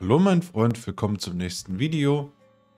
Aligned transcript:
Hallo 0.00 0.20
mein 0.20 0.42
Freund, 0.42 0.86
willkommen 0.86 1.18
zum 1.18 1.36
nächsten 1.36 1.80
Video. 1.80 2.30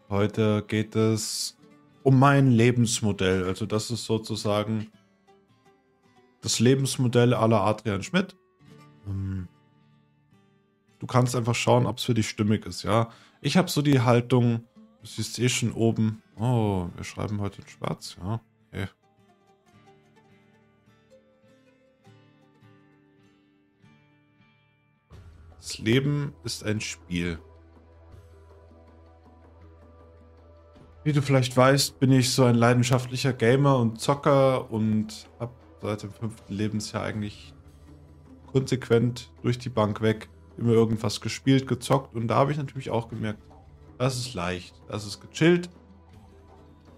Heute 0.08 0.64
geht 0.66 0.96
es 0.96 1.54
um 2.02 2.18
mein 2.18 2.50
Lebensmodell. 2.50 3.44
Also 3.44 3.66
das 3.66 3.90
ist 3.90 4.06
sozusagen 4.06 4.90
das 6.40 6.60
Lebensmodell 6.60 7.34
aller 7.34 7.60
Adrian 7.60 8.02
Schmidt. 8.02 8.36
Ähm, 9.06 9.48
du 10.98 11.06
kannst 11.06 11.36
einfach 11.36 11.54
schauen, 11.54 11.84
ob 11.84 11.98
es 11.98 12.04
für 12.04 12.14
dich 12.14 12.26
stimmig 12.26 12.64
ist, 12.64 12.84
ja. 12.84 13.10
Ich 13.42 13.58
habe 13.58 13.68
so 13.68 13.82
die 13.82 14.00
Haltung, 14.00 14.64
du 15.02 15.06
siehst 15.06 15.38
eh 15.40 15.50
schon 15.50 15.72
oben. 15.72 16.22
Oh, 16.38 16.88
wir 16.96 17.04
schreiben 17.04 17.38
heute 17.42 17.60
in 17.60 17.68
schwarz, 17.68 18.16
ja. 18.18 18.40
Okay. 18.72 18.88
Das 25.60 25.76
Leben 25.78 26.32
ist 26.42 26.64
ein 26.64 26.80
Spiel. 26.80 27.38
Wie 31.04 31.12
du 31.12 31.20
vielleicht 31.20 31.54
weißt, 31.54 32.00
bin 32.00 32.12
ich 32.12 32.32
so 32.32 32.44
ein 32.44 32.54
leidenschaftlicher 32.54 33.34
Gamer 33.34 33.78
und 33.78 34.00
Zocker 34.00 34.70
und 34.70 35.28
habe 35.38 35.52
seit 35.82 36.02
dem 36.02 36.12
fünften 36.12 36.54
Lebensjahr 36.54 37.04
eigentlich 37.04 37.52
konsequent 38.46 39.30
durch 39.42 39.58
die 39.58 39.68
Bank 39.68 40.00
weg 40.00 40.30
immer 40.56 40.72
irgendwas 40.72 41.20
gespielt, 41.20 41.66
gezockt 41.66 42.14
und 42.14 42.28
da 42.28 42.36
habe 42.36 42.52
ich 42.52 42.58
natürlich 42.58 42.90
auch 42.90 43.08
gemerkt, 43.08 43.42
das 43.98 44.18
ist 44.18 44.34
leicht, 44.34 44.74
das 44.88 45.06
ist 45.06 45.20
gechillt, 45.20 45.70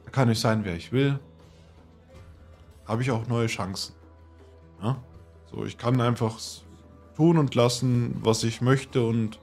da 0.04 0.10
kann 0.10 0.30
ich 0.30 0.40
sein, 0.40 0.65
wer 0.65 0.76
ich 0.76 0.92
will, 0.92 1.18
habe 2.87 3.02
ich 3.02 3.10
auch 3.10 3.26
neue 3.29 3.46
Chancen. 3.46 3.95
Ja? 4.82 5.02
So, 5.51 5.65
ich 5.65 5.79
kann 5.79 6.01
einfach 6.01 6.38
tun 7.16 7.39
und 7.39 7.55
lassen, 7.55 8.16
was 8.23 8.45
ich 8.45 8.61
möchte 8.61 9.05
und 9.05 9.39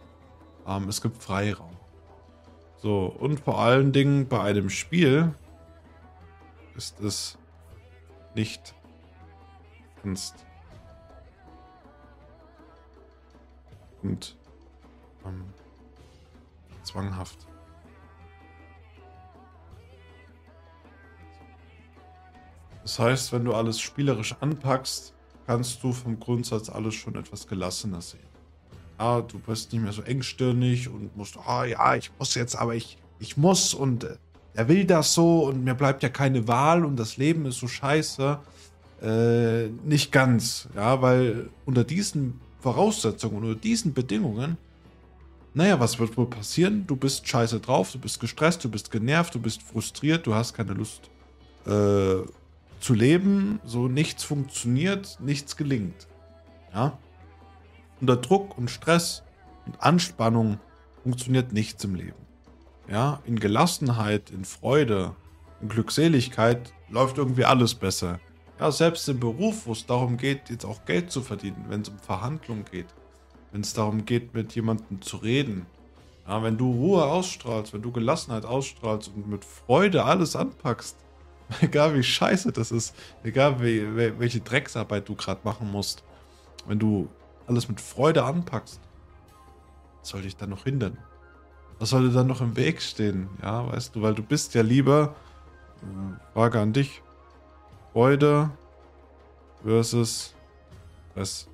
ähm, 0.68 0.88
es 0.88 1.02
gibt 1.02 1.22
Freiraum. 1.22 1.78
So, 2.78 3.06
und 3.06 3.40
vor 3.40 3.60
allen 3.60 3.92
Dingen 3.92 4.28
bei 4.28 4.42
einem 4.42 4.70
Spiel 4.70 5.34
ist 6.76 7.00
es 7.02 7.38
nicht 8.36 8.74
ernst. 10.04 10.46
Und 14.02 14.38
ähm, 15.26 15.44
zwanghaft. 16.84 17.48
Das 22.84 22.98
heißt, 22.98 23.34
wenn 23.34 23.44
du 23.44 23.54
alles 23.54 23.80
spielerisch 23.80 24.36
anpackst, 24.40 25.14
kannst 25.50 25.84
du 25.84 25.92
vom 25.94 26.20
Grundsatz 26.20 26.70
alles 26.70 26.94
schon 26.94 27.16
etwas 27.16 27.48
gelassener 27.48 28.04
sehen. 28.04 28.30
Ja, 29.00 29.22
du 29.22 29.40
bist 29.40 29.74
nicht 29.74 29.82
mehr 29.82 29.92
so 29.92 30.04
engstirnig 30.04 30.88
und 30.88 31.18
musst, 31.18 31.38
ah 31.38 31.62
oh, 31.62 31.64
ja, 31.64 31.96
ich 31.96 32.12
muss 32.20 32.36
jetzt, 32.36 32.56
aber 32.56 32.76
ich, 32.76 33.00
ich 33.18 33.36
muss 33.36 33.74
und 33.74 34.04
äh, 34.04 34.18
er 34.54 34.68
will 34.68 34.86
das 34.86 35.16
so 35.16 35.48
und 35.48 35.64
mir 35.64 35.74
bleibt 35.74 36.04
ja 36.04 36.10
keine 36.10 36.48
Wahl 36.48 36.86
und 36.86 36.98
das 36.98 37.18
Leben 37.18 37.48
ist 37.48 37.58
so 37.58 37.68
scheiße. 37.68 38.38
Äh, 39.02 39.70
nicht 39.86 40.12
ganz, 40.12 40.70
ja, 40.76 41.02
weil 41.02 41.50
unter 41.66 41.84
diesen 41.84 42.40
Voraussetzungen, 42.60 43.38
unter 43.38 43.60
diesen 43.60 43.96
Bedingungen, 43.96 44.56
naja, 45.56 45.80
was 45.80 45.98
wird 45.98 46.16
wohl 46.16 46.28
passieren? 46.28 46.86
Du 46.86 46.96
bist 46.96 47.28
scheiße 47.28 47.60
drauf, 47.60 47.92
du 47.92 47.98
bist 47.98 48.20
gestresst, 48.20 48.64
du 48.64 48.70
bist 48.70 48.92
genervt, 48.92 49.34
du 49.34 49.40
bist 49.40 49.64
frustriert, 49.64 50.28
du 50.28 50.36
hast 50.36 50.54
keine 50.54 50.74
Lust 50.74 51.10
äh, 51.66 52.22
zu 52.80 52.94
leben, 52.94 53.60
so 53.64 53.88
nichts 53.88 54.24
funktioniert, 54.24 55.18
nichts 55.20 55.58
gelingt. 55.58 56.08
Ja? 56.74 56.98
Unter 58.02 58.18
Druck 58.18 58.58
und 58.58 58.70
Stress 58.70 59.24
und 59.66 59.82
Anspannung 59.82 60.60
funktioniert 61.04 61.54
nichts 61.54 61.84
im 61.84 61.96
Leben. 61.96 62.30
Ja, 62.88 63.22
in 63.26 63.40
Gelassenheit, 63.40 64.32
in 64.32 64.46
Freude, 64.46 65.16
in 65.62 65.70
Glückseligkeit 65.70 66.74
läuft 66.90 67.18
irgendwie 67.18 67.46
alles 67.46 67.76
besser. 67.76 68.20
Ja, 68.60 68.72
selbst 68.72 69.08
im 69.10 69.20
Beruf, 69.20 69.68
wo 69.68 69.74
es 69.74 69.86
darum 69.86 70.18
geht, 70.18 70.50
jetzt 70.50 70.66
auch 70.66 70.86
Geld 70.86 71.12
zu 71.12 71.22
verdienen, 71.22 71.66
wenn 71.70 71.82
es 71.82 71.90
um 71.90 72.00
Verhandlungen 72.00 72.66
geht, 72.70 72.88
wenn 73.52 73.62
es 73.62 73.74
darum 73.74 74.06
geht, 74.06 74.34
mit 74.34 74.56
jemandem 74.56 75.02
zu 75.02 75.18
reden. 75.18 75.66
Ja, 76.28 76.42
wenn 76.44 76.58
du 76.58 76.72
Ruhe 76.72 77.04
ausstrahlst, 77.06 77.74
wenn 77.74 77.82
du 77.82 77.92
Gelassenheit 77.92 78.46
ausstrahlst 78.46 79.12
und 79.16 79.28
mit 79.28 79.46
Freude 79.46 80.04
alles 80.04 80.36
anpackst, 80.36 80.98
Egal 81.62 81.96
wie 81.96 82.04
scheiße 82.04 82.52
das 82.52 82.72
ist, 82.72 82.96
egal 83.24 83.62
wie, 83.62 84.20
welche 84.20 84.40
Drecksarbeit 84.40 85.10
du 85.10 85.16
gerade 85.16 85.42
machen 85.44 85.72
musst, 85.72 86.04
wenn 86.68 86.78
du 86.78 87.10
alles 87.48 87.68
mit 87.68 87.82
Freude 87.82 88.24
anpackst, 88.24 88.80
was 90.00 90.10
soll 90.10 90.22
dich 90.22 90.38
dann 90.38 90.52
noch 90.52 90.64
hindern? 90.64 90.98
Was 91.80 91.90
soll 91.90 92.08
dir 92.08 92.14
dann 92.14 92.28
noch 92.28 92.42
im 92.42 92.56
Weg 92.56 92.82
stehen? 92.82 93.30
Ja, 93.42 93.68
weißt 93.72 93.96
du, 93.96 94.02
weil 94.02 94.14
du 94.14 94.22
bist 94.22 94.54
ja 94.54 94.62
lieber, 94.62 95.16
äh, 95.82 96.34
Frage 96.34 96.60
an 96.60 96.74
dich, 96.74 97.02
Freude 97.94 98.52
versus 99.64 100.36
was? 101.16 101.48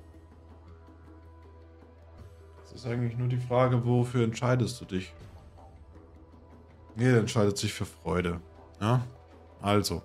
Das 2.62 2.72
ist 2.72 2.86
eigentlich 2.86 3.16
nur 3.16 3.28
die 3.28 3.38
Frage, 3.38 3.84
wofür 3.86 4.24
entscheidest 4.24 4.80
du 4.80 4.84
dich? 4.84 5.14
Jeder 6.96 7.18
entscheidet 7.18 7.56
sich 7.56 7.72
für 7.72 7.86
Freude. 7.86 8.40
Ja? 8.80 9.02
Also. 9.60 10.02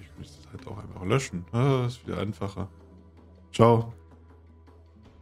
Ich 0.00 0.08
möchte 0.18 0.34
das 0.42 0.52
halt 0.52 0.66
auch 0.66 0.78
einfach 0.78 1.04
löschen. 1.04 1.44
Ah, 1.52 1.84
ist 1.86 2.06
wieder 2.06 2.18
einfacher. 2.18 2.68
Ciao. 3.52 3.92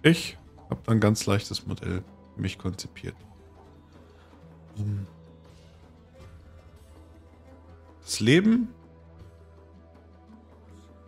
Ich 0.03 0.37
habe 0.71 0.81
ein 0.91 1.01
ganz 1.01 1.27
leichtes 1.27 1.67
Modell 1.67 2.03
für 2.35 2.41
mich 2.41 2.59
konzipiert. 2.59 3.17
Ähm, 4.79 5.07
das 8.03 8.21
Leben 8.21 8.69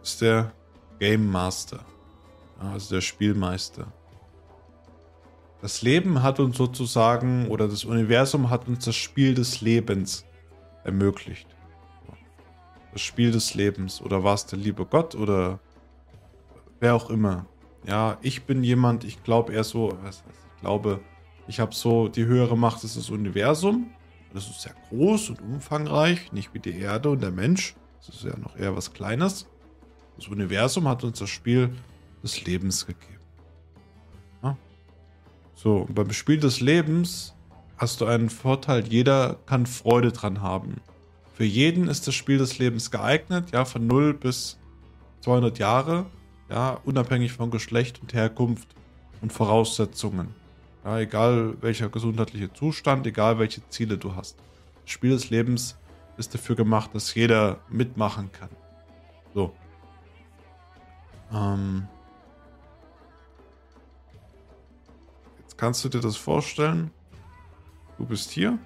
ist 0.02 0.20
der 0.20 0.52
Game 0.98 1.30
Master, 1.30 1.84
also 2.58 2.94
der 2.94 3.00
Spielmeister. 3.00 3.86
Das 5.60 5.82
Leben 5.82 6.22
hat 6.22 6.40
uns 6.40 6.56
sozusagen, 6.56 7.48
oder 7.48 7.68
das 7.68 7.84
Universum 7.84 8.48
hat 8.50 8.68
uns 8.68 8.84
das 8.84 8.96
Spiel 8.96 9.34
des 9.34 9.60
Lebens 9.60 10.24
ermöglicht. 10.88 11.46
Das 12.92 13.02
Spiel 13.02 13.30
des 13.30 13.54
Lebens. 13.54 14.00
Oder 14.00 14.24
war 14.24 14.34
es 14.34 14.46
der 14.46 14.58
liebe 14.58 14.84
Gott 14.86 15.14
oder 15.14 15.60
wer 16.80 16.94
auch 16.94 17.10
immer. 17.10 17.46
Ja, 17.86 18.18
ich 18.22 18.44
bin 18.44 18.64
jemand, 18.64 19.04
ich 19.04 19.22
glaube 19.22 19.52
eher 19.52 19.64
so, 19.64 19.92
was 19.92 20.04
heißt, 20.06 20.24
ich 20.56 20.60
glaube, 20.62 21.00
ich 21.46 21.60
habe 21.60 21.74
so, 21.74 22.08
die 22.08 22.24
höhere 22.24 22.56
Macht 22.56 22.84
ist 22.84 22.96
das 22.96 23.10
Universum. 23.10 23.90
Das 24.32 24.48
ist 24.48 24.62
sehr 24.62 24.74
groß 24.88 25.30
und 25.30 25.40
umfangreich, 25.40 26.32
nicht 26.32 26.52
wie 26.52 26.58
die 26.58 26.78
Erde 26.78 27.10
und 27.10 27.22
der 27.22 27.30
Mensch. 27.30 27.74
Das 27.98 28.08
ist 28.14 28.24
ja 28.24 28.36
noch 28.38 28.56
eher 28.56 28.76
was 28.76 28.92
Kleines. 28.92 29.46
Das 30.16 30.28
Universum 30.28 30.88
hat 30.88 31.04
uns 31.04 31.18
das 31.18 31.30
Spiel 31.30 31.70
des 32.22 32.44
Lebens 32.44 32.86
gegeben. 32.86 33.20
Ja? 34.42 34.56
So, 35.54 35.86
beim 35.90 36.12
Spiel 36.12 36.40
des 36.40 36.60
Lebens 36.60 37.34
hast 37.78 38.00
du 38.00 38.06
einen 38.06 38.28
Vorteil. 38.28 38.86
Jeder 38.86 39.38
kann 39.46 39.66
Freude 39.66 40.12
dran 40.12 40.42
haben. 40.42 40.80
Für 41.34 41.44
jeden 41.44 41.86
ist 41.88 42.06
das 42.06 42.14
Spiel 42.14 42.38
des 42.38 42.58
Lebens 42.58 42.90
geeignet, 42.90 43.52
ja, 43.52 43.64
von 43.64 43.86
0 43.86 44.14
bis 44.14 44.58
200 45.20 45.58
Jahre, 45.58 46.06
ja, 46.50 46.80
unabhängig 46.84 47.32
von 47.32 47.50
Geschlecht 47.50 48.02
und 48.02 48.12
Herkunft 48.12 48.68
und 49.20 49.32
Voraussetzungen. 49.32 50.34
Ja, 50.84 50.98
egal 50.98 51.54
welcher 51.60 51.88
gesundheitliche 51.88 52.52
Zustand, 52.52 53.06
egal 53.06 53.38
welche 53.38 53.66
Ziele 53.68 53.98
du 53.98 54.16
hast. 54.16 54.36
Das 54.82 54.90
Spiel 54.90 55.10
des 55.10 55.30
Lebens 55.30 55.76
ist 56.16 56.34
dafür 56.34 56.56
gemacht, 56.56 56.90
dass 56.94 57.14
jeder 57.14 57.58
mitmachen 57.68 58.32
kann. 58.32 58.50
So. 59.34 59.54
Ähm. 61.32 61.86
Jetzt 65.40 65.56
kannst 65.56 65.84
du 65.84 65.88
dir 65.88 66.00
das 66.00 66.16
vorstellen. 66.16 66.90
Du 67.98 68.06
bist 68.06 68.30
hier. 68.30 68.58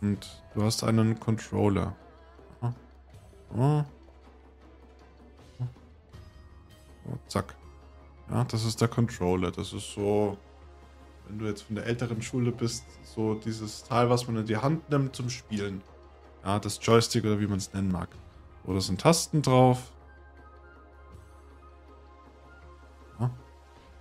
Und 0.00 0.42
du 0.54 0.62
hast 0.62 0.84
einen 0.84 1.18
Controller. 1.18 1.94
Oh. 2.60 2.72
Oh. 3.56 3.84
Zack. 7.28 7.54
Ja, 8.30 8.44
das 8.44 8.64
ist 8.64 8.80
der 8.80 8.88
Controller. 8.88 9.50
Das 9.50 9.72
ist 9.72 9.92
so, 9.94 10.36
wenn 11.26 11.38
du 11.38 11.46
jetzt 11.46 11.62
von 11.62 11.76
der 11.76 11.86
älteren 11.86 12.20
Schule 12.20 12.52
bist, 12.52 12.84
so 13.02 13.34
dieses 13.34 13.84
Teil, 13.84 14.10
was 14.10 14.26
man 14.26 14.36
in 14.36 14.46
die 14.46 14.56
Hand 14.56 14.90
nimmt 14.90 15.16
zum 15.16 15.30
Spielen. 15.30 15.82
Ja, 16.44 16.58
das 16.58 16.78
Joystick 16.82 17.24
oder 17.24 17.40
wie 17.40 17.46
man 17.46 17.58
es 17.58 17.72
nennen 17.72 17.90
mag. 17.90 18.08
Da 18.66 18.80
sind 18.80 19.00
Tasten 19.00 19.42
drauf. 19.42 19.92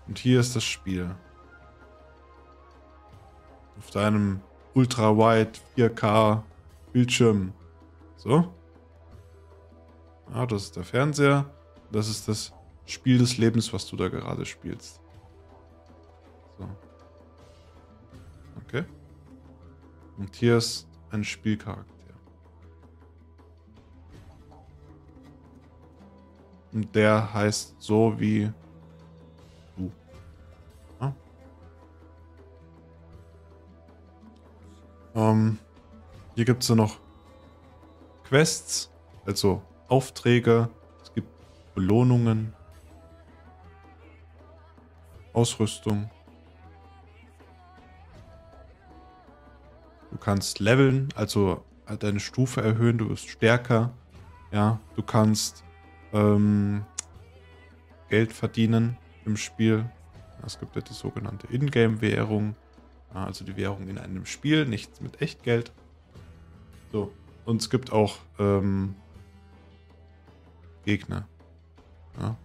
Und 0.08 0.20
hier 0.20 0.40
ist 0.40 0.56
das 0.56 0.64
Spiel. 0.64 1.14
Auf 3.78 3.92
deinem 3.92 4.42
Ultra-Wide 4.74 5.52
4K 5.76 6.44
Bildschirm. 6.94 7.54
So. 8.16 8.54
Ja, 10.34 10.46
das 10.46 10.64
ist 10.64 10.76
der 10.76 10.84
Fernseher. 10.84 11.46
Das 11.92 12.10
ist 12.10 12.28
das 12.28 12.54
Spiel 12.86 13.18
des 13.18 13.38
Lebens, 13.38 13.72
was 13.74 13.86
du 13.88 13.96
da 13.96 14.08
gerade 14.08 14.46
spielst. 14.46 15.02
So. 16.58 16.70
Okay. 18.64 18.86
Und 20.18 20.36
hier 20.36 20.58
ist 20.58 20.88
ein 21.12 21.24
Spielcharakter. 21.24 21.94
Und 26.74 26.94
der 26.96 27.34
heißt 27.34 27.76
so 27.80 28.20
wie 28.20 28.52
Ähm, 35.18 35.58
hier 36.36 36.46
gibt 36.46 36.62
es 36.62 36.70
ja 36.70 36.76
noch 36.76 37.00
Quests, 38.24 38.92
also 39.26 39.64
Aufträge, 39.88 40.70
es 41.02 41.12
gibt 41.12 41.28
Belohnungen, 41.74 42.54
Ausrüstung. 45.34 46.12
Du 50.12 50.18
kannst 50.18 50.60
leveln, 50.60 51.10
also 51.16 51.66
deine 52.00 52.20
Stufe 52.20 52.62
erhöhen, 52.62 53.00
du 53.00 53.10
wirst 53.10 53.28
stärker. 53.28 53.94
Ja, 54.52 54.80
du 54.96 55.02
kannst 55.02 55.64
ähm, 56.14 56.86
Geld 58.10 58.34
verdienen 58.34 58.98
im 59.26 59.36
Spiel. 59.36 59.90
Es 60.46 60.60
gibt 60.60 60.76
ja 60.76 60.82
die 60.82 60.94
sogenannte 60.94 61.48
Ingame-Währung, 61.48 62.56
also 63.14 63.46
die 63.46 63.56
Währung 63.58 63.88
in 63.88 63.98
einem 63.98 64.26
Spiel, 64.26 64.66
nichts 64.66 65.02
mit 65.02 65.22
Echtgeld. 65.22 65.72
So, 66.92 67.12
und 67.46 67.62
es 67.62 67.70
gibt 67.70 67.92
auch 67.92 68.18
ähm, 68.40 68.96
Gegner. 70.86 71.28
Ja. 72.20 72.38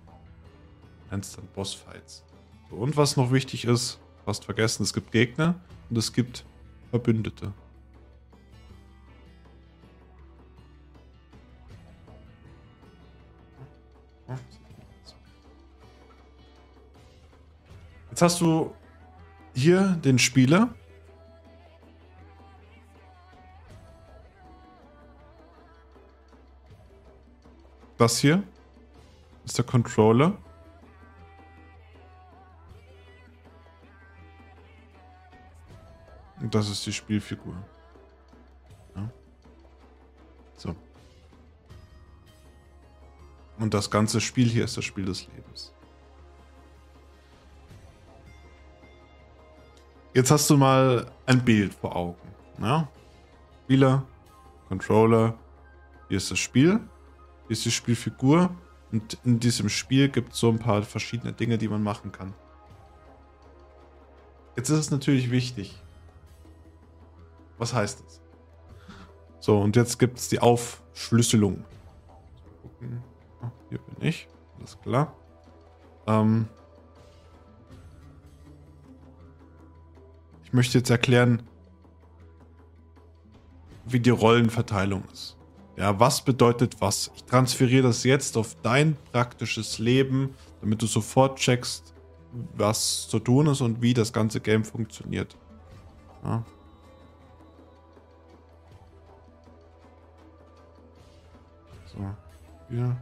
Nennst 1.10 1.36
dann 1.36 1.46
Bossfights. 1.54 2.24
So, 2.70 2.76
und 2.76 2.96
was 2.96 3.16
noch 3.16 3.32
wichtig 3.32 3.64
ist, 3.64 3.98
fast 4.24 4.44
vergessen, 4.44 4.82
es 4.82 4.92
gibt 4.92 5.12
Gegner 5.12 5.54
und 5.90 5.98
es 5.98 6.12
gibt 6.12 6.44
Verbündete. 6.90 7.52
Jetzt 18.10 18.20
hast 18.20 18.40
du 18.42 18.74
hier 19.54 19.98
den 20.04 20.18
Spieler. 20.18 20.74
Das 27.98 28.18
hier 28.18 28.42
ist 29.44 29.58
der 29.58 29.64
Controller. 29.64 30.36
Und 36.40 36.52
das 36.52 36.68
ist 36.68 36.84
die 36.84 36.92
Spielfigur. 36.92 37.54
Ja. 38.96 39.08
So. 40.56 40.74
Und 43.58 43.72
das 43.72 43.88
ganze 43.88 44.20
Spiel 44.20 44.48
hier 44.48 44.64
ist 44.64 44.76
das 44.76 44.84
Spiel 44.84 45.04
des 45.04 45.28
Lebens. 45.28 45.72
Jetzt 50.14 50.30
hast 50.30 50.50
du 50.50 50.58
mal 50.58 51.10
ein 51.24 51.42
Bild 51.42 51.72
vor 51.72 51.96
Augen. 51.96 52.18
Ja? 52.60 52.86
Spieler, 53.64 54.04
Controller, 54.68 55.34
hier 56.08 56.18
ist 56.18 56.30
das 56.30 56.38
Spiel, 56.38 56.80
hier 57.46 57.50
ist 57.50 57.64
die 57.64 57.70
Spielfigur 57.70 58.50
und 58.90 59.16
in 59.24 59.40
diesem 59.40 59.70
Spiel 59.70 60.10
gibt 60.10 60.34
es 60.34 60.38
so 60.40 60.50
ein 60.50 60.58
paar 60.58 60.82
verschiedene 60.82 61.32
Dinge, 61.32 61.56
die 61.56 61.68
man 61.68 61.82
machen 61.82 62.12
kann. 62.12 62.34
Jetzt 64.54 64.68
ist 64.68 64.78
es 64.78 64.90
natürlich 64.90 65.30
wichtig. 65.30 65.82
Was 67.56 67.72
heißt 67.72 68.04
das? 68.04 68.20
So, 69.40 69.58
und 69.60 69.76
jetzt 69.76 69.98
gibt 69.98 70.18
es 70.18 70.28
die 70.28 70.40
Aufschlüsselung. 70.40 71.64
Gucken. 72.60 73.02
Hier 73.70 73.78
bin 73.78 74.06
ich. 74.06 74.28
Alles 74.58 74.78
klar. 74.82 75.14
Ähm, 76.06 76.48
Ich 80.52 80.54
möchte 80.54 80.76
jetzt 80.76 80.90
erklären, 80.90 81.42
wie 83.86 84.00
die 84.00 84.10
Rollenverteilung 84.10 85.02
ist. 85.10 85.38
Ja, 85.78 85.98
was 85.98 86.22
bedeutet 86.22 86.78
was? 86.78 87.10
Ich 87.14 87.24
transferiere 87.24 87.84
das 87.84 88.04
jetzt 88.04 88.36
auf 88.36 88.54
dein 88.60 88.94
praktisches 89.12 89.78
Leben, 89.78 90.34
damit 90.60 90.82
du 90.82 90.86
sofort 90.86 91.38
checkst, 91.38 91.94
was 92.54 93.08
zu 93.08 93.18
tun 93.18 93.46
ist 93.46 93.62
und 93.62 93.80
wie 93.80 93.94
das 93.94 94.12
ganze 94.12 94.40
Game 94.40 94.62
funktioniert. 94.62 95.38
Ja. 96.22 96.44
So, 101.86 102.14
hier. 102.68 102.94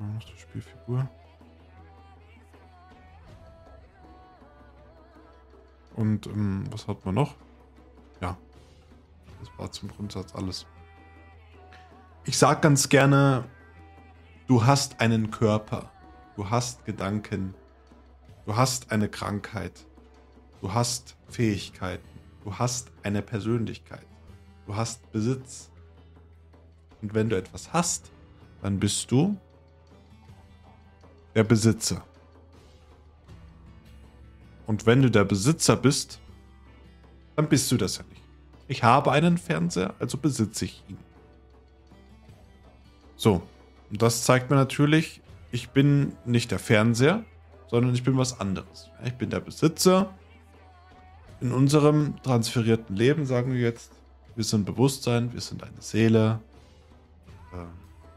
Noch 0.00 0.24
die 0.24 0.40
Spielfigur. 0.40 1.06
Und 5.98 6.28
ähm, 6.28 6.64
was 6.70 6.86
hat 6.86 7.04
man 7.04 7.16
noch? 7.16 7.34
Ja, 8.20 8.38
das 9.40 9.50
war 9.58 9.72
zum 9.72 9.88
Grundsatz 9.88 10.32
alles. 10.32 10.64
Ich 12.24 12.38
sag 12.38 12.62
ganz 12.62 12.88
gerne, 12.88 13.44
du 14.46 14.64
hast 14.64 15.00
einen 15.00 15.32
Körper, 15.32 15.90
du 16.36 16.48
hast 16.48 16.84
Gedanken, 16.84 17.52
du 18.46 18.54
hast 18.54 18.92
eine 18.92 19.08
Krankheit, 19.08 19.72
du 20.60 20.72
hast 20.72 21.16
Fähigkeiten, 21.30 22.06
du 22.44 22.56
hast 22.56 22.92
eine 23.02 23.20
Persönlichkeit, 23.20 24.06
du 24.66 24.76
hast 24.76 25.10
Besitz. 25.10 25.68
Und 27.02 27.12
wenn 27.12 27.28
du 27.28 27.36
etwas 27.36 27.72
hast, 27.72 28.12
dann 28.62 28.78
bist 28.78 29.10
du 29.10 29.36
der 31.34 31.42
Besitzer. 31.42 32.04
Und 34.68 34.84
wenn 34.84 35.00
du 35.00 35.10
der 35.10 35.24
Besitzer 35.24 35.76
bist, 35.76 36.20
dann 37.36 37.48
bist 37.48 37.72
du 37.72 37.78
das 37.78 37.96
ja 37.96 38.04
nicht. 38.10 38.22
Ich 38.68 38.82
habe 38.82 39.10
einen 39.10 39.38
Fernseher, 39.38 39.94
also 39.98 40.18
besitze 40.18 40.66
ich 40.66 40.84
ihn. 40.88 40.98
So, 43.16 43.40
und 43.90 44.02
das 44.02 44.24
zeigt 44.24 44.50
mir 44.50 44.56
natürlich, 44.56 45.22
ich 45.52 45.70
bin 45.70 46.12
nicht 46.26 46.50
der 46.50 46.58
Fernseher, 46.58 47.24
sondern 47.68 47.94
ich 47.94 48.04
bin 48.04 48.18
was 48.18 48.40
anderes. 48.40 48.90
Ich 49.06 49.14
bin 49.14 49.30
der 49.30 49.40
Besitzer. 49.40 50.14
In 51.40 51.52
unserem 51.52 52.20
transferierten 52.22 52.94
Leben 52.94 53.24
sagen 53.24 53.54
wir 53.54 53.60
jetzt, 53.60 53.92
wir 54.36 54.44
sind 54.44 54.66
Bewusstsein, 54.66 55.32
wir 55.32 55.40
sind 55.40 55.62
eine 55.62 55.80
Seele, 55.80 56.40
äh, 57.54 57.56
wir 57.56 57.66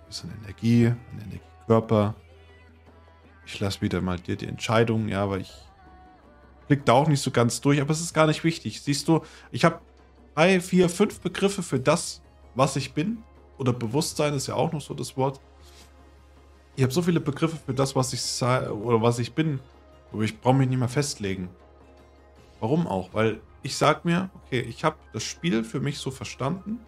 sind 0.09 0.33
Energie, 0.43 0.87
ein 0.87 1.21
Energiekörper. 1.27 2.13
Ich 3.45 3.57
lasse 3.61 3.79
wieder 3.79 4.01
mal 4.01 4.19
dir 4.19 4.35
die 4.35 4.47
Entscheidung, 4.47 5.07
ja, 5.07 5.29
weil 5.29 5.41
ich 5.41 5.70
blickt 6.71 6.87
da 6.87 6.93
auch 6.93 7.09
nicht 7.09 7.19
so 7.19 7.31
ganz 7.31 7.59
durch, 7.59 7.81
aber 7.81 7.91
es 7.91 7.99
ist 7.99 8.13
gar 8.13 8.27
nicht 8.27 8.45
wichtig. 8.45 8.81
Siehst 8.81 9.05
du, 9.09 9.19
ich 9.51 9.65
habe 9.65 9.81
drei, 10.35 10.61
vier, 10.61 10.87
fünf 10.87 11.19
Begriffe 11.19 11.63
für 11.63 11.81
das, 11.81 12.21
was 12.55 12.77
ich 12.77 12.93
bin. 12.93 13.17
Oder 13.57 13.73
Bewusstsein 13.73 14.33
ist 14.33 14.47
ja 14.47 14.55
auch 14.55 14.71
noch 14.71 14.79
so 14.79 14.93
das 14.93 15.17
Wort. 15.17 15.41
Ich 16.77 16.83
habe 16.83 16.93
so 16.93 17.01
viele 17.01 17.19
Begriffe 17.19 17.57
für 17.57 17.73
das, 17.73 17.93
was 17.93 18.13
ich 18.13 18.21
sei 18.21 18.69
oder 18.69 19.01
was 19.01 19.19
ich 19.19 19.33
bin, 19.33 19.59
aber 20.13 20.21
ich 20.21 20.39
brauche 20.39 20.53
mich 20.53 20.69
nicht 20.69 20.79
mehr 20.79 20.87
festlegen. 20.87 21.49
Warum 22.61 22.87
auch? 22.87 23.13
Weil 23.13 23.41
ich 23.63 23.75
sage 23.75 23.99
mir, 24.03 24.29
okay, 24.45 24.61
ich 24.61 24.85
habe 24.85 24.95
das 25.11 25.23
Spiel 25.23 25.65
für 25.65 25.81
mich 25.81 25.97
so 25.97 26.09
verstanden. 26.09 26.79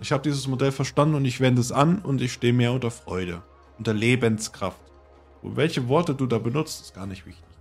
Ich 0.00 0.10
habe 0.10 0.22
dieses 0.22 0.46
Modell 0.46 0.72
verstanden 0.72 1.16
und 1.16 1.26
ich 1.26 1.38
wende 1.38 1.60
es 1.60 1.70
an 1.70 1.98
und 1.98 2.22
ich 2.22 2.32
stehe 2.32 2.54
mehr 2.54 2.72
unter 2.72 2.90
Freude, 2.90 3.42
unter 3.76 3.92
Lebenskraft. 3.92 4.80
Und 5.42 5.56
welche 5.56 5.86
Worte 5.86 6.14
du 6.14 6.24
da 6.24 6.38
benutzt, 6.38 6.80
ist 6.80 6.94
gar 6.94 7.06
nicht 7.06 7.26
wichtig. 7.26 7.53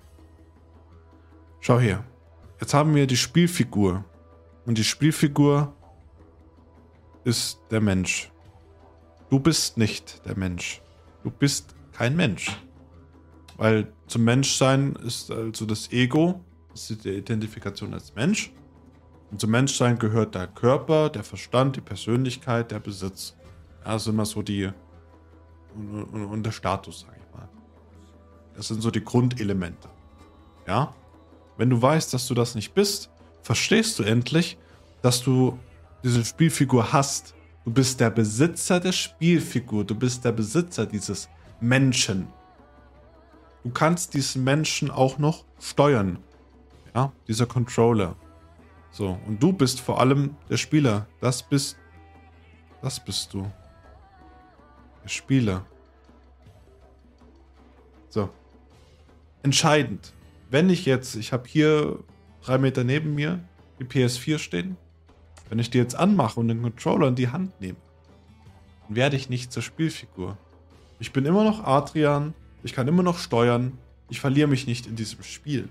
Schau 1.65 1.79
her. 1.79 2.03
Jetzt 2.59 2.73
haben 2.73 2.93
wir 2.93 3.07
die 3.07 3.15
Spielfigur. 3.15 4.03
Und 4.65 4.77
die 4.77 4.83
Spielfigur 4.83 5.73
ist 7.23 7.61
der 7.71 7.79
Mensch. 7.79 8.29
Du 9.29 9.39
bist 9.39 9.77
nicht 9.77 10.25
der 10.25 10.37
Mensch. 10.37 10.81
Du 11.23 11.31
bist 11.31 11.73
kein 11.93 12.17
Mensch. 12.17 12.51
Weil 13.55 13.93
zum 14.07 14.25
Menschsein 14.25 14.97
ist 15.05 15.31
also 15.31 15.65
das 15.65 15.89
Ego, 15.93 16.43
das 16.73 16.91
ist 16.91 17.05
die 17.05 17.11
Identifikation 17.11 17.93
als 17.93 18.13
Mensch. 18.13 18.51
Und 19.31 19.39
zum 19.39 19.51
Menschsein 19.51 19.97
gehört 19.97 20.35
der 20.35 20.47
Körper, 20.47 21.09
der 21.09 21.23
Verstand, 21.23 21.77
die 21.77 21.81
Persönlichkeit, 21.81 22.71
der 22.71 22.81
Besitz. 22.81 23.37
Das 23.85 24.03
sind 24.03 24.15
immer 24.15 24.25
so 24.25 24.41
die. 24.41 24.69
Und, 25.75 26.03
und, 26.11 26.25
und 26.25 26.43
der 26.43 26.51
Status, 26.51 27.05
sag 27.07 27.15
ich 27.15 27.33
mal. 27.33 27.47
Das 28.53 28.67
sind 28.67 28.81
so 28.81 28.91
die 28.91 29.01
Grundelemente. 29.01 29.87
Ja? 30.67 30.93
Wenn 31.57 31.69
du 31.69 31.81
weißt, 31.81 32.13
dass 32.13 32.27
du 32.27 32.33
das 32.33 32.55
nicht 32.55 32.73
bist, 32.73 33.09
verstehst 33.41 33.99
du 33.99 34.03
endlich, 34.03 34.57
dass 35.01 35.21
du 35.21 35.59
diese 36.03 36.23
Spielfigur 36.25 36.91
hast. 36.91 37.35
Du 37.65 37.71
bist 37.71 37.99
der 37.99 38.09
Besitzer 38.09 38.79
der 38.79 38.91
Spielfigur. 38.91 39.85
Du 39.85 39.95
bist 39.95 40.25
der 40.25 40.31
Besitzer 40.31 40.85
dieses 40.85 41.29
Menschen. 41.61 42.27
Du 43.63 43.69
kannst 43.69 44.13
diesen 44.13 44.43
Menschen 44.43 44.91
auch 44.91 45.17
noch 45.17 45.45
steuern. 45.59 46.19
Ja, 46.93 47.11
dieser 47.27 47.45
Controller. 47.45 48.15
So, 48.91 49.17
und 49.25 49.41
du 49.41 49.53
bist 49.53 49.79
vor 49.79 49.99
allem 49.99 50.35
der 50.49 50.57
Spieler. 50.57 51.07
Das 51.21 51.41
bist. 51.41 51.77
Das 52.81 53.03
bist 53.03 53.33
du. 53.33 53.49
Der 55.03 55.09
Spieler. 55.09 55.65
So. 58.09 58.29
Entscheidend. 59.41 60.13
Wenn 60.53 60.69
ich 60.69 60.85
jetzt, 60.85 61.15
ich 61.15 61.33
habe 61.33 61.47
hier 61.47 61.97
drei 62.43 62.59
Meter 62.59 62.83
neben 62.83 63.15
mir 63.15 63.43
die 63.79 63.85
PS4 63.85 64.37
stehen. 64.37 64.77
Wenn 65.49 65.57
ich 65.57 65.71
die 65.71 65.79
jetzt 65.79 65.95
anmache 65.95 66.39
und 66.39 66.47
den 66.47 66.61
Controller 66.61 67.07
in 67.07 67.15
die 67.15 67.29
Hand 67.29 67.59
nehme, 67.59 67.79
dann 68.87 68.95
werde 68.95 69.15
ich 69.15 69.29
nicht 69.29 69.51
zur 69.51 69.63
Spielfigur. 69.63 70.37
Ich 70.99 71.11
bin 71.11 71.25
immer 71.25 71.43
noch 71.43 71.63
Adrian, 71.63 72.35
ich 72.63 72.73
kann 72.73 72.87
immer 72.87 73.01
noch 73.01 73.17
steuern, 73.17 73.79
ich 74.11 74.19
verliere 74.19 74.47
mich 74.47 74.67
nicht 74.67 74.85
in 74.85 74.95
diesem 74.95 75.23
Spiel. 75.23 75.69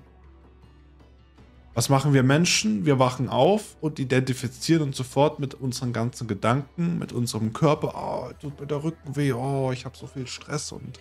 Was 1.74 1.88
machen 1.88 2.12
wir 2.12 2.24
Menschen? 2.24 2.84
Wir 2.84 2.98
wachen 2.98 3.28
auf 3.28 3.76
und 3.80 4.00
identifizieren 4.00 4.82
uns 4.82 4.96
sofort 4.96 5.38
mit 5.38 5.54
unseren 5.54 5.92
ganzen 5.92 6.26
Gedanken, 6.26 6.98
mit 6.98 7.12
unserem 7.12 7.52
Körper. 7.52 7.92
Oh, 7.94 8.32
tut 8.40 8.58
mir 8.58 8.66
der 8.66 8.82
Rücken 8.82 9.14
weh. 9.14 9.32
Oh, 9.32 9.70
ich 9.72 9.84
habe 9.84 9.96
so 9.96 10.08
viel 10.08 10.26
Stress 10.26 10.72
und 10.72 10.98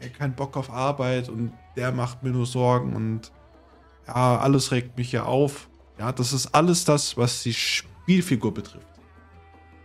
ey, 0.00 0.10
kein 0.10 0.34
Bock 0.34 0.56
auf 0.56 0.70
Arbeit 0.70 1.28
und 1.28 1.52
der 1.76 1.92
macht 1.92 2.22
mir 2.22 2.30
nur 2.30 2.46
Sorgen 2.46 2.94
und 2.94 3.32
ja, 4.06 4.38
alles 4.38 4.72
regt 4.72 4.96
mich 4.96 5.12
ja 5.12 5.24
auf. 5.24 5.68
Ja, 5.98 6.12
das 6.12 6.32
ist 6.32 6.54
alles 6.54 6.84
das, 6.84 7.16
was 7.16 7.42
die 7.42 7.54
Spielfigur 7.54 8.52
betrifft. 8.52 8.86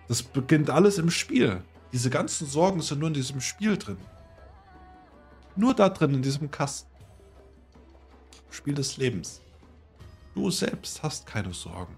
Das 0.07 0.23
beginnt 0.23 0.69
alles 0.69 0.97
im 0.97 1.09
Spiel. 1.09 1.61
Diese 1.91 2.09
ganzen 2.09 2.47
Sorgen 2.47 2.81
sind 2.81 2.99
nur 2.99 3.09
in 3.09 3.13
diesem 3.13 3.41
Spiel 3.41 3.77
drin. 3.77 3.97
Nur 5.55 5.73
da 5.73 5.89
drin, 5.89 6.13
in 6.13 6.21
diesem 6.21 6.49
Kasten. 6.51 6.89
Spiel 8.49 8.73
des 8.73 8.97
Lebens. 8.97 9.41
Du 10.33 10.49
selbst 10.51 11.03
hast 11.03 11.25
keine 11.25 11.53
Sorgen. 11.53 11.95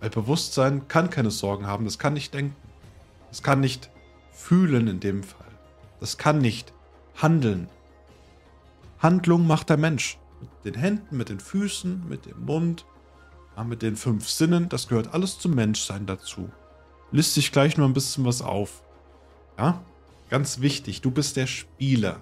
Weil 0.00 0.10
Bewusstsein 0.10 0.88
kann 0.88 1.10
keine 1.10 1.30
Sorgen 1.30 1.66
haben, 1.66 1.84
das 1.84 1.98
kann 1.98 2.14
nicht 2.14 2.32
denken. 2.32 2.56
Das 3.28 3.42
kann 3.42 3.60
nicht 3.60 3.90
fühlen 4.32 4.88
in 4.88 5.00
dem 5.00 5.22
Fall. 5.22 5.49
Das 6.00 6.18
kann 6.18 6.38
nicht 6.38 6.72
handeln. 7.14 7.68
Handlung 8.98 9.46
macht 9.46 9.70
der 9.70 9.76
Mensch. 9.76 10.18
Mit 10.40 10.74
den 10.74 10.80
Händen, 10.80 11.16
mit 11.16 11.28
den 11.28 11.40
Füßen, 11.40 12.08
mit 12.08 12.26
dem 12.26 12.44
Mund, 12.44 12.86
mit 13.66 13.82
den 13.82 13.96
fünf 13.96 14.28
Sinnen. 14.28 14.68
Das 14.70 14.88
gehört 14.88 15.12
alles 15.12 15.38
zum 15.38 15.54
Menschsein 15.54 16.06
dazu. 16.06 16.50
List 17.12 17.34
sich 17.34 17.52
gleich 17.52 17.76
nur 17.76 17.86
ein 17.86 17.92
bisschen 17.92 18.24
was 18.24 18.40
auf. 18.40 18.82
Ja? 19.58 19.82
Ganz 20.30 20.60
wichtig, 20.60 21.00
du 21.00 21.10
bist 21.10 21.36
der 21.36 21.46
Spieler, 21.46 22.20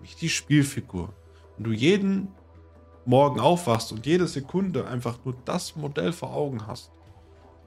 nicht 0.00 0.20
die 0.22 0.30
Spielfigur. 0.30 1.12
Wenn 1.56 1.64
du 1.64 1.72
jeden 1.72 2.28
morgen 3.04 3.40
aufwachst 3.40 3.92
und 3.92 4.06
jede 4.06 4.26
Sekunde 4.26 4.86
einfach 4.86 5.18
nur 5.24 5.36
das 5.44 5.76
Modell 5.76 6.12
vor 6.12 6.34
Augen 6.34 6.66
hast, 6.66 6.90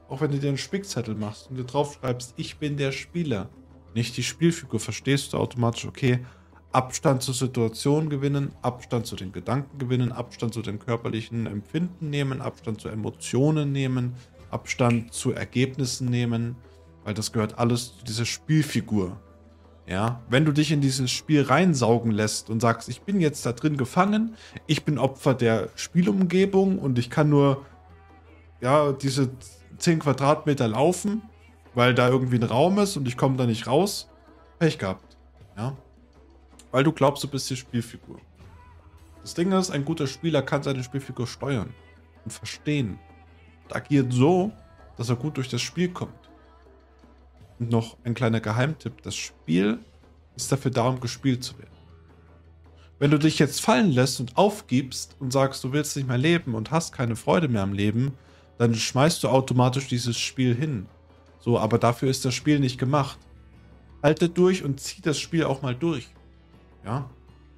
auch 0.09 0.21
wenn 0.21 0.31
du 0.31 0.39
dir 0.39 0.49
einen 0.49 0.57
Spickzettel 0.57 1.15
machst 1.15 1.49
und 1.49 1.57
dir 1.57 1.65
drauf 1.65 1.99
schreibst, 1.99 2.33
ich 2.37 2.57
bin 2.57 2.77
der 2.77 2.91
Spieler, 2.91 3.49
nicht 3.95 4.15
die 4.17 4.23
Spielfigur, 4.23 4.79
verstehst 4.79 5.33
du 5.33 5.37
automatisch, 5.37 5.85
okay, 5.85 6.19
Abstand 6.71 7.23
zur 7.23 7.33
Situation 7.33 8.09
gewinnen, 8.09 8.51
Abstand 8.61 9.07
zu 9.07 9.15
den 9.15 9.31
Gedanken 9.31 9.77
gewinnen, 9.77 10.11
Abstand 10.11 10.53
zu 10.53 10.61
den 10.61 10.77
körperlichen 10.77 11.47
Empfinden 11.47 12.09
nehmen, 12.09 12.41
Abstand 12.41 12.81
zu 12.81 12.89
Emotionen 12.89 13.71
nehmen, 13.71 14.13
Abstand 14.51 15.13
zu 15.13 15.31
Ergebnissen 15.31 16.09
nehmen, 16.09 16.57
weil 17.05 17.13
das 17.13 17.31
gehört 17.31 17.57
alles 17.57 17.97
zu 17.97 18.03
dieser 18.03 18.25
Spielfigur. 18.25 19.17
Ja, 19.87 20.21
wenn 20.29 20.43
du 20.43 20.51
dich 20.51 20.71
in 20.71 20.81
dieses 20.81 21.11
Spiel 21.11 21.43
reinsaugen 21.43 22.11
lässt 22.11 22.49
und 22.49 22.59
sagst, 22.59 22.89
ich 22.89 23.03
bin 23.03 23.21
jetzt 23.21 23.45
da 23.45 23.53
drin 23.53 23.77
gefangen, 23.77 24.35
ich 24.67 24.83
bin 24.83 24.97
Opfer 24.97 25.35
der 25.35 25.69
Spielumgebung 25.75 26.79
und 26.79 26.99
ich 26.99 27.09
kann 27.09 27.29
nur 27.29 27.65
ja, 28.59 28.91
diese 28.91 29.29
10 29.77 29.99
Quadratmeter 29.99 30.67
laufen, 30.67 31.21
weil 31.75 31.93
da 31.93 32.09
irgendwie 32.09 32.37
ein 32.37 32.43
Raum 32.43 32.79
ist 32.79 32.97
und 32.97 33.07
ich 33.07 33.17
komme 33.17 33.37
da 33.37 33.45
nicht 33.45 33.67
raus, 33.67 34.09
Pech 34.59 34.79
gehabt. 34.79 35.17
Ja. 35.57 35.75
Weil 36.71 36.83
du 36.83 36.91
glaubst, 36.91 37.23
du 37.23 37.27
bist 37.27 37.49
die 37.49 37.55
Spielfigur. 37.55 38.19
Das 39.21 39.33
Ding 39.33 39.51
ist, 39.51 39.71
ein 39.71 39.85
guter 39.85 40.07
Spieler 40.07 40.41
kann 40.41 40.63
seine 40.63 40.83
Spielfigur 40.83 41.27
steuern 41.27 41.73
und 42.23 42.31
verstehen 42.31 42.99
und 43.63 43.75
agiert 43.75 44.11
so, 44.11 44.51
dass 44.97 45.09
er 45.09 45.15
gut 45.15 45.37
durch 45.37 45.49
das 45.49 45.61
Spiel 45.61 45.89
kommt. 45.89 46.13
Und 47.59 47.71
noch 47.71 47.97
ein 48.03 48.13
kleiner 48.13 48.39
Geheimtipp: 48.39 49.01
Das 49.01 49.15
Spiel 49.15 49.79
ist 50.35 50.51
dafür 50.51 50.71
da, 50.71 50.87
um 50.87 50.99
gespielt 50.99 51.43
zu 51.43 51.57
werden. 51.57 51.71
Wenn 52.99 53.11
du 53.11 53.19
dich 53.19 53.39
jetzt 53.39 53.61
fallen 53.61 53.91
lässt 53.91 54.19
und 54.19 54.37
aufgibst 54.37 55.15
und 55.19 55.33
sagst, 55.33 55.63
du 55.63 55.73
willst 55.73 55.97
nicht 55.97 56.07
mehr 56.07 56.17
leben 56.17 56.55
und 56.55 56.71
hast 56.71 56.93
keine 56.93 57.15
Freude 57.15 57.49
mehr 57.49 57.63
am 57.63 57.73
Leben, 57.73 58.13
dann 58.57 58.73
schmeißt 58.73 59.23
du 59.23 59.27
automatisch 59.27 59.87
dieses 59.87 60.17
Spiel 60.17 60.55
hin. 60.55 60.87
So, 61.45 61.57
aber 61.57 61.77
dafür 61.77 62.09
ist 62.09 62.25
das 62.25 62.33
Spiel 62.33 62.59
nicht 62.59 62.77
gemacht. 62.77 63.17
Halte 64.03 64.27
durch 64.27 64.63
und 64.63 64.81
zieh 64.81 65.01
das 65.01 65.19
Spiel 65.19 65.45
auch 65.45 65.61
mal 65.61 65.75
durch. 65.75 66.09
Ja? 66.83 67.09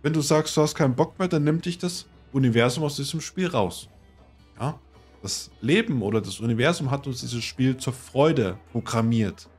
Wenn 0.03 0.13
du 0.13 0.21
sagst, 0.21 0.55
du 0.55 0.61
hast 0.61 0.75
keinen 0.75 0.95
Bock 0.95 1.17
mehr, 1.17 1.27
dann 1.27 1.43
nimmt 1.43 1.65
dich 1.65 1.79
das 1.79 2.05
Universum 2.33 2.83
aus 2.83 2.97
diesem 2.97 3.21
Spiel 3.21 3.47
raus. 3.47 3.87
Ja? 4.59 4.77
Das 5.23 5.49
Leben 5.61 6.03
oder 6.03 6.21
das 6.21 6.39
Universum 6.39 6.91
hat 6.91 7.07
uns 7.07 7.21
dieses 7.21 7.43
Spiel 7.43 7.77
zur 7.77 7.93
Freude 7.93 8.59
programmiert 8.71 9.49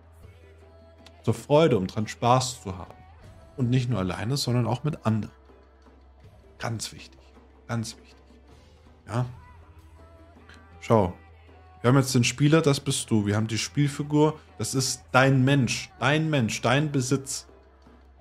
zur 1.28 1.34
Freude, 1.34 1.76
um 1.76 1.86
dran 1.86 2.06
Spaß 2.08 2.62
zu 2.62 2.78
haben. 2.78 2.94
Und 3.58 3.68
nicht 3.68 3.90
nur 3.90 3.98
alleine, 3.98 4.38
sondern 4.38 4.66
auch 4.66 4.84
mit 4.84 5.04
anderen. 5.04 5.34
Ganz 6.58 6.90
wichtig. 6.92 7.20
Ganz 7.66 7.98
wichtig. 7.98 8.16
Ja. 9.06 9.26
Schau. 10.80 11.12
Wir 11.80 11.88
haben 11.88 11.96
jetzt 11.96 12.14
den 12.14 12.24
Spieler, 12.24 12.60
das 12.60 12.80
bist 12.80 13.10
du. 13.10 13.24
Wir 13.26 13.36
haben 13.36 13.46
die 13.46 13.58
Spielfigur, 13.58 14.38
das 14.58 14.74
ist 14.74 15.04
dein 15.12 15.44
Mensch. 15.44 15.90
Dein 16.00 16.28
Mensch, 16.28 16.60
dein 16.60 16.90
Besitz. 16.90 17.46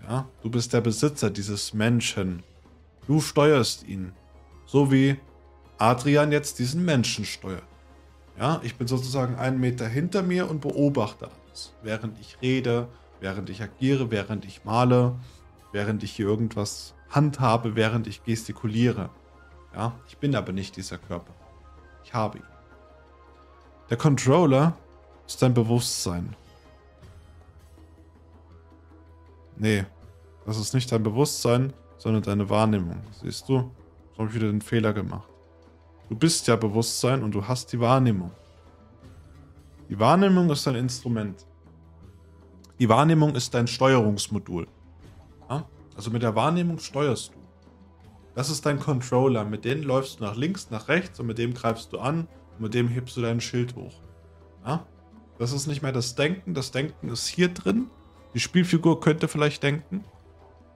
Ja. 0.07 0.27
Du 0.43 0.49
bist 0.49 0.73
der 0.73 0.81
Besitzer 0.81 1.29
dieses 1.29 1.73
Menschen. 1.73 2.43
Du 3.07 3.19
steuerst 3.19 3.87
ihn. 3.87 4.13
So 4.65 4.91
wie 4.91 5.17
Adrian 5.79 6.31
jetzt 6.31 6.59
diesen 6.59 6.85
Menschen 6.85 7.25
steuert. 7.25 7.63
Ja, 8.37 8.61
ich 8.63 8.75
bin 8.75 8.87
sozusagen 8.87 9.35
einen 9.35 9.59
Meter 9.59 9.87
hinter 9.87 10.21
mir 10.21 10.49
und 10.49 10.61
beobachte 10.61 11.29
alles, 11.31 11.73
während 11.81 12.19
ich 12.19 12.37
rede, 12.41 12.87
während 13.19 13.49
ich 13.49 13.63
agiere, 13.63 14.11
während 14.11 14.45
ich 14.45 14.63
male, 14.63 15.15
während 15.71 16.03
ich 16.03 16.11
hier 16.11 16.27
irgendwas 16.27 16.93
handhabe, 17.09 17.75
während 17.75 18.05
ich 18.05 18.23
gestikuliere. 18.23 19.09
Ja, 19.73 19.93
ich 20.07 20.17
bin 20.17 20.35
aber 20.35 20.51
nicht 20.51 20.75
dieser 20.75 20.99
Körper. 20.99 21.33
Ich 22.03 22.13
habe 22.13 22.37
ihn. 22.37 22.56
Der 23.89 23.95
Controller 23.95 24.75
ist 25.25 25.41
dein 25.41 25.53
Bewusstsein. 25.53 26.35
Nee, 29.55 29.85
das 30.45 30.57
ist 30.57 30.73
nicht 30.73 30.91
dein 30.91 31.03
Bewusstsein, 31.03 31.73
sondern 31.97 32.21
deine 32.21 32.49
Wahrnehmung. 32.49 32.97
Siehst 33.21 33.47
du? 33.47 33.71
So 34.13 34.19
habe 34.19 34.29
ich 34.29 34.35
wieder 34.35 34.51
den 34.51 34.61
Fehler 34.61 34.91
gemacht. 34.91 35.29
Du 36.09 36.15
bist 36.15 36.47
ja 36.47 36.57
Bewusstsein 36.57 37.23
und 37.23 37.33
du 37.33 37.47
hast 37.47 37.71
die 37.71 37.79
Wahrnehmung. 37.79 38.31
Die 39.89 39.97
Wahrnehmung 39.99 40.49
ist 40.49 40.67
dein 40.67 40.75
Instrument. 40.75 41.45
Die 42.79 42.89
Wahrnehmung 42.89 43.35
ist 43.35 43.53
dein 43.53 43.67
Steuerungsmodul. 43.67 44.67
Ja? 45.49 45.65
Also 45.95 46.11
mit 46.11 46.23
der 46.23 46.35
Wahrnehmung 46.35 46.79
steuerst 46.79 47.29
du. 47.33 47.39
Das 48.35 48.49
ist 48.49 48.65
dein 48.65 48.79
Controller. 48.79 49.45
Mit 49.45 49.63
dem 49.63 49.81
läufst 49.81 50.19
du 50.19 50.25
nach 50.25 50.35
links, 50.35 50.69
nach 50.69 50.89
rechts 50.89 51.19
und 51.21 51.27
mit 51.27 51.37
dem 51.37 51.53
greifst 51.53 51.93
du 51.93 51.99
an 51.99 52.27
und 52.57 52.63
mit 52.63 52.73
dem 52.73 52.87
hebst 52.87 53.15
du 53.17 53.21
dein 53.21 53.39
Schild 53.39 53.75
hoch. 53.75 53.93
Ja? 54.65 54.85
Das 55.37 55.51
ist 55.51 55.67
nicht 55.67 55.81
mehr 55.81 55.91
das 55.91 56.15
Denken. 56.15 56.53
Das 56.53 56.71
Denken 56.71 57.09
ist 57.09 57.27
hier 57.27 57.49
drin. 57.49 57.89
Die 58.33 58.39
Spielfigur 58.39 58.99
könnte 58.99 59.27
vielleicht 59.27 59.63
denken. 59.63 60.03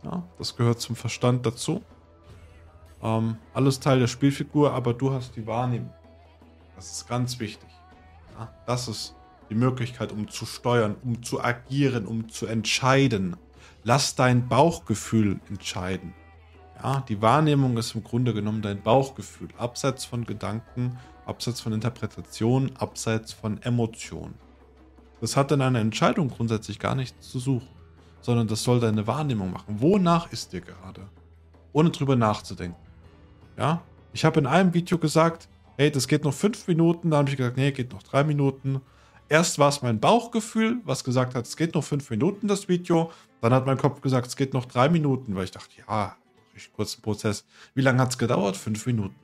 Ja? 0.03 0.23
Das 0.38 0.55
gehört 0.55 0.79
zum 0.79 0.95
Verstand 0.95 1.45
dazu. 1.45 1.81
Ähm, 3.01 3.38
alles 3.53 3.79
Teil 3.79 4.00
der 4.00 4.07
Spielfigur, 4.07 4.73
aber 4.73 4.93
du 4.93 5.11
hast 5.11 5.35
die 5.35 5.47
Wahrnehmung. 5.47 5.93
Das 6.75 6.91
ist 6.91 7.07
ganz 7.07 7.39
wichtig. 7.39 7.69
Ja? 8.38 8.53
Das 8.67 8.88
ist 8.88 9.15
die 9.50 9.55
Möglichkeit, 9.55 10.11
um 10.11 10.29
zu 10.29 10.45
steuern, 10.45 10.95
um 11.03 11.23
zu 11.23 11.43
agieren, 11.43 12.05
um 12.05 12.29
zu 12.29 12.45
entscheiden. 12.45 13.35
Lass 13.83 14.15
dein 14.15 14.47
Bauchgefühl 14.47 15.39
entscheiden. 15.50 16.13
Ja, 16.81 17.01
die 17.01 17.21
Wahrnehmung 17.21 17.77
ist 17.77 17.93
im 17.93 18.03
Grunde 18.03 18.33
genommen 18.33 18.63
dein 18.63 18.81
Bauchgefühl, 18.81 19.50
abseits 19.57 20.05
von 20.05 20.25
Gedanken, 20.25 20.97
abseits 21.25 21.61
von 21.61 21.73
Interpretation, 21.73 22.71
abseits 22.77 23.33
von 23.33 23.61
Emotionen. 23.61 24.35
Das 25.19 25.37
hat 25.37 25.51
in 25.51 25.61
einer 25.61 25.79
Entscheidung 25.79 26.29
grundsätzlich 26.29 26.79
gar 26.79 26.95
nichts 26.95 27.29
zu 27.29 27.39
suchen, 27.39 27.67
sondern 28.21 28.47
das 28.47 28.63
soll 28.63 28.79
deine 28.79 29.05
Wahrnehmung 29.05 29.51
machen. 29.51 29.79
Wonach 29.79 30.31
ist 30.31 30.51
dir 30.51 30.61
gerade? 30.61 31.07
Ohne 31.73 31.91
drüber 31.91 32.15
nachzudenken. 32.15 32.81
Ja, 33.57 33.81
ich 34.13 34.25
habe 34.25 34.39
in 34.39 34.47
einem 34.47 34.73
Video 34.73 34.97
gesagt, 34.97 35.47
hey, 35.77 35.91
das 35.91 36.07
geht 36.07 36.23
noch 36.23 36.33
fünf 36.33 36.67
Minuten, 36.67 37.11
da 37.11 37.17
habe 37.17 37.29
ich 37.29 37.37
gesagt, 37.37 37.57
nee, 37.57 37.71
geht 37.71 37.91
noch 37.93 38.03
drei 38.03 38.23
Minuten. 38.23 38.81
erst 39.29 39.59
war 39.59 39.69
es 39.69 39.81
mein 39.81 39.99
Bauchgefühl, 39.99 40.81
was 40.83 41.03
gesagt 41.03 41.35
hat, 41.35 41.45
es 41.45 41.55
geht 41.55 41.75
noch 41.75 41.83
fünf 41.83 42.09
Minuten, 42.09 42.47
das 42.47 42.67
Video. 42.67 43.11
Dann 43.41 43.53
hat 43.53 43.65
mein 43.65 43.77
Kopf 43.77 44.01
gesagt, 44.01 44.27
es 44.27 44.35
geht 44.35 44.53
noch 44.53 44.65
drei 44.65 44.89
Minuten, 44.89 45.35
weil 45.35 45.45
ich 45.45 45.51
dachte, 45.51 45.71
ja, 45.87 46.15
richtig 46.53 46.73
kurzen 46.73 47.01
Prozess. 47.01 47.45
Wie 47.73 47.81
lange 47.81 48.01
hat 48.01 48.09
es 48.09 48.17
gedauert? 48.17 48.57
Fünf 48.57 48.85
Minuten. 48.85 49.15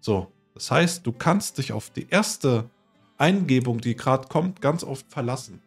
So, 0.00 0.30
das 0.60 0.70
heißt, 0.70 1.06
du 1.06 1.12
kannst 1.12 1.56
dich 1.56 1.72
auf 1.72 1.88
die 1.88 2.06
erste 2.10 2.68
Eingebung, 3.16 3.80
die 3.80 3.96
gerade 3.96 4.28
kommt, 4.28 4.60
ganz 4.60 4.84
oft 4.84 5.10
verlassen. 5.10 5.62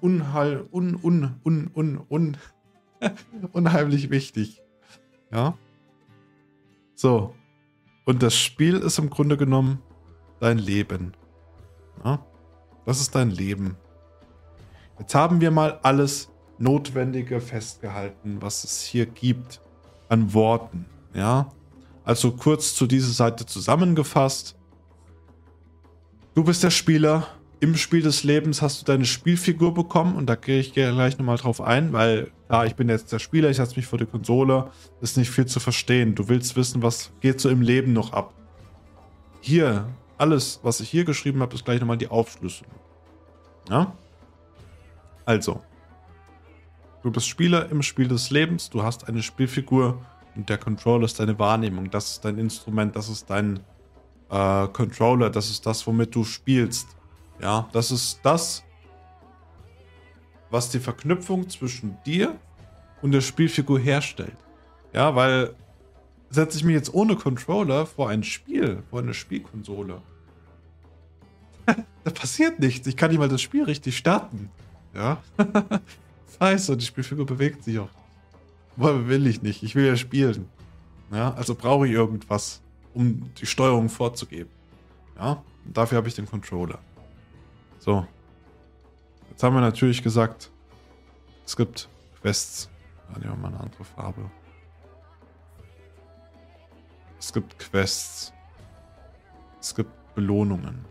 Unheil, 0.00 0.66
un, 0.72 0.94
un, 0.94 1.34
un, 1.44 1.70
un, 1.74 2.00
un, 2.08 2.36
unheimlich 3.52 4.08
wichtig. 4.08 4.62
Ja. 5.30 5.58
So. 6.94 7.34
Und 8.06 8.22
das 8.22 8.34
Spiel 8.34 8.76
ist 8.76 8.98
im 8.98 9.10
Grunde 9.10 9.36
genommen 9.36 9.82
dein 10.40 10.56
Leben. 10.56 11.12
Ja? 12.02 12.24
Das 12.86 13.02
ist 13.02 13.14
dein 13.14 13.28
Leben. 13.28 13.76
Jetzt 14.98 15.14
haben 15.14 15.42
wir 15.42 15.50
mal 15.50 15.80
alles 15.82 16.30
Notwendige 16.56 17.42
festgehalten, 17.42 18.40
was 18.40 18.64
es 18.64 18.80
hier 18.80 19.04
gibt 19.04 19.60
an 20.08 20.32
Worten. 20.32 20.86
Ja, 21.12 21.50
also 22.04 22.32
kurz 22.32 22.74
zu 22.74 22.86
dieser 22.86 23.12
Seite 23.12 23.46
zusammengefasst. 23.46 24.56
Du 26.34 26.44
bist 26.44 26.62
der 26.62 26.70
Spieler. 26.70 27.26
Im 27.60 27.76
Spiel 27.76 28.02
des 28.02 28.24
Lebens 28.24 28.60
hast 28.60 28.82
du 28.82 28.84
deine 28.84 29.06
Spielfigur 29.06 29.72
bekommen 29.72 30.16
und 30.16 30.26
da 30.26 30.34
gehe 30.34 30.60
ich 30.60 30.74
gleich 30.74 31.16
nochmal 31.16 31.38
drauf 31.38 31.62
ein, 31.62 31.94
weil 31.94 32.30
ja, 32.50 32.64
ich 32.64 32.74
bin 32.74 32.90
jetzt 32.90 33.10
der 33.10 33.18
Spieler, 33.18 33.48
ich 33.48 33.56
setze 33.56 33.76
mich 33.76 33.86
vor 33.86 33.98
die 33.98 34.04
Konsole, 34.04 34.70
ist 35.00 35.16
nicht 35.16 35.30
viel 35.30 35.46
zu 35.46 35.60
verstehen. 35.60 36.14
Du 36.14 36.28
willst 36.28 36.56
wissen, 36.56 36.82
was 36.82 37.10
geht 37.20 37.40
so 37.40 37.48
im 37.48 37.62
Leben 37.62 37.94
noch 37.94 38.12
ab. 38.12 38.34
Hier, 39.40 39.86
alles, 40.18 40.60
was 40.62 40.80
ich 40.80 40.90
hier 40.90 41.06
geschrieben 41.06 41.40
habe, 41.40 41.54
ist 41.54 41.64
gleich 41.64 41.80
nochmal 41.80 41.96
die 41.96 42.08
Aufschlüsselung. 42.08 42.74
Ja? 43.70 43.94
Also, 45.24 45.62
du 47.02 47.10
bist 47.10 47.28
Spieler 47.28 47.70
im 47.70 47.82
Spiel 47.82 48.08
des 48.08 48.28
Lebens, 48.28 48.68
du 48.68 48.82
hast 48.82 49.08
eine 49.08 49.22
Spielfigur 49.22 50.04
und 50.36 50.48
der 50.48 50.58
Controller 50.58 51.04
ist 51.04 51.18
deine 51.20 51.38
Wahrnehmung, 51.38 51.90
das 51.90 52.12
ist 52.12 52.24
dein 52.24 52.38
Instrument, 52.38 52.96
das 52.96 53.08
ist 53.08 53.30
dein 53.30 53.60
äh, 54.30 54.66
Controller, 54.68 55.30
das 55.30 55.50
ist 55.50 55.64
das, 55.66 55.86
womit 55.86 56.14
du 56.14 56.24
spielst. 56.24 56.88
Ja, 57.40 57.68
das 57.72 57.90
ist 57.90 58.20
das, 58.22 58.64
was 60.50 60.70
die 60.70 60.78
Verknüpfung 60.78 61.48
zwischen 61.48 61.96
dir 62.06 62.38
und 63.02 63.12
der 63.12 63.20
Spielfigur 63.20 63.78
herstellt. 63.78 64.36
Ja, 64.92 65.14
weil 65.14 65.54
setze 66.30 66.58
ich 66.58 66.64
mich 66.64 66.74
jetzt 66.74 66.92
ohne 66.92 67.16
Controller 67.16 67.86
vor 67.86 68.08
ein 68.08 68.22
Spiel, 68.22 68.82
vor 68.90 69.00
eine 69.00 69.14
Spielkonsole. 69.14 70.00
da 71.66 72.10
passiert 72.10 72.58
nichts. 72.58 72.86
Ich 72.86 72.96
kann 72.96 73.10
nicht 73.10 73.18
mal 73.18 73.28
das 73.28 73.42
Spiel 73.42 73.64
richtig 73.64 73.96
starten. 73.96 74.50
Ja. 74.94 75.22
Scheiße, 76.38 76.76
die 76.76 76.84
Spielfigur 76.84 77.26
bewegt 77.26 77.64
sich 77.64 77.78
auch. 77.78 77.88
Wohl 78.76 79.08
will 79.08 79.26
ich 79.26 79.42
nicht. 79.42 79.62
Ich 79.62 79.74
will 79.74 79.86
ja 79.86 79.96
spielen. 79.96 80.48
Ja, 81.12 81.32
also 81.34 81.54
brauche 81.54 81.86
ich 81.86 81.92
irgendwas, 81.92 82.60
um 82.92 83.30
die 83.34 83.46
Steuerung 83.46 83.88
vorzugeben. 83.88 84.50
Ja, 85.16 85.42
und 85.64 85.76
dafür 85.76 85.98
habe 85.98 86.08
ich 86.08 86.14
den 86.14 86.26
Controller. 86.26 86.78
So. 87.78 88.06
Jetzt 89.30 89.42
haben 89.42 89.54
wir 89.54 89.60
natürlich 89.60 90.02
gesagt, 90.02 90.50
es 91.44 91.56
gibt 91.56 91.88
Quests. 92.20 92.68
Ja, 93.12 93.18
nehmen 93.18 93.32
wir 93.32 93.36
mal 93.36 93.48
eine 93.48 93.60
andere 93.60 93.84
Farbe. 93.84 94.30
Es 97.18 97.32
gibt 97.32 97.58
Quests. 97.58 98.32
Es 99.60 99.74
gibt 99.74 99.90
Belohnungen. 100.14 100.84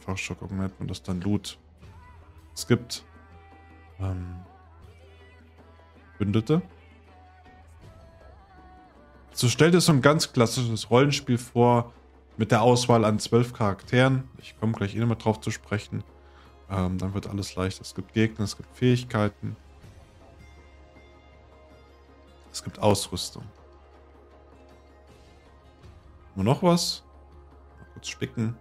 Fachschock 0.00 0.50
nennt 0.50 0.78
man 0.78 0.88
das 0.88 1.02
dann 1.02 1.20
Loot. 1.20 1.58
Es 2.54 2.66
gibt 2.66 3.04
ähm, 4.00 4.36
Bündete. 6.18 6.62
So 9.32 9.48
stellt 9.48 9.74
es 9.74 9.86
so 9.86 9.92
ein 9.92 10.02
ganz 10.02 10.32
klassisches 10.32 10.90
Rollenspiel 10.90 11.38
vor 11.38 11.92
mit 12.36 12.50
der 12.50 12.62
Auswahl 12.62 13.04
an 13.04 13.18
zwölf 13.18 13.52
Charakteren. 13.52 14.28
Ich 14.38 14.58
komme 14.58 14.72
gleich 14.72 14.96
eh 14.96 14.98
nochmal 14.98 15.18
drauf 15.18 15.40
zu 15.40 15.50
sprechen. 15.50 16.02
Ähm, 16.70 16.98
dann 16.98 17.14
wird 17.14 17.28
alles 17.28 17.54
leicht. 17.54 17.80
Es 17.80 17.94
gibt 17.94 18.12
Gegner, 18.12 18.44
es 18.44 18.56
gibt 18.56 18.68
Fähigkeiten. 18.76 19.56
Es 22.52 22.62
gibt 22.62 22.80
Ausrüstung. 22.80 23.44
Nur 26.34 26.44
noch 26.44 26.62
was? 26.62 27.04
Mal 27.78 27.86
kurz 27.94 28.08
spicken. 28.08 28.56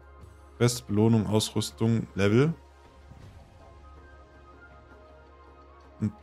Quest, 0.57 0.87
Belohnung, 0.87 1.27
Ausrüstung, 1.27 2.07
Level. 2.15 2.53
Und 5.99 6.13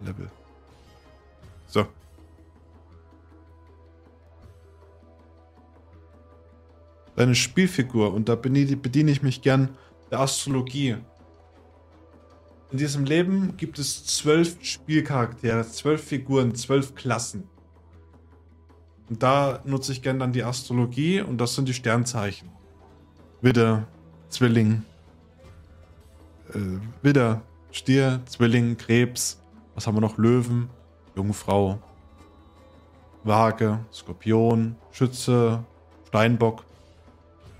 Level. 0.00 0.30
So. 1.66 1.86
Deine 7.16 7.34
Spielfigur, 7.34 8.14
und 8.14 8.28
da 8.28 8.36
bediene 8.36 9.10
ich 9.10 9.22
mich 9.22 9.42
gern 9.42 9.76
der 10.10 10.20
Astrologie. 10.20 10.96
In 12.70 12.78
diesem 12.78 13.04
Leben 13.04 13.56
gibt 13.56 13.78
es 13.78 14.04
zwölf 14.04 14.58
Spielcharaktere, 14.62 15.66
zwölf 15.66 16.04
Figuren, 16.04 16.54
zwölf 16.54 16.94
Klassen. 16.94 17.48
Und 19.08 19.22
da 19.22 19.60
nutze 19.64 19.92
ich 19.92 20.02
gern 20.02 20.18
dann 20.18 20.32
die 20.32 20.44
Astrologie 20.44 21.20
und 21.22 21.38
das 21.38 21.54
sind 21.54 21.66
die 21.66 21.74
Sternzeichen. 21.74 22.50
Widder, 23.40 23.88
Zwilling, 24.28 24.82
äh, 26.52 26.78
Widder, 27.02 27.42
Stier, 27.72 28.20
Zwilling, 28.26 28.76
Krebs, 28.76 29.40
was 29.78 29.86
haben 29.86 29.94
wir 29.94 30.00
noch? 30.00 30.18
Löwen, 30.18 30.68
Jungfrau, 31.14 31.78
Waage, 33.22 33.78
Skorpion, 33.92 34.74
Schütze, 34.90 35.62
Steinbock, 36.08 36.64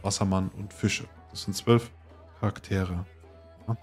Wassermann 0.02 0.50
und 0.58 0.72
Fische. 0.72 1.04
Das 1.30 1.42
sind 1.42 1.54
zwölf 1.54 1.92
Charaktere. 2.40 3.06
Ja. 3.68 3.76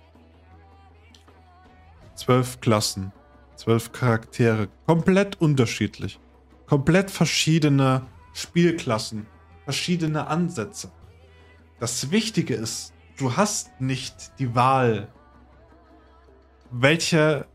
Zwölf 2.15 2.59
Klassen, 2.59 3.13
zwölf 3.55 3.93
Charaktere, 3.93 4.67
komplett 4.85 5.39
unterschiedlich. 5.39 6.19
Komplett 6.65 7.11
verschiedene 7.11 8.01
Spielklassen, 8.33 9.27
verschiedene 9.63 10.27
Ansätze. 10.27 10.91
Das 11.79 12.11
Wichtige 12.11 12.55
ist, 12.55 12.93
du 13.15 13.37
hast 13.37 13.79
nicht 13.79 14.37
die 14.39 14.53
Wahl, 14.55 15.07
welche 16.69 17.47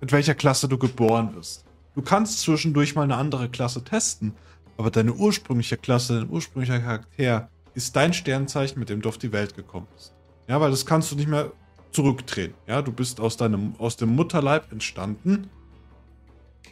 mit 0.00 0.12
welcher 0.12 0.34
Klasse 0.34 0.68
du 0.68 0.78
geboren 0.78 1.34
wirst. 1.34 1.64
Du 1.94 2.02
kannst 2.02 2.40
zwischendurch 2.40 2.94
mal 2.94 3.02
eine 3.02 3.16
andere 3.16 3.48
Klasse 3.48 3.82
testen, 3.82 4.34
aber 4.76 4.90
deine 4.90 5.14
ursprüngliche 5.14 5.76
Klasse, 5.76 6.20
dein 6.20 6.30
ursprünglicher 6.30 6.80
Charakter 6.80 7.48
ist 7.74 7.96
dein 7.96 8.12
Sternzeichen, 8.12 8.78
mit 8.78 8.88
dem 8.88 9.02
du 9.02 9.08
auf 9.08 9.18
die 9.18 9.32
Welt 9.32 9.54
gekommen 9.54 9.86
bist. 9.94 10.14
Ja, 10.48 10.60
weil 10.60 10.70
das 10.70 10.86
kannst 10.86 11.10
du 11.10 11.16
nicht 11.16 11.28
mehr 11.28 11.52
zurückdrehen. 11.92 12.54
Ja, 12.66 12.82
du 12.82 12.92
bist 12.92 13.20
aus 13.20 13.36
deinem, 13.36 13.74
aus 13.78 13.96
dem 13.96 14.10
Mutterleib 14.14 14.70
entstanden 14.72 15.48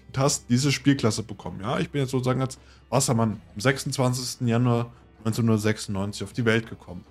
und 0.07 0.19
hast 0.19 0.49
diese 0.51 0.71
Spielklasse 0.71 1.23
bekommen. 1.23 1.61
Ja, 1.63 1.79
ich 1.79 1.91
bin 1.91 2.03
jetzt 2.03 2.11
sozusagen 2.11 2.41
als 2.41 2.59
Wassermann 2.91 3.41
am 3.55 3.61
26. 3.61 4.47
Januar 4.47 4.93
1996 5.19 6.25
auf 6.25 6.33
die 6.33 6.45
Welt 6.45 6.69
gekommen. 6.69 7.05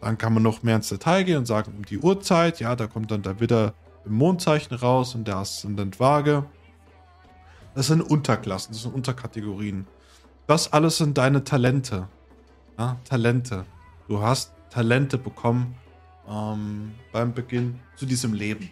Dann 0.00 0.18
kann 0.18 0.34
man 0.34 0.42
noch 0.42 0.62
mehr 0.62 0.76
ins 0.76 0.88
Detail 0.88 1.22
gehen 1.22 1.38
und 1.38 1.46
sagen, 1.46 1.72
um 1.76 1.84
die 1.84 1.98
Uhrzeit, 1.98 2.60
ja, 2.60 2.76
da 2.76 2.86
kommt 2.86 3.10
dann 3.10 3.22
da 3.22 3.40
wieder 3.40 3.74
im 4.04 4.14
Mondzeichen 4.14 4.76
raus 4.76 5.14
und 5.14 5.26
der 5.26 5.36
Aszendent 5.36 6.00
Waage. 6.00 6.44
Das 7.74 7.88
sind 7.88 8.02
Unterklassen, 8.02 8.72
das 8.72 8.82
sind 8.82 8.94
Unterkategorien. 8.94 9.86
Das 10.46 10.72
alles 10.72 10.98
sind 10.98 11.18
deine 11.18 11.42
Talente. 11.42 12.08
Ja, 12.78 12.98
Talente. 13.04 13.64
Du 14.08 14.20
hast 14.20 14.52
Talente 14.70 15.16
bekommen 15.16 15.74
ähm, 16.28 16.92
beim 17.12 17.32
Beginn 17.32 17.80
zu 17.96 18.06
diesem 18.06 18.32
Leben. 18.32 18.70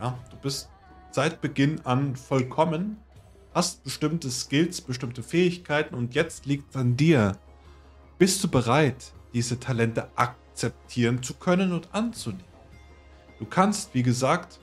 Ja, 0.00 0.18
du 0.30 0.36
bist 0.36 0.68
seit 1.10 1.40
Beginn 1.40 1.80
an 1.84 2.16
vollkommen, 2.16 2.98
hast 3.54 3.84
bestimmte 3.84 4.30
Skills, 4.30 4.80
bestimmte 4.80 5.22
Fähigkeiten 5.22 5.94
und 5.94 6.14
jetzt 6.14 6.46
liegt 6.46 6.70
es 6.70 6.76
an 6.76 6.96
dir. 6.96 7.36
Bist 8.18 8.42
du 8.42 8.48
bereit, 8.48 9.12
diese 9.32 9.60
Talente 9.60 10.08
akzeptieren 10.16 11.22
zu 11.22 11.34
können 11.34 11.72
und 11.72 11.88
anzunehmen? 11.92 12.47
Du 13.38 13.46
kannst, 13.46 13.94
wie 13.94 14.02
gesagt, 14.02 14.58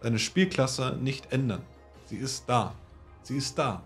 deine 0.00 0.18
Spielklasse 0.18 0.98
nicht 1.00 1.32
ändern. 1.32 1.62
Sie 2.06 2.16
ist 2.16 2.44
da. 2.48 2.74
Sie 3.22 3.36
ist 3.36 3.58
da. 3.58 3.82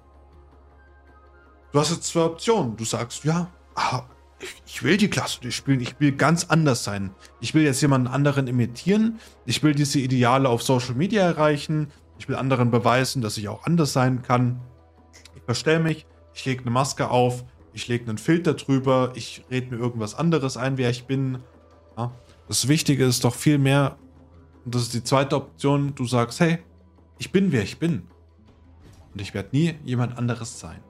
Du 1.73 1.81
hast 1.81 1.90
jetzt 1.90 2.05
zwei 2.05 2.23
Optionen. 2.23 2.77
Du 2.77 2.85
sagst, 2.85 3.25
ja, 3.25 3.51
ah, 3.75 4.05
ich 4.66 4.83
will 4.83 4.97
die 4.97 5.09
Klasse 5.09 5.45
nicht 5.45 5.57
spielen. 5.57 5.81
Ich 5.81 5.99
will 6.01 6.12
ganz 6.12 6.45
anders 6.45 6.85
sein. 6.85 7.11
Ich 7.40 7.55
will 7.55 7.64
jetzt 7.64 7.83
jemanden 7.83 8.09
anderen 8.09 8.47
imitieren. 8.47 9.19
Ich 9.45 9.62
will 9.62 9.75
diese 9.75 9.99
Ideale 9.99 10.49
auf 10.49 10.62
Social 10.62 10.95
Media 10.95 11.23
erreichen. 11.23 11.90
Ich 12.19 12.29
will 12.29 12.37
anderen 12.37 12.71
beweisen, 12.71 13.23
dass 13.23 13.37
ich 13.37 13.49
auch 13.49 13.64
anders 13.64 13.92
sein 13.92 14.23
kann. 14.23 14.61
Ich 15.35 15.42
verstelle 15.42 15.81
mich. 15.81 16.07
Ich 16.35 16.45
lege 16.45 16.62
eine 16.62 16.71
Maske 16.71 17.11
auf. 17.11 17.45
ich 17.77 17.88
lege 17.88 18.09
einen 18.09 18.16
Filter 18.16 18.55
drüber, 18.55 19.12
ich 19.16 19.45
rede 19.51 19.75
mir 19.75 19.81
irgendwas 19.81 20.14
anderes 20.14 20.57
ein, 20.57 20.79
wer 20.79 20.88
ich 20.88 21.05
bin. 21.05 21.40
Ja? 21.99 22.11
Das 22.48 22.68
Wichtige 22.68 23.04
ist 23.04 23.24
doch 23.24 23.35
viel 23.35 23.59
mehr, 23.59 23.96
und 24.64 24.74
das 24.74 24.82
ist 24.82 24.94
die 24.94 25.02
zweite 25.02 25.37
Option, 25.37 25.94
du 25.94 26.06
sagst, 26.06 26.40
hey, 26.40 26.59
ich 27.18 27.32
bin 27.32 27.50
wer 27.50 27.62
ich 27.62 27.78
bin. 27.78 28.06
Und 29.12 29.20
ich 29.20 29.35
werde 29.35 29.48
nie 29.52 29.74
jemand 29.85 30.16
anderes 30.16 30.61
sein. 30.61 30.80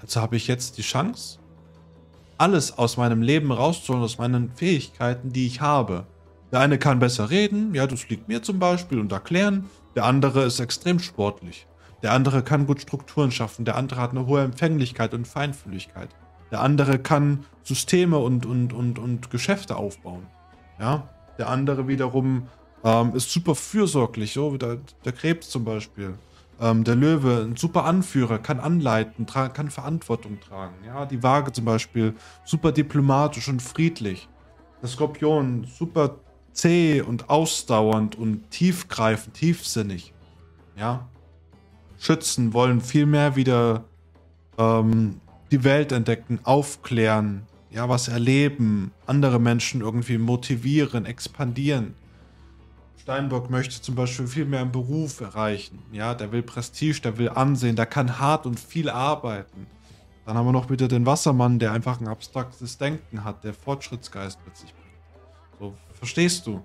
Also 0.00 0.20
habe 0.20 0.36
ich 0.36 0.48
jetzt 0.48 0.78
die 0.78 0.82
Chance, 0.82 1.38
alles 2.38 2.78
aus 2.78 2.96
meinem 2.96 3.22
Leben 3.22 3.52
rauszuholen, 3.52 4.02
aus 4.02 4.18
meinen 4.18 4.50
Fähigkeiten, 4.50 5.32
die 5.32 5.46
ich 5.46 5.60
habe. 5.60 6.06
Der 6.50 6.60
eine 6.60 6.78
kann 6.78 6.98
besser 6.98 7.30
reden, 7.30 7.74
ja, 7.74 7.86
das 7.86 8.08
liegt 8.08 8.28
mir 8.28 8.42
zum 8.42 8.58
Beispiel 8.58 8.98
und 8.98 9.12
erklären. 9.12 9.68
Der 9.94 10.04
andere 10.04 10.44
ist 10.44 10.58
extrem 10.58 10.98
sportlich. 10.98 11.66
Der 12.02 12.12
andere 12.12 12.42
kann 12.42 12.66
gut 12.66 12.80
Strukturen 12.80 13.30
schaffen. 13.30 13.64
Der 13.64 13.76
andere 13.76 14.00
hat 14.00 14.12
eine 14.12 14.26
hohe 14.26 14.42
Empfänglichkeit 14.42 15.12
und 15.12 15.28
Feinfühligkeit. 15.28 16.08
Der 16.50 16.62
andere 16.62 16.98
kann 16.98 17.44
Systeme 17.62 18.18
und, 18.18 18.46
und, 18.46 18.72
und, 18.72 18.98
und 18.98 19.30
Geschäfte 19.30 19.76
aufbauen. 19.76 20.26
Ja, 20.80 21.08
der 21.38 21.48
andere 21.48 21.86
wiederum 21.86 22.48
ähm, 22.82 23.14
ist 23.14 23.30
super 23.30 23.54
fürsorglich, 23.54 24.32
so 24.32 24.54
wie 24.54 24.58
der, 24.58 24.78
der 25.04 25.12
Krebs 25.12 25.50
zum 25.50 25.64
Beispiel. 25.64 26.14
Ähm, 26.60 26.84
der 26.84 26.94
Löwe, 26.96 27.44
ein 27.46 27.56
super 27.56 27.84
Anführer, 27.84 28.38
kann 28.38 28.60
anleiten, 28.60 29.26
kann 29.26 29.70
Verantwortung 29.70 30.40
tragen. 30.40 30.74
Ja, 30.86 31.06
die 31.06 31.22
Waage 31.22 31.52
zum 31.52 31.66
Beispiel, 31.66 32.14
super 32.44 32.72
diplomatisch 32.72 33.48
und 33.48 33.62
friedlich. 33.62 34.28
Der 34.82 34.88
Skorpion, 34.88 35.64
super 35.64 36.16
zäh 36.52 37.02
und 37.02 37.30
ausdauernd 37.30 38.16
und 38.16 38.50
tiefgreifend, 38.50 39.34
tiefsinnig. 39.34 40.12
Ja, 40.76 41.08
Schützen 41.98 42.54
wollen 42.54 42.80
vielmehr 42.80 43.36
wieder 43.36 43.84
ähm, 44.56 45.20
die 45.50 45.64
Welt 45.64 45.92
entdecken, 45.92 46.40
aufklären, 46.44 47.46
ja, 47.70 47.88
was 47.88 48.08
erleben, 48.08 48.92
andere 49.06 49.38
Menschen 49.38 49.80
irgendwie 49.80 50.18
motivieren, 50.18 51.06
expandieren. 51.06 51.94
Steinbock 53.00 53.48
möchte 53.48 53.80
zum 53.80 53.94
Beispiel 53.94 54.26
viel 54.26 54.44
mehr 54.44 54.60
im 54.60 54.72
Beruf 54.72 55.20
erreichen. 55.20 55.78
Ja, 55.92 56.14
der 56.14 56.32
will 56.32 56.42
Prestige, 56.42 57.00
der 57.00 57.16
will 57.16 57.28
Ansehen, 57.28 57.76
der 57.76 57.86
kann 57.86 58.18
hart 58.18 58.44
und 58.46 58.58
viel 58.58 58.90
arbeiten. 58.90 59.66
Dann 60.26 60.36
haben 60.36 60.46
wir 60.46 60.52
noch 60.52 60.70
wieder 60.70 60.86
den 60.86 61.06
Wassermann, 61.06 61.58
der 61.58 61.72
einfach 61.72 62.00
ein 62.00 62.08
abstraktes 62.08 62.76
Denken 62.76 63.24
hat, 63.24 63.42
der 63.42 63.54
Fortschrittsgeist 63.54 64.38
mit 64.44 64.56
sich 64.56 64.72
bringt. 64.74 65.58
So, 65.58 65.74
verstehst 65.94 66.46
du? 66.46 66.62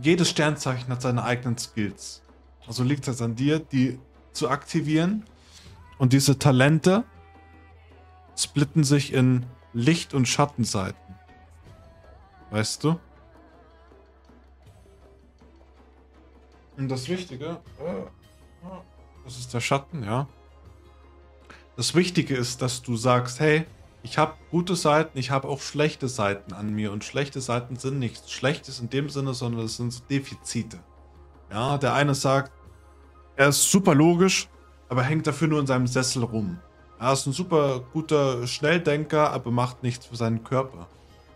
Jedes 0.00 0.30
Sternzeichen 0.30 0.88
hat 0.88 1.02
seine 1.02 1.22
eigenen 1.22 1.58
Skills. 1.58 2.22
Also 2.66 2.82
liegt 2.82 3.06
es 3.08 3.22
an 3.22 3.34
dir, 3.34 3.58
die 3.58 3.98
zu 4.32 4.48
aktivieren. 4.48 5.24
Und 5.98 6.12
diese 6.12 6.38
Talente 6.38 7.04
splitten 8.36 8.84
sich 8.84 9.12
in 9.12 9.46
Licht- 9.72 10.14
und 10.14 10.26
Schattenseiten. 10.26 11.14
Weißt 12.50 12.84
du? 12.84 12.98
Und 16.76 16.88
das 16.88 17.08
Wichtige, 17.08 17.60
äh, 17.80 18.04
das 19.24 19.38
ist 19.38 19.52
der 19.52 19.60
Schatten, 19.60 20.04
ja. 20.04 20.28
Das 21.76 21.94
Wichtige 21.94 22.36
ist, 22.36 22.62
dass 22.62 22.82
du 22.82 22.96
sagst, 22.96 23.40
hey, 23.40 23.66
ich 24.02 24.18
habe 24.18 24.34
gute 24.50 24.76
Seiten, 24.76 25.18
ich 25.18 25.30
habe 25.30 25.48
auch 25.48 25.60
schlechte 25.60 26.08
Seiten 26.08 26.52
an 26.52 26.72
mir. 26.72 26.92
Und 26.92 27.04
schlechte 27.04 27.40
Seiten 27.40 27.76
sind 27.76 27.98
nichts 27.98 28.30
Schlechtes 28.30 28.78
in 28.78 28.88
dem 28.88 29.10
Sinne, 29.10 29.34
sondern 29.34 29.64
es 29.64 29.78
sind 29.78 30.08
Defizite. 30.08 30.78
Ja, 31.50 31.76
der 31.76 31.94
eine 31.94 32.14
sagt, 32.14 32.52
er 33.36 33.48
ist 33.48 33.70
super 33.70 33.94
logisch, 33.94 34.48
aber 34.88 35.02
hängt 35.02 35.26
dafür 35.26 35.48
nur 35.48 35.60
in 35.60 35.66
seinem 35.66 35.86
Sessel 35.86 36.22
rum. 36.22 36.58
Er 36.98 37.12
ist 37.12 37.26
ein 37.26 37.32
super 37.32 37.80
guter 37.92 38.46
Schnelldenker, 38.46 39.30
aber 39.32 39.50
macht 39.50 39.82
nichts 39.82 40.06
für 40.06 40.16
seinen 40.16 40.44
Körper. 40.44 40.88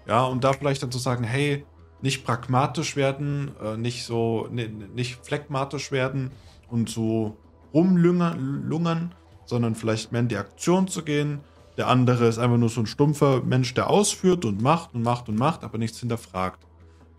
Ja, 0.07 0.25
und 0.25 0.42
da 0.42 0.53
vielleicht 0.53 0.83
dann 0.83 0.90
zu 0.90 0.99
sagen, 0.99 1.25
hey, 1.25 1.64
nicht 2.03 2.25
pragmatisch 2.25 2.96
werden, 2.96 3.53
äh, 3.62 3.77
nicht 3.77 4.05
so, 4.05 4.49
nicht 4.51 5.25
phlegmatisch 5.25 5.92
werden 5.92 6.31
und 6.70 6.88
so 6.88 7.37
rumlungern, 7.75 9.14
sondern 9.44 9.75
vielleicht 9.75 10.12
mehr 10.12 10.23
in 10.23 10.29
die 10.29 10.37
Aktion 10.37 10.88
zu 10.88 11.03
gehen. 11.03 11.40
Der 11.77 11.88
andere 11.88 12.27
ist 12.27 12.38
einfach 12.38 12.57
nur 12.57 12.70
so 12.70 12.81
ein 12.81 12.87
stumpfer 12.87 13.42
Mensch, 13.42 13.75
der 13.75 13.90
ausführt 13.90 14.44
und 14.44 14.62
macht 14.62 14.94
und 14.94 15.03
macht 15.03 15.29
und 15.29 15.38
macht, 15.38 15.62
aber 15.62 15.77
nichts 15.79 16.01
hinterfragt. 16.01 16.66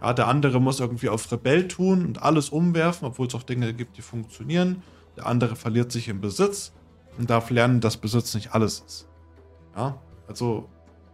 Ja, 0.02 0.14
der 0.14 0.28
andere 0.28 0.60
muss 0.60 0.80
irgendwie 0.80 1.10
auf 1.10 1.32
Rebell 1.32 1.68
tun 1.68 2.06
und 2.06 2.24
alles 2.24 2.50
umwerfen, 2.50 3.08
obwohl 3.08 3.28
es 3.28 3.36
auch 3.36 3.44
Dinge 3.44 3.74
gibt, 3.74 3.98
die 3.98 4.02
funktionieren. 4.02 4.82
Der 5.16 5.28
andere 5.28 5.56
verliert 5.56 5.92
sich 5.92 6.08
im 6.08 6.22
Besitz 6.22 6.74
und 7.18 7.30
darf 7.30 7.50
lernen, 7.50 7.82
dass 7.82 7.98
Besitz 7.98 8.34
nicht 8.34 8.54
alles 8.54 8.84
ist. 8.86 9.08
Ja, 9.76 10.00
also 10.28 10.70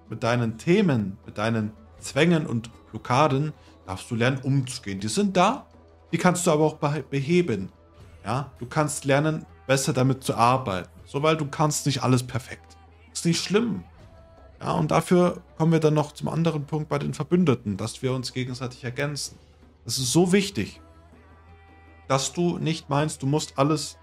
mit 0.09 0.23
deinen 0.23 0.57
Themen, 0.57 1.17
mit 1.25 1.37
deinen 1.37 1.71
Zwängen 1.99 2.45
und 2.45 2.69
Blockaden 2.91 3.53
darfst 3.85 4.09
du 4.11 4.15
lernen, 4.15 4.39
umzugehen. 4.41 4.99
Die 4.99 5.07
sind 5.07 5.35
da, 5.37 5.65
die 6.11 6.17
kannst 6.17 6.47
du 6.47 6.51
aber 6.51 6.65
auch 6.65 6.75
beheben. 6.75 7.69
Ja, 8.25 8.51
du 8.59 8.65
kannst 8.65 9.05
lernen, 9.05 9.45
besser 9.67 9.93
damit 9.93 10.23
zu 10.23 10.35
arbeiten. 10.35 10.89
So, 11.05 11.23
weil 11.23 11.37
du 11.37 11.47
kannst 11.47 11.85
nicht 11.85 12.03
alles 12.03 12.23
perfekt. 12.23 12.77
Ist 13.13 13.25
nicht 13.25 13.41
schlimm. 13.41 13.83
Ja, 14.59 14.71
und 14.71 14.91
dafür 14.91 15.41
kommen 15.57 15.71
wir 15.71 15.79
dann 15.79 15.93
noch 15.93 16.11
zum 16.11 16.29
anderen 16.29 16.65
Punkt 16.65 16.89
bei 16.89 16.99
den 16.99 17.13
Verbündeten, 17.13 17.77
dass 17.77 18.01
wir 18.01 18.13
uns 18.13 18.33
gegenseitig 18.33 18.83
ergänzen. 18.83 19.37
Es 19.85 19.97
ist 19.97 20.11
so 20.11 20.31
wichtig, 20.33 20.81
dass 22.07 22.33
du 22.33 22.57
nicht 22.57 22.89
meinst, 22.89 23.21
du 23.21 23.27
musst 23.27 23.57
alles 23.57 23.97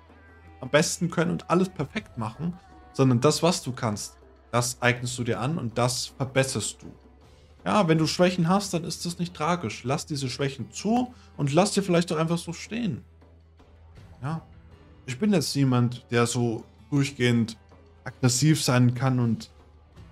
am 0.65 0.71
besten 0.71 1.11
können 1.11 1.31
und 1.31 1.51
alles 1.51 1.69
perfekt 1.69 2.19
machen, 2.19 2.55
sondern 2.93 3.21
das, 3.21 3.43
was 3.43 3.63
du 3.63 3.73
kannst, 3.73 4.17
das 4.51 4.81
eignest 4.81 5.19
du 5.19 5.25
dir 5.25 5.41
an 5.41 5.59
und 5.59 5.79
das 5.79 6.07
verbesserst 6.07 6.83
du. 6.83 6.87
Ja, 7.65 7.89
wenn 7.89 7.99
du 7.99 8.07
Schwächen 8.07 8.49
hast, 8.49 8.75
dann 8.75 8.85
ist 8.85 9.05
das 9.07 9.19
nicht 9.19 9.35
tragisch. 9.35 9.85
Lass 9.85 10.07
diese 10.07 10.29
Schwächen 10.29 10.71
zu 10.71 11.15
und 11.37 11.53
lass 11.53 11.73
dir 11.73 11.83
vielleicht 11.83 12.11
doch 12.11 12.19
einfach 12.19 12.39
so 12.39 12.53
stehen. 12.53 13.05
Ja. 14.23 14.43
Ich 15.07 15.19
bin 15.19 15.33
jetzt 15.33 15.55
niemand, 15.55 16.07
der 16.11 16.27
so 16.27 16.65
durchgehend 16.91 17.59
aggressiv 18.05 18.63
sein 18.63 18.95
kann 18.95 19.21
und 19.21 19.51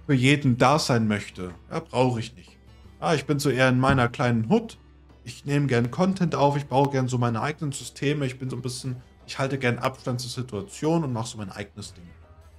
für 0.07 0.15
jeden 0.15 0.59
da 0.59 0.79
sein 0.79 1.09
möchte. 1.09 1.55
Ja, 1.71 1.81
brauche 1.81 2.21
ich 2.21 2.35
nicht. 2.35 2.59
Ja, 3.01 3.15
ich 3.15 3.25
bin 3.25 3.39
so 3.39 3.49
eher 3.49 3.69
in 3.69 3.81
meiner 3.81 4.09
kleinen 4.09 4.49
Hut. 4.51 4.77
Ich 5.25 5.45
nehme 5.47 5.67
gern 5.67 5.91
Content 5.91 6.35
auf, 6.35 6.57
ich 6.57 6.67
baue 6.67 6.91
gern 6.91 7.09
so 7.09 7.17
meine 7.17 7.41
eigenen 7.41 7.73
Systeme. 7.73 8.27
Ich 8.27 8.39
bin 8.39 8.51
so 8.51 8.57
ein 8.57 8.63
bisschen, 8.63 8.97
ich 9.33 9.39
halte 9.39 9.57
gern 9.57 9.79
Abstand 9.79 10.21
zur 10.21 10.31
Situation 10.31 11.05
und 11.05 11.13
mache 11.15 11.27
so 11.27 11.39
mein 11.39 11.51
eigenes 11.51 11.95
Ding. 11.95 12.05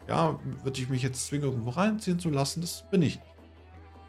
Ja, 0.07 0.39
würde 0.63 0.81
ich 0.81 0.89
mich 0.89 1.03
jetzt 1.03 1.27
zwingen, 1.27 1.45
irgendwo 1.45 1.69
reinziehen 1.69 2.17
zu 2.17 2.31
lassen, 2.31 2.61
das 2.61 2.83
bin 2.89 3.03
ich. 3.03 3.19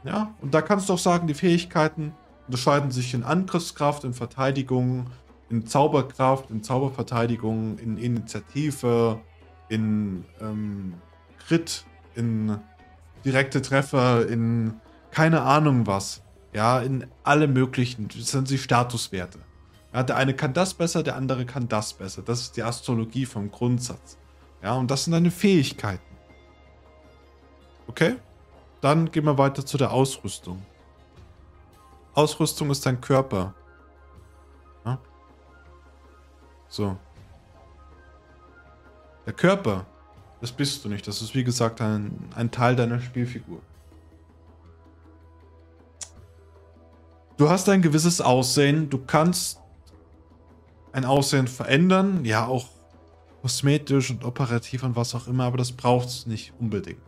Ja, 0.02 0.34
und 0.40 0.54
da 0.54 0.62
kannst 0.62 0.88
du 0.88 0.94
auch 0.94 0.98
sagen, 0.98 1.26
die 1.26 1.34
Fähigkeiten 1.34 2.14
unterscheiden 2.46 2.90
sich 2.90 3.12
in 3.12 3.22
Angriffskraft, 3.22 4.04
in 4.04 4.14
Verteidigung, 4.14 5.10
in 5.50 5.66
Zauberkraft, 5.66 6.50
in 6.50 6.62
Zauberverteidigung, 6.62 7.76
in 7.76 7.98
Initiative, 7.98 9.20
in 9.68 10.24
ähm, 10.40 10.94
Crit, 11.46 11.84
in 12.14 12.56
direkte 13.26 13.60
Treffer, 13.60 14.26
in 14.26 14.80
keine 15.10 15.42
Ahnung 15.42 15.86
was. 15.86 16.22
Ja, 16.54 16.80
in 16.80 17.06
alle 17.24 17.46
möglichen, 17.46 18.08
das 18.08 18.30
sind 18.30 18.48
sie 18.48 18.56
Statuswerte. 18.56 19.40
Ja, 19.94 20.02
der 20.02 20.16
eine 20.16 20.34
kann 20.34 20.52
das 20.52 20.74
besser, 20.74 21.02
der 21.02 21.16
andere 21.16 21.46
kann 21.46 21.68
das 21.68 21.94
besser. 21.94 22.20
Das 22.22 22.40
ist 22.40 22.56
die 22.56 22.62
Astrologie 22.62 23.24
vom 23.24 23.50
Grundsatz. 23.50 24.18
Ja, 24.62 24.74
und 24.74 24.90
das 24.90 25.04
sind 25.04 25.12
deine 25.12 25.30
Fähigkeiten. 25.30 26.02
Okay? 27.86 28.16
Dann 28.80 29.10
gehen 29.10 29.24
wir 29.24 29.38
weiter 29.38 29.64
zu 29.64 29.78
der 29.78 29.92
Ausrüstung. 29.92 30.62
Ausrüstung 32.12 32.70
ist 32.70 32.84
dein 32.84 33.00
Körper. 33.00 33.54
Ja? 34.84 34.98
So. 36.68 36.96
Der 39.24 39.32
Körper 39.32 39.86
das 40.44 40.52
bist 40.52 40.84
du 40.84 40.90
nicht. 40.90 41.08
Das 41.08 41.22
ist 41.22 41.34
wie 41.34 41.42
gesagt 41.42 41.80
ein, 41.80 42.18
ein 42.34 42.50
Teil 42.50 42.76
deiner 42.76 43.00
Spielfigur. 43.00 43.62
Du 47.38 47.48
hast 47.48 47.66
ein 47.70 47.80
gewisses 47.80 48.20
Aussehen. 48.20 48.90
Du 48.90 48.98
kannst 48.98 49.58
ein 50.94 51.04
Aussehen 51.04 51.48
verändern. 51.48 52.24
Ja, 52.24 52.46
auch 52.46 52.68
kosmetisch 53.42 54.10
und 54.10 54.24
operativ 54.24 54.84
und 54.84 54.96
was 54.96 55.14
auch 55.14 55.26
immer. 55.26 55.44
Aber 55.44 55.58
das 55.58 55.72
braucht 55.72 56.08
es 56.08 56.26
nicht 56.26 56.52
unbedingt. 56.58 57.02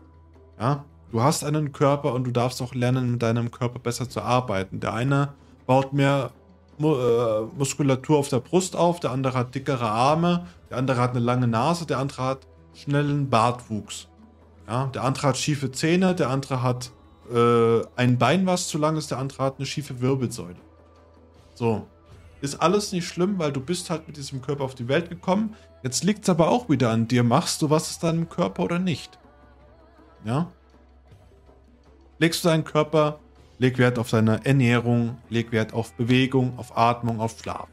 Ja, 0.60 0.84
du 1.12 1.22
hast 1.22 1.44
einen 1.44 1.72
Körper 1.72 2.12
und 2.12 2.24
du 2.24 2.30
darfst 2.30 2.60
auch 2.60 2.74
lernen, 2.74 3.12
mit 3.12 3.22
deinem 3.22 3.50
Körper 3.50 3.78
besser 3.78 4.08
zu 4.08 4.20
arbeiten. 4.20 4.80
Der 4.80 4.92
eine 4.92 5.32
baut 5.66 5.92
mehr 5.92 6.30
äh, 6.78 7.40
Muskulatur 7.56 8.18
auf 8.18 8.28
der 8.28 8.40
Brust 8.40 8.76
auf, 8.76 9.00
der 9.00 9.12
andere 9.12 9.38
hat 9.38 9.54
dickere 9.54 9.88
Arme, 9.88 10.46
der 10.68 10.78
andere 10.78 11.00
hat 11.00 11.10
eine 11.10 11.20
lange 11.20 11.46
Nase, 11.46 11.86
der 11.86 11.98
andere 11.98 12.22
hat 12.22 12.46
schnellen 12.74 13.30
Bartwuchs. 13.30 14.08
Ja, 14.68 14.86
der 14.86 15.04
andere 15.04 15.28
hat 15.28 15.36
schiefe 15.36 15.70
Zähne, 15.70 16.14
der 16.14 16.28
andere 16.28 16.62
hat 16.62 16.90
äh, 17.32 17.82
ein 17.96 18.18
Bein, 18.18 18.46
was 18.46 18.68
zu 18.68 18.78
lang 18.78 18.96
ist, 18.96 19.10
der 19.10 19.18
andere 19.18 19.44
hat 19.44 19.56
eine 19.58 19.66
schiefe 19.66 20.00
Wirbelsäule. 20.00 20.56
So. 21.54 21.86
Ist 22.40 22.56
alles 22.56 22.92
nicht 22.92 23.08
schlimm, 23.08 23.38
weil 23.38 23.52
du 23.52 23.60
bist 23.60 23.90
halt 23.90 24.06
mit 24.06 24.16
diesem 24.16 24.42
Körper 24.42 24.64
auf 24.64 24.74
die 24.74 24.88
Welt 24.88 25.08
gekommen. 25.08 25.54
Jetzt 25.82 26.04
liegt 26.04 26.24
es 26.24 26.28
aber 26.28 26.48
auch 26.48 26.68
wieder 26.68 26.90
an 26.90 27.08
dir. 27.08 27.22
Machst 27.22 27.62
du 27.62 27.70
was 27.70 27.88
aus 27.88 27.98
deinem 27.98 28.28
Körper 28.28 28.62
oder 28.62 28.78
nicht? 28.78 29.18
Ja? 30.24 30.52
Legst 32.18 32.44
du 32.44 32.48
deinen 32.48 32.64
Körper, 32.64 33.20
leg 33.58 33.78
Wert 33.78 33.98
auf 33.98 34.10
deine 34.10 34.44
Ernährung, 34.44 35.18
leg 35.28 35.52
Wert 35.52 35.72
auf 35.72 35.94
Bewegung, 35.94 36.58
auf 36.58 36.76
Atmung, 36.76 37.20
auf 37.20 37.38
Schlaf. 37.38 37.68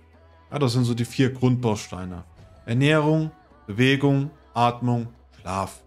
Ja, 0.52 0.60
das 0.60 0.74
sind 0.74 0.86
so 0.86 0.94
die 0.94 1.06
vier 1.06 1.32
Grundbausteine. 1.32 2.24
Ernährung, 2.66 3.32
Bewegung, 3.68 4.30
Atmung, 4.54 5.08
Schlaf. 5.42 5.82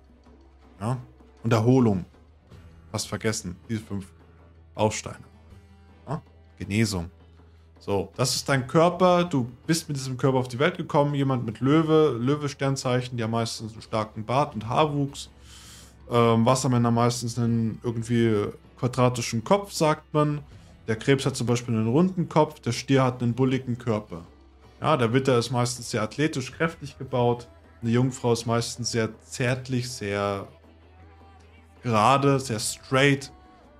Ja? 0.81 0.99
Und 1.43 1.53
Erholung. 1.53 2.05
Fast 2.91 3.09
vergessen, 3.09 3.57
diese 3.69 3.81
fünf 3.81 4.07
Bausteine. 4.75 5.25
Ja? 6.09 6.23
Genesung. 6.59 7.11
So, 7.87 8.13
das 8.17 8.35
ist 8.35 8.49
dein 8.49 8.67
Körper. 8.67 9.23
Du 9.23 9.49
bist 9.65 9.87
mit 9.87 9.97
diesem 9.97 10.17
Körper 10.17 10.39
auf 10.39 10.49
die 10.49 10.59
Welt 10.59 10.77
gekommen. 10.77 11.15
Jemand 11.15 11.47
mit 11.47 11.61
Löwe, 11.61 12.19
Löwe-Sternzeichen, 12.21 13.17
die 13.17 13.25
meistens 13.29 13.75
einen 13.75 13.83
starken 13.83 14.25
Bart 14.25 14.57
und 14.57 14.69
Haarwuchs. 14.69 15.31
Ähm, 16.11 16.45
Wassermänner 16.45 16.91
meistens 16.91 17.39
einen 17.39 17.81
irgendwie 17.85 18.47
quadratischen 18.77 19.45
Kopf, 19.45 19.71
sagt 19.71 20.13
man. 20.13 20.41
Der 20.89 20.97
Krebs 20.97 21.27
hat 21.27 21.37
zum 21.37 21.47
Beispiel 21.47 21.75
einen 21.75 21.87
runden 21.87 22.29
Kopf, 22.29 22.59
der 22.59 22.73
Stier 22.73 23.05
hat 23.05 23.23
einen 23.23 23.35
bulligen 23.35 23.79
Körper. 23.79 24.23
Ja, 24.81 24.97
der 24.97 25.13
Witter 25.13 25.39
ist 25.39 25.53
meistens 25.53 25.91
sehr 25.91 26.03
athletisch, 26.03 26.53
kräftig 26.53 26.99
gebaut. 26.99 27.47
Eine 27.83 27.93
Jungfrau 27.93 28.33
ist 28.33 28.47
meistens 28.47 28.91
sehr 28.91 29.11
zärtlich, 29.23 29.89
sehr 29.89 30.49
gerade, 31.85 32.41
sehr 32.41 32.59
straight. 32.59 33.31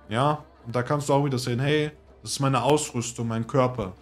Ja, 0.07 0.45
und 0.65 0.73
da 0.73 0.81
kannst 0.81 1.09
du 1.09 1.13
auch 1.13 1.25
wieder 1.25 1.37
sehen, 1.37 1.59
hey, 1.59 1.91
das 2.27 2.33
ist 2.33 2.39
meine 2.41 2.61
Ausrüstung, 2.61 3.29
mein 3.29 3.47
Körper. 3.47 3.93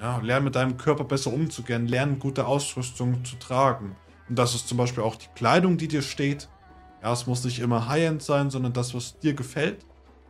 Ja, 0.00 0.18
lern 0.18 0.44
mit 0.44 0.54
deinem 0.54 0.76
Körper 0.76 1.02
besser 1.02 1.32
umzugehen, 1.32 1.88
lern 1.88 2.20
gute 2.20 2.46
Ausrüstung 2.46 3.24
zu 3.24 3.34
tragen. 3.40 3.96
Und 4.28 4.38
das 4.38 4.54
ist 4.54 4.68
zum 4.68 4.78
Beispiel 4.78 5.02
auch 5.02 5.16
die 5.16 5.26
Kleidung, 5.34 5.76
die 5.76 5.88
dir 5.88 6.02
steht. 6.02 6.48
Ja, 7.02 7.12
es 7.12 7.26
muss 7.26 7.42
nicht 7.42 7.58
immer 7.58 7.88
High-End 7.88 8.22
sein, 8.22 8.50
sondern 8.50 8.72
das, 8.72 8.94
was 8.94 9.18
dir 9.18 9.34
gefällt. 9.34 9.84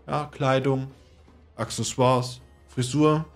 Ja, 0.06 0.30
Kleidung, 0.32 0.86
Accessoires, 1.56 2.40
Frisur, 2.68 3.26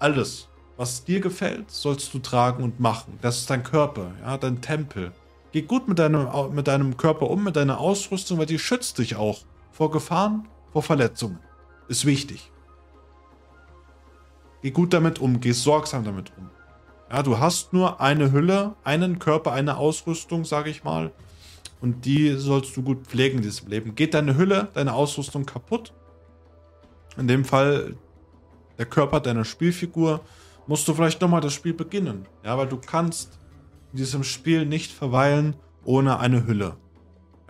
alles. 0.00 0.48
Was 0.76 1.04
dir 1.04 1.20
gefällt, 1.20 1.70
sollst 1.70 2.12
du 2.12 2.18
tragen 2.18 2.64
und 2.64 2.80
machen. 2.80 3.20
Das 3.22 3.38
ist 3.38 3.48
dein 3.48 3.62
Körper, 3.62 4.14
ja, 4.20 4.36
dein 4.36 4.60
Tempel. 4.62 5.12
Geh 5.52 5.62
gut 5.62 5.86
mit 5.86 6.00
deinem, 6.00 6.26
mit 6.52 6.66
deinem 6.66 6.96
Körper 6.96 7.30
um, 7.30 7.44
mit 7.44 7.54
deiner 7.54 7.78
Ausrüstung, 7.78 8.38
weil 8.38 8.46
die 8.46 8.58
schützt 8.58 8.98
dich 8.98 9.14
auch 9.14 9.42
vor 9.70 9.92
Gefahren, 9.92 10.48
vor 10.72 10.82
Verletzungen. 10.82 11.38
Ist 11.86 12.06
wichtig. 12.06 12.50
Geh 14.64 14.70
gut 14.70 14.94
damit 14.94 15.18
um, 15.18 15.40
geh 15.40 15.52
sorgsam 15.52 16.04
damit 16.04 16.32
um. 16.38 16.48
Ja, 17.10 17.22
du 17.22 17.38
hast 17.38 17.74
nur 17.74 18.00
eine 18.00 18.32
Hülle, 18.32 18.74
einen 18.82 19.18
Körper, 19.18 19.52
eine 19.52 19.76
Ausrüstung, 19.76 20.46
sage 20.46 20.70
ich 20.70 20.84
mal. 20.84 21.12
Und 21.82 22.06
die 22.06 22.32
sollst 22.38 22.74
du 22.74 22.82
gut 22.82 23.06
pflegen 23.06 23.36
in 23.36 23.42
diesem 23.42 23.68
Leben. 23.68 23.94
Geht 23.94 24.14
deine 24.14 24.38
Hülle, 24.38 24.68
deine 24.72 24.94
Ausrüstung 24.94 25.44
kaputt? 25.44 25.92
In 27.18 27.28
dem 27.28 27.44
Fall 27.44 27.96
der 28.78 28.86
Körper 28.86 29.20
deiner 29.20 29.44
Spielfigur 29.44 30.22
musst 30.66 30.88
du 30.88 30.94
vielleicht 30.94 31.20
nochmal 31.20 31.42
das 31.42 31.52
Spiel 31.52 31.74
beginnen. 31.74 32.26
Ja, 32.42 32.56
weil 32.56 32.68
du 32.68 32.78
kannst 32.78 33.38
in 33.92 33.98
diesem 33.98 34.24
Spiel 34.24 34.64
nicht 34.64 34.92
verweilen 34.92 35.56
ohne 35.84 36.20
eine 36.20 36.46
Hülle. 36.46 36.78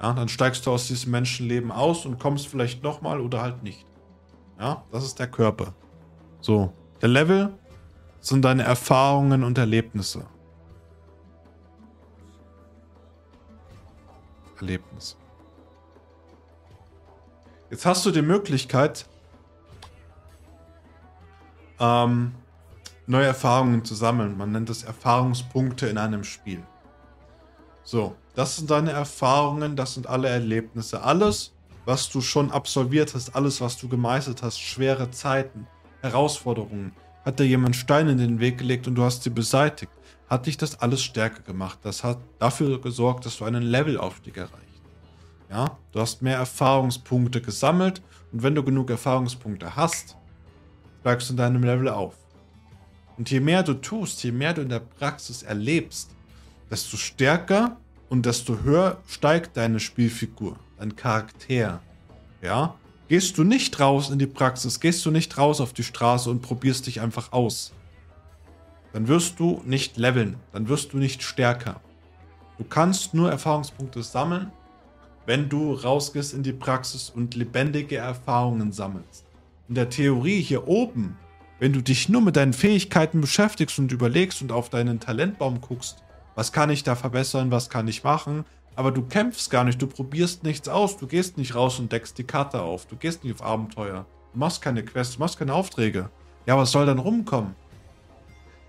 Ja, 0.03 0.15
dann 0.15 0.29
steigst 0.29 0.67
du 0.67 0.73
aus 0.73 0.89
diesem 0.89 1.13
Menschenleben 1.13 1.71
aus 1.71 2.07
und 2.07 2.19
kommst 2.19 2.49
vielleicht 2.49 2.83
nochmal 2.83 3.21
oder 3.21 3.41
halt 3.41 3.63
nicht. 3.63 3.87
Ja, 4.59 4.83
das 4.91 5.05
ist 5.05 5.21
der 5.21 5.29
Körper. 5.29 5.75
So, 6.41 6.73
der 7.05 7.11
Level 7.11 7.53
sind 8.23 8.47
deine 8.47 8.63
Erfahrungen 8.63 9.45
und 9.45 9.59
Erlebnisse. 9.59 10.25
Erlebnisse. 14.57 15.17
Jetzt 17.69 17.85
hast 17.85 18.07
du 18.07 18.11
die 18.11 18.23
Möglichkeit, 18.23 19.05
ähm, 21.79 22.35
neue 23.07 23.27
Erfahrungen 23.27 23.85
zu 23.85 23.95
sammeln. 23.95 24.39
Man 24.39 24.53
nennt 24.53 24.71
es 24.71 24.83
Erfahrungspunkte 24.83 25.87
in 25.89 25.99
einem 25.99 26.25
Spiel. 26.25 26.63
So, 27.83 28.17
das 28.35 28.57
sind 28.57 28.71
deine 28.71 28.93
Erfahrungen, 28.93 29.77
das 29.77 29.93
sind 29.93 30.07
alle 30.07 30.31
Erlebnisse. 30.31 31.03
Alles, 31.03 31.53
was 31.85 32.09
du 32.09 32.23
schon 32.23 32.51
absolviert 32.51 33.13
hast, 33.13 33.37
alles, 33.37 33.61
was 33.61 33.77
du 33.77 33.91
gemeistert 33.91 34.43
hast, 34.43 34.59
schwere 34.59 35.11
Zeiten, 35.11 35.67
Herausforderungen, 36.05 36.93
hat 37.25 37.41
dir 37.41 37.47
jemand 37.47 37.75
Steine 37.75 38.13
in 38.13 38.19
den 38.19 38.39
Weg 38.39 38.59
gelegt 38.59 38.87
und 38.87 38.95
du 38.95 39.03
hast 39.03 39.23
sie 39.23 39.31
beseitigt, 39.31 39.91
hat 40.29 40.47
dich 40.47 40.57
das 40.57 40.79
alles 40.81 41.03
stärker 41.03 41.43
gemacht. 41.43 41.79
Das 41.83 42.05
hat 42.05 42.19
dafür 42.39 42.81
gesorgt, 42.81 43.25
dass 43.25 43.39
du 43.39 43.45
einen 43.45 43.63
Levelaufstieg 43.63 44.37
erreicht. 44.37 44.83
Ja, 45.51 45.79
du 45.93 46.01
hast 46.01 46.23
mehr 46.23 46.37
Erfahrungspunkte 46.37 47.41
gesammelt 47.41 48.03
und 48.33 48.43
wenn 48.43 48.55
du 48.55 48.63
genug 48.63 48.91
Erfahrungspunkte 48.91 49.77
hast, 49.77 50.17
steigst 51.01 51.29
du 51.29 51.33
in 51.33 51.37
deinem 51.39 51.63
Level 51.63 51.89
auf. 51.89 52.17
Und 53.17 53.31
je 53.31 53.41
mehr 53.41 53.63
du 53.63 53.75
tust, 53.75 54.23
je 54.25 54.33
mehr 54.33 54.53
du 54.53 54.63
in 54.63 54.69
der 54.69 54.81
Praxis 54.81 55.43
erlebst, 55.43 56.11
desto 56.71 56.97
stärker 56.97 57.77
und 58.09 58.27
desto 58.27 58.63
höher 58.63 58.99
steigt 59.07 59.57
deine 59.57 59.81
Spielfigur, 59.81 60.57
dein 60.79 60.97
Charakter. 60.97 61.81
Ja? 62.43 62.75
Gehst 63.15 63.39
du 63.39 63.45
nicht 63.45 63.79
raus 63.79 64.11
in 64.11 64.19
die 64.19 64.27
Praxis, 64.27 64.81
gehst 64.81 65.07
du 65.07 65.13
nicht 65.13 65.39
raus 65.39 65.61
auf 65.61 65.73
die 65.73 65.85
Straße 65.85 66.29
und 66.29 66.43
probierst 66.43 66.89
dich 66.89 67.01
einfach 67.01 67.31
aus, 67.31 67.73
dann 68.93 69.07
wirst 69.07 69.39
du 69.39 69.63
nicht 69.65 69.97
leveln, 69.97 70.35
dann 70.53 70.69
wirst 70.69 70.93
du 70.93 70.97
nicht 70.97 71.23
stärker. 71.23 71.81
Du 72.59 72.65
kannst 72.65 73.15
nur 73.15 73.31
Erfahrungspunkte 73.31 74.03
sammeln, 74.03 74.51
wenn 75.27 75.49
du 75.49 75.75
rausgehst 75.75 76.35
in 76.35 76.43
die 76.43 76.53
Praxis 76.53 77.09
und 77.09 77.37
lebendige 77.37 77.99
Erfahrungen 77.99 78.73
sammelst. 78.73 79.25
In 79.69 79.77
der 79.77 79.91
Theorie 79.91 80.41
hier 80.41 80.67
oben 80.67 81.17
wenn 81.61 81.73
du 81.73 81.83
dich 81.83 82.09
nur 82.09 82.21
mit 82.21 82.35
deinen 82.35 82.53
Fähigkeiten 82.53 83.21
beschäftigst 83.21 83.79
und 83.79 83.93
überlegst 83.93 84.43
und 84.43 84.51
auf 84.51 84.71
deinen 84.71 84.99
Talentbaum 84.99 85.61
guckst, 85.61 86.03
was 86.35 86.51
kann 86.51 86.69
ich 86.69 86.83
da 86.83 86.97
verbessern, 86.97 87.53
was 87.53 87.71
kann 87.71 87.87
ich 87.87 88.03
machen, 88.03 88.45
aber 88.77 88.91
du 88.91 89.03
kämpfst 89.03 89.51
gar 89.51 89.65
nicht, 89.65 89.81
du 89.81 89.87
probierst 89.87 90.43
nichts 90.43 90.69
aus, 90.69 90.97
du 90.97 91.07
gehst 91.07 91.39
nicht 91.39 91.55
raus 91.55 91.79
und 91.79 91.93
deckst 91.93 92.19
die 92.19 92.25
Karte 92.25 92.63
auf, 92.63 92.87
du 92.87 92.97
gehst 92.97 93.25
nicht 93.25 93.35
auf 93.35 93.43
Abenteuer, 93.43 94.07
du 94.33 94.39
machst 94.39 94.63
keine 94.63 94.85
Quests, 94.85 95.15
du 95.15 95.21
machst 95.21 95.39
keine 95.39 95.55
Aufträge. 95.55 96.11
Ja, 96.47 96.59
was 96.59 96.73
soll 96.73 96.87
dann 96.87 96.99
rumkommen? 96.99 97.55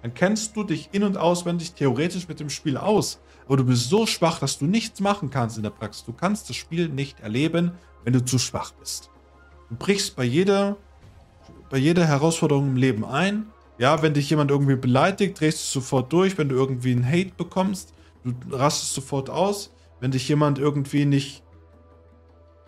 Dann 0.01 0.13
kennst 0.13 0.55
du 0.55 0.63
dich 0.63 0.89
in- 0.91 1.03
und 1.03 1.17
auswendig 1.17 1.73
theoretisch 1.73 2.27
mit 2.27 2.39
dem 2.39 2.49
Spiel 2.49 2.77
aus, 2.77 3.19
aber 3.45 3.57
du 3.57 3.65
bist 3.65 3.89
so 3.89 4.05
schwach, 4.05 4.39
dass 4.39 4.59
du 4.59 4.65
nichts 4.65 4.99
machen 4.99 5.29
kannst 5.29 5.57
in 5.57 5.63
der 5.63 5.71
Praxis. 5.71 6.05
Du 6.05 6.13
kannst 6.13 6.49
das 6.49 6.55
Spiel 6.55 6.89
nicht 6.89 7.19
erleben, 7.19 7.71
wenn 8.03 8.13
du 8.13 8.23
zu 8.23 8.37
schwach 8.37 8.71
bist. 8.73 9.09
Du 9.69 9.75
brichst 9.75 10.15
bei 10.15 10.23
jeder 10.23 10.77
bei 11.69 11.77
jeder 11.77 12.05
Herausforderung 12.05 12.67
im 12.67 12.77
Leben 12.77 13.05
ein. 13.05 13.47
Ja, 13.77 14.01
wenn 14.01 14.13
dich 14.13 14.29
jemand 14.29 14.51
irgendwie 14.51 14.75
beleidigt, 14.75 15.39
drehst 15.39 15.59
du 15.59 15.79
sofort 15.79 16.13
durch. 16.13 16.37
Wenn 16.37 16.49
du 16.49 16.55
irgendwie 16.55 16.91
einen 16.91 17.05
Hate 17.05 17.33
bekommst, 17.35 17.93
du 18.23 18.33
rastest 18.55 18.93
sofort 18.93 19.29
aus. 19.29 19.71
Wenn 19.99 20.11
dich 20.11 20.27
jemand 20.27 20.59
irgendwie 20.59 21.05
nicht 21.05 21.43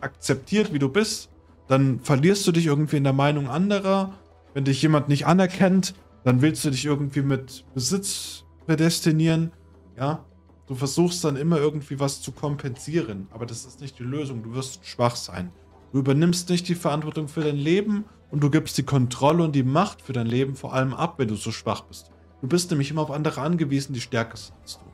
akzeptiert, 0.01 0.73
wie 0.73 0.79
du 0.79 0.89
bist, 0.89 1.29
dann 1.67 1.99
verlierst 1.99 2.47
du 2.47 2.51
dich 2.51 2.67
irgendwie 2.67 2.97
in 2.97 3.03
der 3.03 3.13
Meinung 3.13 3.49
anderer. 3.49 4.13
Wenn 4.53 4.63
dich 4.63 4.81
jemand 4.81 5.09
nicht 5.09 5.25
anerkennt, 5.27 5.93
dann 6.23 6.41
willst 6.41 6.63
du 6.65 6.69
dich 6.69 6.85
irgendwie 6.85 7.21
mit 7.21 7.65
Besitz 7.73 8.43
prädestinieren. 8.65 9.51
Ja, 9.97 10.25
du 10.67 10.75
versuchst 10.75 11.23
dann 11.23 11.35
immer 11.35 11.57
irgendwie 11.57 11.99
was 11.99 12.21
zu 12.21 12.31
kompensieren, 12.31 13.27
aber 13.31 13.45
das 13.45 13.65
ist 13.65 13.81
nicht 13.81 13.99
die 13.99 14.03
Lösung. 14.03 14.43
Du 14.43 14.53
wirst 14.53 14.85
schwach 14.85 15.15
sein. 15.15 15.51
Du 15.91 15.99
übernimmst 15.99 16.49
nicht 16.49 16.67
die 16.67 16.75
Verantwortung 16.75 17.27
für 17.27 17.41
dein 17.41 17.55
Leben 17.55 18.05
und 18.29 18.43
du 18.43 18.49
gibst 18.49 18.77
die 18.77 18.83
Kontrolle 18.83 19.43
und 19.43 19.53
die 19.53 19.63
Macht 19.63 20.01
für 20.01 20.13
dein 20.13 20.27
Leben 20.27 20.55
vor 20.55 20.73
allem 20.73 20.93
ab, 20.93 21.15
wenn 21.17 21.29
du 21.29 21.35
so 21.35 21.51
schwach 21.51 21.81
bist. 21.81 22.11
Du 22.41 22.47
bist 22.47 22.69
nämlich 22.69 22.91
immer 22.91 23.01
auf 23.01 23.11
andere 23.11 23.41
angewiesen, 23.41 23.93
die 23.93 24.01
stärker 24.01 24.37
sind 24.37 24.55
als 24.61 24.79
du. 24.79 24.85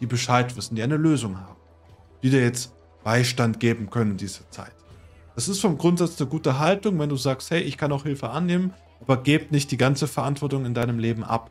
Die 0.00 0.06
Bescheid 0.06 0.56
wissen, 0.56 0.74
die 0.76 0.82
eine 0.82 0.96
Lösung 0.96 1.38
haben. 1.38 1.59
Die 2.22 2.30
dir 2.30 2.42
jetzt 2.42 2.72
Beistand 3.02 3.60
geben 3.60 3.90
können 3.90 4.12
in 4.12 4.16
dieser 4.16 4.48
Zeit. 4.50 4.72
Das 5.34 5.48
ist 5.48 5.60
vom 5.60 5.78
Grundsatz 5.78 6.20
eine 6.20 6.28
gute 6.28 6.58
Haltung, 6.58 6.98
wenn 6.98 7.08
du 7.08 7.16
sagst, 7.16 7.50
hey, 7.50 7.62
ich 7.62 7.78
kann 7.78 7.92
auch 7.92 8.02
Hilfe 8.02 8.30
annehmen, 8.30 8.74
aber 9.00 9.22
geb 9.22 9.52
nicht 9.52 9.70
die 9.70 9.76
ganze 9.76 10.06
Verantwortung 10.06 10.66
in 10.66 10.74
deinem 10.74 10.98
Leben 10.98 11.24
ab. 11.24 11.50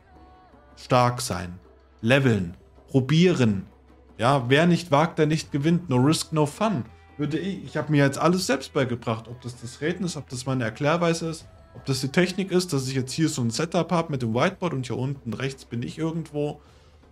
Stark 0.76 1.20
sein, 1.20 1.58
leveln, 2.00 2.56
probieren. 2.88 3.66
Ja, 4.18 4.48
wer 4.48 4.66
nicht 4.66 4.90
wagt, 4.90 5.18
der 5.18 5.26
nicht 5.26 5.50
gewinnt. 5.50 5.88
No 5.88 5.96
risk, 5.96 6.32
no 6.32 6.46
fun 6.46 6.84
würde 7.20 7.38
ich, 7.38 7.64
ich 7.64 7.76
habe 7.76 7.92
mir 7.92 8.02
jetzt 8.02 8.18
alles 8.18 8.46
selbst 8.46 8.72
beigebracht, 8.72 9.28
ob 9.28 9.40
das 9.42 9.60
das 9.60 9.82
Reden 9.82 10.04
ist, 10.04 10.16
ob 10.16 10.28
das 10.30 10.46
meine 10.46 10.64
Erklärweise 10.64 11.28
ist, 11.28 11.46
ob 11.74 11.84
das 11.84 12.00
die 12.00 12.08
Technik 12.08 12.50
ist, 12.50 12.72
dass 12.72 12.88
ich 12.88 12.94
jetzt 12.94 13.12
hier 13.12 13.28
so 13.28 13.42
ein 13.42 13.50
Setup 13.50 13.92
habe 13.92 14.10
mit 14.10 14.22
dem 14.22 14.34
Whiteboard 14.34 14.72
und 14.72 14.86
hier 14.86 14.96
unten 14.96 15.34
rechts 15.34 15.66
bin 15.66 15.82
ich 15.82 15.98
irgendwo. 15.98 16.60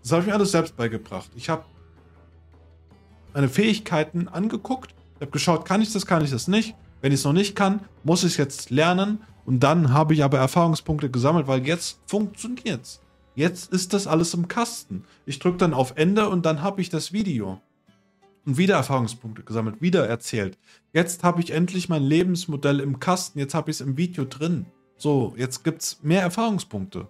Das 0.03 0.13
habe 0.13 0.23
ich 0.23 0.29
mir 0.29 0.35
alles 0.35 0.51
selbst 0.51 0.77
beigebracht. 0.77 1.31
Ich 1.37 1.51
habe 1.51 1.65
meine 3.39 3.49
Fähigkeiten 3.49 4.27
angeguckt, 4.27 4.97
ich 5.15 5.21
habe 5.21 5.31
geschaut, 5.31 5.65
kann 5.65 5.81
ich 5.81 5.93
das, 5.93 6.07
kann 6.07 6.25
ich 6.25 6.31
das 6.33 6.49
nicht. 6.49 6.75
Wenn 7.01 7.13
ich 7.13 7.21
es 7.21 7.25
noch 7.25 7.33
nicht 7.33 7.55
kann, 7.55 7.83
muss 8.03 8.25
ich 8.25 8.33
es 8.33 8.37
jetzt 8.37 8.71
lernen 8.71 9.21
Und 9.45 9.61
dann 9.61 9.93
habe 9.93 10.13
ich 10.13 10.25
aber 10.25 10.39
Erfahrungspunkte 10.39 11.09
gesammelt, 11.09 11.47
weil 11.47 11.65
jetzt 11.65 12.01
funktioniert's. 12.07 13.01
Jetzt 13.37 13.73
ist 13.73 13.93
das 13.93 14.09
alles 14.09 14.35
im 14.35 14.49
Kasten. 14.49 15.05
Ich 15.25 15.39
drücke 15.39 15.59
dann 15.59 15.73
auf 15.73 15.93
Ende 15.95 16.29
und 16.29 16.45
dann 16.47 16.63
habe 16.63 16.81
ich 16.81 16.89
das 16.91 17.13
Video. 17.13 17.61
Und 18.45 18.59
wieder 18.59 18.75
Erfahrungspunkte 18.75 19.45
gesammelt, 19.45 19.81
wieder 19.81 20.05
erzählt. 20.09 20.59
Jetzt 20.93 21.23
habe 21.23 21.41
ich 21.41 21.53
endlich 21.53 21.89
mein 21.89 22.03
Lebensmodell 22.03 22.81
im 22.81 22.99
Kasten, 22.99 23.39
jetzt 23.39 23.55
habe 23.55 23.71
ich 23.71 23.77
es 23.77 23.81
im 23.81 23.97
Video 23.97 24.25
drin. 24.25 24.67
So, 24.97 25.35
jetzt 25.37 25.63
gibt 25.63 25.83
es 25.83 26.03
mehr 26.03 26.23
Erfahrungspunkte. 26.23 27.07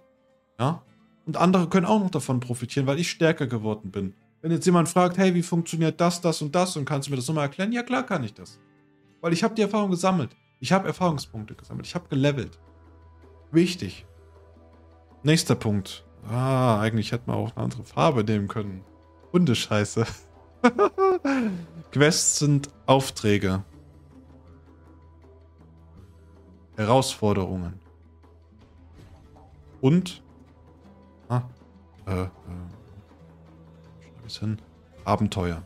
Ja? 0.59 0.83
Und 1.25 1.37
andere 1.37 1.69
können 1.69 1.87
auch 1.87 1.99
noch 1.99 2.11
davon 2.11 2.39
profitieren, 2.39 2.85
weil 2.85 2.99
ich 2.99 3.09
stärker 3.09 3.47
geworden 3.47 3.89
bin. 3.89 4.13
Wenn 4.41 4.51
jetzt 4.51 4.65
jemand 4.65 4.87
fragt, 4.87 5.17
hey, 5.17 5.33
wie 5.35 5.43
funktioniert 5.43 5.99
das, 5.99 6.21
das 6.21 6.41
und 6.41 6.55
das 6.55 6.77
und 6.77 6.85
kannst 6.85 7.07
du 7.07 7.11
mir 7.11 7.17
das 7.17 7.27
nochmal 7.27 7.45
erklären? 7.45 7.71
Ja, 7.71 7.83
klar 7.83 8.05
kann 8.05 8.23
ich 8.23 8.33
das. 8.33 8.59
Weil 9.21 9.33
ich 9.33 9.43
habe 9.43 9.53
die 9.55 9.61
Erfahrung 9.61 9.91
gesammelt. 9.91 10.35
Ich 10.59 10.71
habe 10.71 10.87
Erfahrungspunkte 10.87 11.55
gesammelt. 11.55 11.87
Ich 11.87 11.95
habe 11.95 12.07
gelevelt. 12.07 12.59
Wichtig. 13.51 14.05
Nächster 15.23 15.55
Punkt. 15.55 16.05
Ah, 16.29 16.79
eigentlich 16.79 17.11
hätte 17.11 17.23
man 17.27 17.37
auch 17.37 17.55
eine 17.55 17.65
andere 17.65 17.83
Farbe 17.83 18.23
nehmen 18.23 18.47
können. 18.47 18.83
Hundescheiße. 19.33 20.05
Quests 21.91 22.39
sind 22.39 22.69
Aufträge. 22.85 23.63
Herausforderungen. 26.77 27.79
Und 29.81 30.21
ah, 31.27 31.41
äh, 32.05 32.23
äh, 32.23 32.27
hin. 34.37 34.61
Abenteuer. 35.05 35.63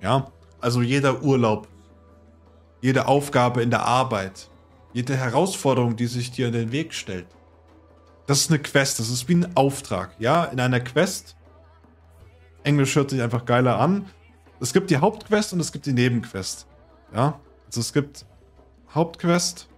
Ja, 0.00 0.30
also 0.60 0.82
jeder 0.82 1.22
Urlaub, 1.22 1.68
jede 2.80 3.06
Aufgabe 3.06 3.62
in 3.62 3.70
der 3.70 3.84
Arbeit, 3.84 4.50
jede 4.92 5.16
Herausforderung, 5.16 5.96
die 5.96 6.06
sich 6.06 6.32
dir 6.32 6.48
in 6.48 6.52
den 6.52 6.72
Weg 6.72 6.92
stellt, 6.92 7.26
das 8.26 8.40
ist 8.40 8.50
eine 8.50 8.60
Quest, 8.60 8.98
das 8.98 9.08
ist 9.08 9.28
wie 9.28 9.36
ein 9.36 9.56
Auftrag. 9.56 10.14
Ja, 10.18 10.44
in 10.44 10.60
einer 10.60 10.80
Quest, 10.80 11.36
Englisch 12.64 12.94
hört 12.94 13.10
sich 13.10 13.22
einfach 13.22 13.44
geiler 13.44 13.78
an. 13.78 14.06
Es 14.60 14.72
gibt 14.72 14.90
die 14.90 14.98
Hauptquest 14.98 15.52
und 15.52 15.60
es 15.60 15.72
gibt 15.72 15.86
die 15.86 15.92
Nebenquest. 15.92 16.66
Ja, 17.14 17.40
also 17.66 17.80
es 17.80 17.92
gibt 17.92 18.24
Hauptquest. 18.94 19.68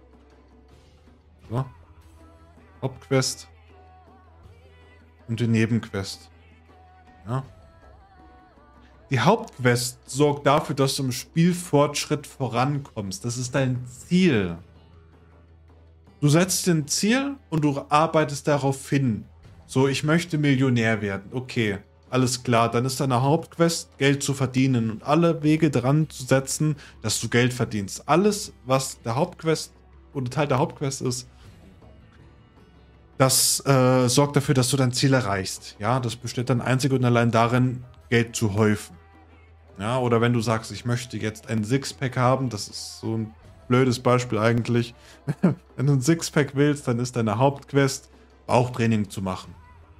So. 1.49 1.65
Hauptquest. 2.81 3.47
Und 5.27 5.39
die 5.39 5.47
Nebenquest. 5.47 6.29
Ja. 7.27 7.43
Die 9.09 9.19
Hauptquest 9.19 9.99
sorgt 10.09 10.47
dafür, 10.47 10.75
dass 10.75 10.95
du 10.95 11.03
im 11.03 11.11
Spielfortschritt 11.11 12.25
vorankommst. 12.25 13.23
Das 13.23 13.37
ist 13.37 13.53
dein 13.53 13.85
Ziel. 13.87 14.57
Du 16.21 16.27
setzt 16.27 16.65
dir 16.65 16.71
ein 16.73 16.87
Ziel 16.87 17.35
und 17.49 17.63
du 17.63 17.85
arbeitest 17.89 18.47
darauf 18.47 18.89
hin. 18.89 19.25
So, 19.67 19.87
ich 19.87 20.03
möchte 20.03 20.37
Millionär 20.37 21.01
werden. 21.01 21.29
Okay, 21.31 21.79
alles 22.09 22.43
klar. 22.43 22.71
Dann 22.71 22.85
ist 22.85 22.99
deine 22.99 23.21
Hauptquest, 23.21 23.95
Geld 23.97 24.23
zu 24.23 24.33
verdienen 24.33 24.89
und 24.89 25.03
alle 25.03 25.43
Wege 25.43 25.69
dran 25.69 26.09
zu 26.09 26.23
setzen, 26.23 26.75
dass 27.01 27.19
du 27.19 27.29
Geld 27.29 27.53
verdienst. 27.53 28.07
Alles, 28.07 28.53
was 28.65 28.99
der 29.01 29.15
Hauptquest 29.15 29.71
oder 30.13 30.31
Teil 30.31 30.47
der 30.47 30.57
Hauptquest 30.57 31.01
ist, 31.01 31.27
das 33.17 33.65
äh, 33.65 34.07
sorgt 34.09 34.35
dafür, 34.35 34.55
dass 34.55 34.69
du 34.69 34.77
dein 34.77 34.91
Ziel 34.91 35.13
erreichst. 35.13 35.75
Ja, 35.79 35.99
das 35.99 36.15
besteht 36.15 36.49
dann 36.49 36.61
einzig 36.61 36.91
und 36.91 37.05
allein 37.05 37.31
darin, 37.31 37.83
Geld 38.09 38.35
zu 38.35 38.53
häufen. 38.55 38.95
Ja, 39.79 39.99
oder 39.99 40.21
wenn 40.21 40.33
du 40.33 40.41
sagst, 40.41 40.71
ich 40.71 40.85
möchte 40.85 41.17
jetzt 41.17 41.49
ein 41.49 41.63
Sixpack 41.63 42.17
haben, 42.17 42.49
das 42.49 42.67
ist 42.67 42.99
so 42.99 43.17
ein 43.17 43.33
blödes 43.67 43.99
Beispiel 43.99 44.37
eigentlich. 44.37 44.93
Wenn 45.75 45.87
du 45.87 45.93
ein 45.93 46.01
Sixpack 46.01 46.55
willst, 46.55 46.87
dann 46.87 46.99
ist 46.99 47.15
deine 47.15 47.37
Hauptquest, 47.37 48.09
Bauchtraining 48.47 49.09
zu 49.09 49.21
machen. 49.21 49.53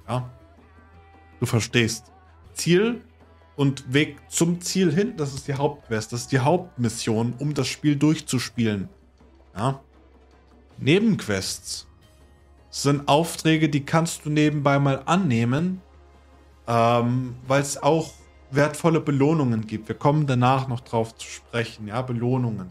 Ja? 0.08 0.30
Du 1.40 1.46
verstehst. 1.46 2.12
Ziel 2.54 3.02
und 3.56 3.92
Weg 3.92 4.18
zum 4.28 4.60
Ziel 4.60 4.92
hin, 4.92 5.14
das 5.16 5.34
ist 5.34 5.48
die 5.48 5.54
Hauptquest, 5.54 6.12
das 6.12 6.22
ist 6.22 6.32
die 6.32 6.38
Hauptmission, 6.38 7.34
um 7.38 7.52
das 7.52 7.66
Spiel 7.68 7.96
durchzuspielen. 7.96 8.88
Ja? 9.54 9.80
Nebenquests 10.78 11.86
sind 12.82 13.08
Aufträge, 13.08 13.68
die 13.70 13.86
kannst 13.86 14.26
du 14.26 14.30
nebenbei 14.30 14.78
mal 14.78 15.02
annehmen, 15.06 15.80
ähm, 16.66 17.36
weil 17.46 17.62
es 17.62 17.82
auch 17.82 18.12
wertvolle 18.50 19.00
Belohnungen 19.00 19.66
gibt. 19.66 19.88
Wir 19.88 19.94
kommen 19.94 20.26
danach 20.26 20.68
noch 20.68 20.80
drauf 20.80 21.16
zu 21.16 21.26
sprechen, 21.26 21.88
ja, 21.88 22.02
Belohnungen. 22.02 22.70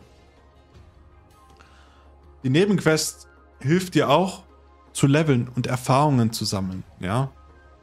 Die 2.44 2.52
Nebenquest 2.52 3.28
hilft 3.60 3.96
dir 3.96 4.10
auch 4.10 4.44
zu 4.94 5.08
leveln 5.08 5.50
und 5.56 5.66
Erfahrungen 5.66 6.32
zu 6.32 6.46
sammeln, 6.46 6.84
ja. 7.00 7.32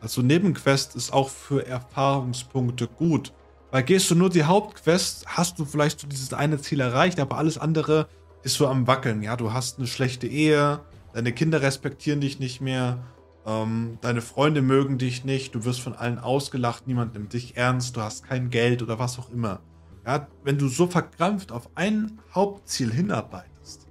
Also 0.00 0.22
Nebenquest 0.22 0.94
ist 0.94 1.12
auch 1.12 1.28
für 1.28 1.66
Erfahrungspunkte 1.66 2.86
gut. 2.86 3.32
Weil 3.70 3.82
gehst 3.84 4.10
du 4.10 4.14
nur 4.14 4.30
die 4.30 4.44
Hauptquest, 4.44 5.24
hast 5.26 5.58
du 5.58 5.64
vielleicht 5.64 6.00
so 6.00 6.06
dieses 6.06 6.32
eine 6.32 6.60
Ziel 6.60 6.80
erreicht, 6.80 7.18
aber 7.18 7.38
alles 7.38 7.58
andere 7.58 8.06
ist 8.42 8.54
so 8.54 8.68
am 8.68 8.86
Wackeln. 8.86 9.22
Ja, 9.22 9.36
du 9.36 9.52
hast 9.52 9.78
eine 9.78 9.86
schlechte 9.86 10.26
Ehe, 10.26 10.80
deine 11.12 11.32
Kinder 11.32 11.62
respektieren 11.62 12.20
dich 12.20 12.38
nicht 12.38 12.60
mehr, 12.60 13.04
ähm, 13.44 13.98
deine 14.00 14.22
Freunde 14.22 14.62
mögen 14.62 14.98
dich 14.98 15.24
nicht, 15.24 15.54
du 15.54 15.64
wirst 15.64 15.80
von 15.80 15.94
allen 15.94 16.18
ausgelacht, 16.18 16.86
niemand 16.86 17.14
nimmt 17.14 17.32
dich 17.32 17.56
ernst, 17.56 17.96
du 17.96 18.00
hast 18.00 18.24
kein 18.24 18.50
Geld 18.50 18.82
oder 18.82 18.98
was 18.98 19.18
auch 19.18 19.30
immer. 19.30 19.60
Ja, 20.06 20.26
wenn 20.42 20.58
du 20.58 20.68
so 20.68 20.86
verkrampft 20.86 21.52
auf 21.52 21.68
ein 21.74 22.18
Hauptziel 22.34 22.92
hinarbeitest, 22.92 23.86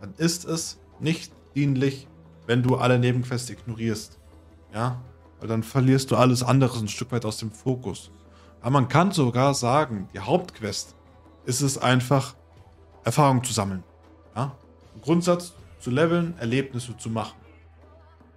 dann 0.00 0.14
ist 0.14 0.44
es 0.44 0.80
nicht 1.00 1.32
dienlich, 1.54 2.08
wenn 2.46 2.62
du 2.62 2.76
alle 2.76 2.98
Nebenquests 2.98 3.50
ignorierst. 3.50 4.18
Ja, 4.72 5.00
weil 5.38 5.48
dann 5.48 5.62
verlierst 5.62 6.10
du 6.10 6.16
alles 6.16 6.42
andere 6.42 6.78
ein 6.78 6.88
Stück 6.88 7.12
weit 7.12 7.24
aus 7.24 7.38
dem 7.38 7.50
Fokus. 7.50 8.10
Aber 8.60 8.70
man 8.70 8.88
kann 8.88 9.12
sogar 9.12 9.54
sagen, 9.54 10.08
die 10.12 10.20
Hauptquest 10.20 10.96
ist 11.44 11.60
es 11.60 11.78
einfach, 11.78 12.34
Erfahrung 13.04 13.44
zu 13.44 13.52
sammeln. 13.52 13.84
Ja, 14.34 14.56
im 14.94 15.00
Grundsatz 15.00 15.54
zu 15.78 15.90
leveln, 15.90 16.34
Erlebnisse 16.38 16.96
zu 16.96 17.10
machen. 17.10 17.36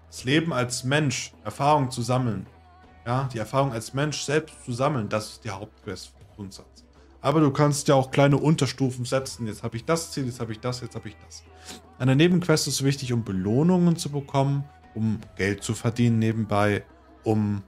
Das 0.08 0.24
Leben 0.24 0.54
als 0.54 0.84
Mensch, 0.84 1.34
Erfahrung 1.44 1.92
zu 1.92 2.02
sammeln. 2.02 2.48
Ja, 3.06 3.30
die 3.34 3.38
Erfahrung 3.38 3.72
als 3.72 3.94
Mensch 3.94 4.22
selbst 4.22 4.64
zu 4.66 4.72
sammeln, 4.72 5.10
das 5.10 5.32
ist 5.32 5.44
die 5.44 5.50
Hauptquest 5.50 6.14
Grundsatz. 6.40 6.86
Aber 7.22 7.42
du 7.42 7.52
kannst 7.52 7.90
ja 7.90 7.96
auch 7.96 8.12
kleine 8.12 8.38
Unterstufen 8.38 9.04
setzen. 9.04 9.46
Jetzt 9.46 9.62
habe 9.62 9.76
ich 9.76 9.84
das 9.84 10.12
Ziel, 10.12 10.26
jetzt 10.26 10.40
habe 10.40 10.54
ich 10.54 10.62
das, 10.62 10.80
jetzt 10.80 10.96
habe 10.96 11.10
ich 11.10 11.18
das. 11.26 11.44
Eine 11.98 12.16
Nebenquest 12.16 12.68
ist 12.70 12.84
wichtig, 12.84 13.12
um 13.12 13.26
Belohnungen 13.26 13.98
zu 13.98 14.10
bekommen, 14.10 14.64
um 14.96 15.20
Geld 15.36 15.62
zu 15.62 15.74
verdienen 15.74 16.20
nebenbei, 16.20 16.86
um 17.24 17.62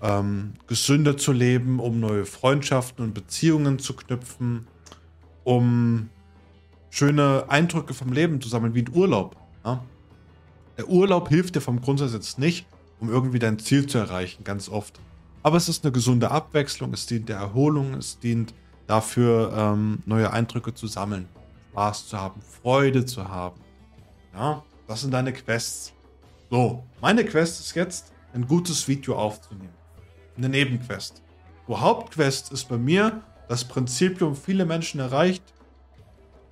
ähm, 0.00 0.54
gesünder 0.66 1.18
zu 1.18 1.32
leben, 1.32 1.78
um 1.78 2.00
neue 2.00 2.24
Freundschaften 2.24 3.04
und 3.04 3.12
Beziehungen 3.12 3.78
zu 3.78 3.94
knüpfen, 3.94 4.66
um 5.44 6.08
schöne 6.90 7.44
Eindrücke 7.48 7.94
vom 7.94 8.12
Leben 8.12 8.40
zu 8.40 8.48
sammeln, 8.48 8.74
wie 8.74 8.82
ein 8.82 8.94
Urlaub. 8.94 9.36
Ja? 9.64 9.82
Der 10.78 10.88
Urlaub 10.88 11.28
hilft 11.28 11.54
dir 11.54 11.60
vom 11.60 11.80
Grundsatz 11.80 12.12
jetzt 12.12 12.38
nicht, 12.38 12.66
um 13.00 13.10
irgendwie 13.10 13.38
dein 13.38 13.58
Ziel 13.58 13.86
zu 13.86 13.98
erreichen, 13.98 14.44
ganz 14.44 14.68
oft. 14.68 15.00
Aber 15.42 15.56
es 15.56 15.68
ist 15.68 15.84
eine 15.84 15.92
gesunde 15.92 16.30
Abwechslung, 16.30 16.92
es 16.92 17.06
dient 17.06 17.28
der 17.28 17.36
Erholung, 17.36 17.94
es 17.94 18.18
dient 18.18 18.54
dafür, 18.86 19.52
ähm, 19.56 20.02
neue 20.06 20.32
Eindrücke 20.32 20.74
zu 20.74 20.86
sammeln, 20.86 21.28
Spaß 21.70 22.08
zu 22.08 22.18
haben, 22.18 22.40
Freude 22.40 23.04
zu 23.04 23.28
haben. 23.28 23.60
Ja, 24.34 24.62
das 24.86 25.02
sind 25.02 25.12
deine 25.12 25.32
Quests. 25.32 25.92
So, 26.50 26.84
meine 27.00 27.24
Quest 27.24 27.60
ist 27.60 27.74
jetzt, 27.74 28.12
ein 28.34 28.46
gutes 28.46 28.86
Video 28.86 29.16
aufzunehmen. 29.16 29.74
Eine 30.36 30.48
Nebenquest. 30.50 31.22
Die 31.68 31.74
Hauptquest 31.74 32.52
ist 32.52 32.68
bei 32.68 32.76
mir, 32.76 33.22
das 33.48 33.64
Prinzipium 33.64 34.36
viele 34.36 34.66
Menschen 34.66 35.00
erreicht 35.00 35.42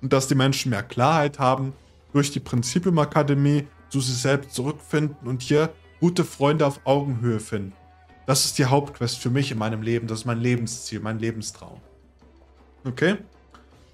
und 0.05 0.13
dass 0.13 0.27
die 0.27 0.35
Menschen 0.35 0.69
mehr 0.69 0.83
Klarheit 0.83 1.39
haben, 1.39 1.73
durch 2.13 2.29
die 2.29 2.39
Prinzipium 2.39 2.99
Akademie 2.99 3.65
zu 3.89 4.01
sich 4.01 4.15
selbst 4.15 4.53
zurückfinden 4.53 5.27
und 5.27 5.41
hier 5.41 5.73
gute 5.99 6.23
Freunde 6.23 6.67
auf 6.67 6.79
Augenhöhe 6.83 7.39
finden. 7.39 7.73
Das 8.27 8.45
ist 8.45 8.59
die 8.59 8.65
Hauptquest 8.65 9.17
für 9.17 9.31
mich 9.31 9.51
in 9.51 9.57
meinem 9.57 9.81
Leben. 9.81 10.05
Das 10.05 10.19
ist 10.19 10.25
mein 10.25 10.39
Lebensziel, 10.41 10.99
mein 10.99 11.17
Lebenstraum. 11.17 11.81
Okay? 12.85 13.15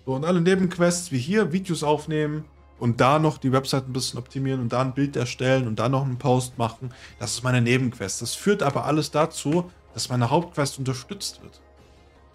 So, 0.06 0.14
und 0.14 0.26
alle 0.26 0.42
Nebenquests 0.42 1.14
wie 1.14 1.18
hier, 1.18 1.54
Videos 1.54 1.82
aufnehmen 1.82 2.44
und 2.78 3.00
da 3.00 3.18
noch 3.18 3.38
die 3.38 3.54
Website 3.54 3.88
ein 3.88 3.94
bisschen 3.94 4.20
optimieren 4.20 4.60
und 4.60 4.74
da 4.74 4.82
ein 4.82 4.94
Bild 4.94 5.16
erstellen 5.16 5.66
und 5.66 5.80
da 5.80 5.88
noch 5.88 6.04
einen 6.04 6.18
Post 6.18 6.58
machen, 6.58 6.94
das 7.20 7.36
ist 7.36 7.44
meine 7.44 7.62
Nebenquest. 7.62 8.22
Das 8.22 8.36
führt 8.36 8.64
aber 8.64 8.84
alles 8.84 9.12
dazu, 9.12 9.72
dass 9.94 10.10
meine 10.10 10.30
Hauptquest 10.30 10.78
unterstützt 10.78 11.42
wird. 11.42 11.62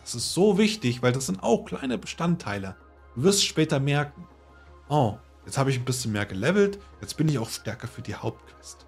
Das 0.00 0.14
ist 0.14 0.32
so 0.32 0.56
wichtig, 0.56 1.02
weil 1.02 1.12
das 1.12 1.26
sind 1.26 1.42
auch 1.42 1.66
kleine 1.66 1.98
Bestandteile. 1.98 2.74
Du 3.16 3.22
wirst 3.22 3.44
später 3.44 3.80
merken, 3.80 4.26
oh, 4.90 5.16
jetzt 5.46 5.56
habe 5.56 5.70
ich 5.70 5.78
ein 5.78 5.86
bisschen 5.86 6.12
mehr 6.12 6.26
gelevelt, 6.26 6.78
jetzt 7.00 7.16
bin 7.16 7.28
ich 7.28 7.38
auch 7.38 7.48
stärker 7.48 7.88
für 7.88 8.02
die 8.02 8.14
Hauptquest. 8.14 8.86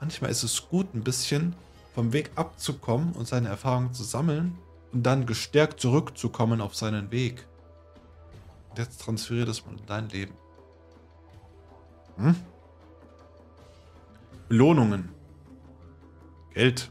Manchmal 0.00 0.32
ist 0.32 0.42
es 0.42 0.68
gut, 0.68 0.92
ein 0.94 1.04
bisschen 1.04 1.54
vom 1.94 2.12
Weg 2.12 2.32
abzukommen 2.34 3.12
und 3.12 3.28
seine 3.28 3.48
Erfahrungen 3.48 3.94
zu 3.94 4.02
sammeln 4.02 4.58
und 4.92 5.04
dann 5.04 5.26
gestärkt 5.26 5.78
zurückzukommen 5.78 6.60
auf 6.60 6.74
seinen 6.74 7.12
Weg. 7.12 7.46
Und 8.70 8.78
jetzt 8.78 9.00
transferiere 9.00 9.46
das 9.46 9.64
mal 9.64 9.78
in 9.78 9.86
dein 9.86 10.08
Leben. 10.08 10.34
Hm? 12.16 12.34
Belohnungen. 14.48 15.08
Geld. 16.52 16.90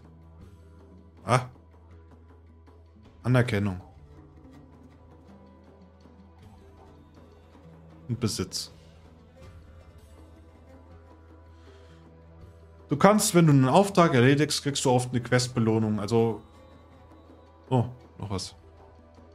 Ah. 1.26 1.50
Anerkennung. 3.24 3.82
Und 8.10 8.20
Besitz. 8.20 8.72
Du 12.90 12.98
kannst, 12.98 13.36
wenn 13.36 13.46
du 13.46 13.54
einen 13.54 13.70
Auftrag 13.70 14.16
erledigst, 14.16 14.64
kriegst 14.64 14.84
du 14.84 14.90
oft 14.90 15.12
eine 15.12 15.22
Questbelohnung. 15.22 16.00
Also. 16.00 16.42
Oh, 17.70 17.86
noch 18.18 18.32
was. 18.32 18.56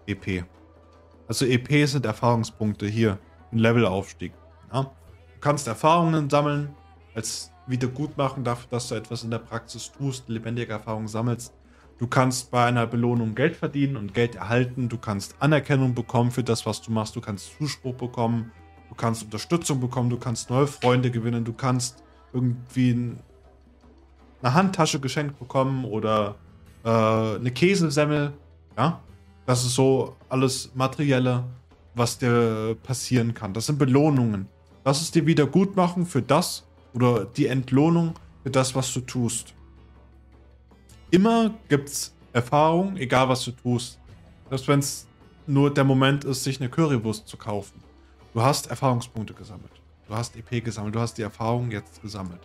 EP. 0.06 0.44
Also 1.28 1.46
EP 1.46 1.88
sind 1.88 2.04
Erfahrungspunkte 2.04 2.86
hier. 2.86 3.18
Ein 3.52 3.58
Levelaufstieg. 3.58 4.32
Ja? 4.72 4.82
Du 4.82 5.40
kannst 5.40 5.68
Erfahrungen 5.68 6.28
sammeln, 6.28 6.74
als 7.14 7.52
Wiedergutmachen 7.66 8.42
dafür, 8.42 8.68
dass 8.70 8.88
du 8.88 8.96
etwas 8.96 9.22
in 9.22 9.30
der 9.30 9.38
Praxis 9.38 9.92
tust, 9.92 10.28
lebendige 10.28 10.72
Erfahrungen 10.72 11.08
sammelst. 11.08 11.54
Du 11.98 12.08
kannst 12.08 12.50
bei 12.50 12.64
einer 12.66 12.88
Belohnung 12.88 13.36
Geld 13.36 13.54
verdienen 13.54 13.96
und 13.96 14.14
Geld 14.14 14.34
erhalten. 14.34 14.88
Du 14.88 14.98
kannst 14.98 15.36
Anerkennung 15.38 15.94
bekommen 15.94 16.32
für 16.32 16.42
das, 16.42 16.66
was 16.66 16.82
du 16.82 16.90
machst. 16.90 17.14
Du 17.14 17.20
kannst 17.20 17.56
Zuspruch 17.56 17.94
bekommen. 17.94 18.50
Du 18.88 18.94
kannst 18.94 19.24
Unterstützung 19.24 19.80
bekommen. 19.80 20.10
Du 20.10 20.18
kannst 20.18 20.50
neue 20.50 20.66
Freunde 20.66 21.10
gewinnen. 21.10 21.44
Du 21.44 21.52
kannst 21.52 22.02
irgendwie 22.32 22.92
ein 22.92 23.18
eine 24.44 24.54
Handtasche 24.54 25.00
geschenkt 25.00 25.38
bekommen 25.38 25.84
oder 25.84 26.36
äh, 26.84 26.88
eine 26.88 27.50
Käsesemmel. 27.50 28.34
Ja, 28.76 29.00
das 29.46 29.64
ist 29.64 29.74
so 29.74 30.16
alles 30.28 30.70
Materielle, 30.74 31.44
was 31.94 32.18
dir 32.18 32.76
passieren 32.82 33.32
kann. 33.32 33.54
Das 33.54 33.66
sind 33.66 33.78
Belohnungen. 33.78 34.48
Das 34.84 35.00
ist 35.00 35.14
dir 35.14 35.26
Wiedergutmachen 35.26 36.04
für 36.04 36.20
das 36.20 36.64
oder 36.92 37.24
die 37.24 37.46
Entlohnung 37.46 38.14
für 38.42 38.50
das, 38.50 38.74
was 38.74 38.92
du 38.92 39.00
tust. 39.00 39.54
Immer 41.10 41.54
gibt 41.68 41.88
es 41.88 42.14
Erfahrung, 42.32 42.96
egal 42.96 43.28
was 43.28 43.44
du 43.44 43.52
tust. 43.52 43.98
Selbst 44.50 44.68
wenn 44.68 44.80
es 44.80 45.06
nur 45.46 45.72
der 45.72 45.84
Moment 45.84 46.24
ist, 46.24 46.44
sich 46.44 46.60
eine 46.60 46.68
Currywurst 46.68 47.26
zu 47.28 47.36
kaufen. 47.36 47.80
Du 48.34 48.42
hast 48.42 48.66
Erfahrungspunkte 48.66 49.32
gesammelt. 49.32 49.70
Du 50.08 50.14
hast 50.14 50.34
EP 50.36 50.62
gesammelt. 50.64 50.96
Du 50.96 50.98
hast 50.98 51.16
die 51.16 51.22
Erfahrung 51.22 51.70
jetzt 51.70 52.02
gesammelt. 52.02 52.40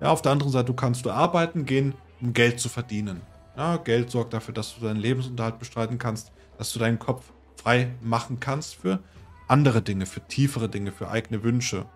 Ja, 0.00 0.10
auf 0.10 0.22
der 0.22 0.30
anderen 0.30 0.52
Seite, 0.52 0.66
du 0.66 0.74
kannst 0.74 1.04
du 1.04 1.10
arbeiten 1.10 1.66
gehen, 1.66 1.94
um 2.20 2.32
Geld 2.32 2.60
zu 2.60 2.68
verdienen. 2.68 3.20
Ja, 3.56 3.76
Geld 3.76 4.12
sorgt 4.12 4.34
dafür, 4.34 4.54
dass 4.54 4.76
du 4.76 4.84
deinen 4.84 5.00
Lebensunterhalt 5.00 5.58
bestreiten 5.58 5.98
kannst, 5.98 6.30
dass 6.58 6.72
du 6.72 6.78
deinen 6.78 7.00
Kopf 7.00 7.24
frei 7.56 7.90
machen 8.00 8.38
kannst 8.38 8.76
für 8.76 9.00
andere 9.48 9.82
Dinge, 9.82 10.06
für 10.06 10.20
tiefere 10.20 10.68
Dinge, 10.68 10.92
für 10.92 11.10
eigene 11.10 11.42
Wünsche, 11.42 11.86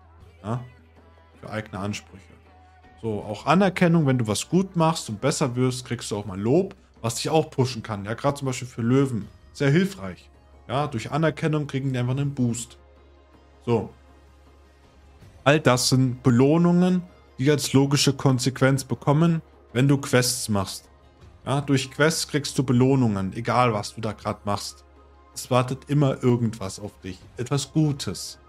ja, 0.43 0.61
für 1.39 1.49
eigene 1.49 1.79
Ansprüche. 1.79 2.33
So, 3.01 3.21
auch 3.21 3.45
Anerkennung, 3.45 4.05
wenn 4.07 4.17
du 4.17 4.27
was 4.27 4.49
gut 4.49 4.75
machst 4.75 5.07
und 5.09 5.21
besser 5.21 5.55
wirst, 5.55 5.85
kriegst 5.85 6.11
du 6.11 6.17
auch 6.17 6.25
mal 6.25 6.39
Lob, 6.39 6.75
was 7.01 7.15
dich 7.15 7.29
auch 7.29 7.49
pushen 7.49 7.81
kann. 7.81 8.03
Ja, 8.03 8.13
gerade 8.13 8.37
zum 8.37 8.47
Beispiel 8.47 8.67
für 8.67 8.81
Löwen. 8.81 9.29
Sehr 9.53 9.69
hilfreich. 9.69 10.29
Ja, 10.67 10.87
durch 10.87 11.11
Anerkennung 11.11 11.67
kriegen 11.67 11.93
die 11.93 11.99
einfach 11.99 12.17
einen 12.17 12.35
Boost. 12.35 12.77
So. 13.67 13.89
All 15.43 15.59
das 15.59 15.89
sind 15.89 16.23
Belohnungen, 16.23 17.03
die 17.37 17.51
als 17.51 17.73
logische 17.73 18.13
Konsequenz 18.13 18.85
bekommen, 18.85 19.41
wenn 19.73 19.89
du 19.89 19.97
Quests 19.97 20.47
machst. 20.47 20.89
Ja, 21.45 21.59
durch 21.59 21.91
Quests 21.91 22.29
kriegst 22.29 22.57
du 22.57 22.63
Belohnungen, 22.63 23.33
egal 23.33 23.73
was 23.73 23.93
du 23.93 23.99
da 23.99 24.13
gerade 24.13 24.39
machst. 24.45 24.85
Es 25.35 25.51
wartet 25.51 25.89
immer 25.89 26.23
irgendwas 26.23 26.79
auf 26.79 26.97
dich. 27.01 27.19
Etwas 27.35 27.73
Gutes. 27.73 28.39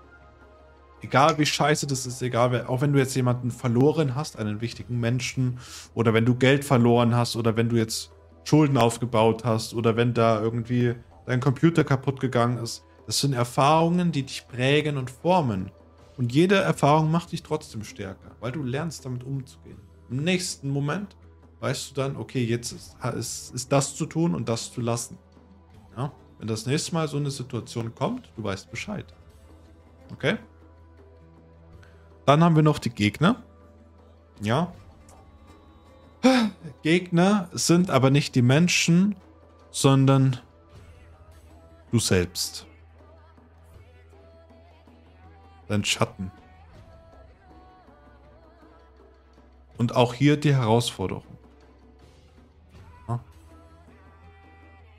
Egal 1.02 1.36
wie 1.38 1.46
scheiße 1.46 1.88
das 1.88 2.06
ist, 2.06 2.22
egal, 2.22 2.66
auch 2.66 2.80
wenn 2.80 2.92
du 2.92 3.00
jetzt 3.00 3.16
jemanden 3.16 3.50
verloren 3.50 4.14
hast, 4.14 4.38
einen 4.38 4.60
wichtigen 4.60 5.00
Menschen, 5.00 5.58
oder 5.94 6.14
wenn 6.14 6.26
du 6.26 6.36
Geld 6.36 6.64
verloren 6.64 7.16
hast, 7.16 7.34
oder 7.34 7.56
wenn 7.56 7.68
du 7.68 7.74
jetzt 7.74 8.12
Schulden 8.44 8.78
aufgebaut 8.78 9.44
hast, 9.44 9.74
oder 9.74 9.96
wenn 9.96 10.14
da 10.14 10.40
irgendwie 10.40 10.94
dein 11.26 11.40
Computer 11.40 11.82
kaputt 11.82 12.20
gegangen 12.20 12.58
ist. 12.58 12.84
Das 13.08 13.20
sind 13.20 13.32
Erfahrungen, 13.32 14.12
die 14.12 14.22
dich 14.22 14.46
prägen 14.48 14.98
und 14.98 15.10
formen. 15.10 15.70
Und 16.18 16.30
jede 16.34 16.56
Erfahrung 16.56 17.10
macht 17.10 17.32
dich 17.32 17.42
trotzdem 17.42 17.82
stärker, 17.82 18.32
weil 18.38 18.52
du 18.52 18.62
lernst 18.62 19.06
damit 19.06 19.24
umzugehen. 19.24 19.80
Im 20.10 20.24
nächsten 20.24 20.68
Moment 20.68 21.16
weißt 21.60 21.90
du 21.90 21.94
dann, 21.94 22.18
okay, 22.18 22.44
jetzt 22.44 22.72
ist, 22.72 22.96
ist, 23.16 23.54
ist 23.54 23.72
das 23.72 23.96
zu 23.96 24.04
tun 24.04 24.34
und 24.34 24.50
das 24.50 24.70
zu 24.74 24.82
lassen. 24.82 25.16
Ja? 25.96 26.12
Wenn 26.38 26.48
das 26.48 26.66
nächste 26.66 26.92
Mal 26.92 27.08
so 27.08 27.16
eine 27.16 27.30
Situation 27.30 27.94
kommt, 27.94 28.30
du 28.36 28.44
weißt 28.44 28.70
Bescheid. 28.70 29.06
Okay? 30.12 30.36
Dann 32.26 32.44
haben 32.44 32.56
wir 32.56 32.62
noch 32.62 32.78
die 32.78 32.90
Gegner. 32.90 33.42
Ja. 34.42 34.70
Gegner 36.82 37.48
sind 37.52 37.88
aber 37.88 38.10
nicht 38.10 38.34
die 38.34 38.42
Menschen, 38.42 39.16
sondern 39.70 40.38
du 41.90 42.00
selbst 42.00 42.67
dein 45.68 45.84
Schatten. 45.84 46.30
Und 49.76 49.94
auch 49.94 50.14
hier 50.14 50.36
die 50.36 50.54
Herausforderung. 50.54 51.38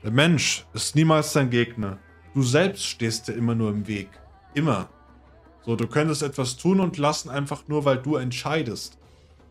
Der 0.02 0.10
Mensch 0.10 0.64
ist 0.72 0.96
niemals 0.96 1.34
dein 1.34 1.50
Gegner. 1.50 1.98
Du 2.32 2.42
selbst 2.42 2.86
stehst 2.86 3.28
dir 3.28 3.32
immer 3.32 3.54
nur 3.54 3.68
im 3.70 3.86
Weg. 3.86 4.08
Immer. 4.54 4.88
So, 5.62 5.76
du 5.76 5.86
könntest 5.86 6.22
etwas 6.22 6.56
tun 6.56 6.80
und 6.80 6.96
lassen, 6.96 7.28
einfach 7.28 7.68
nur, 7.68 7.84
weil 7.84 7.98
du 7.98 8.16
entscheidest. 8.16 8.96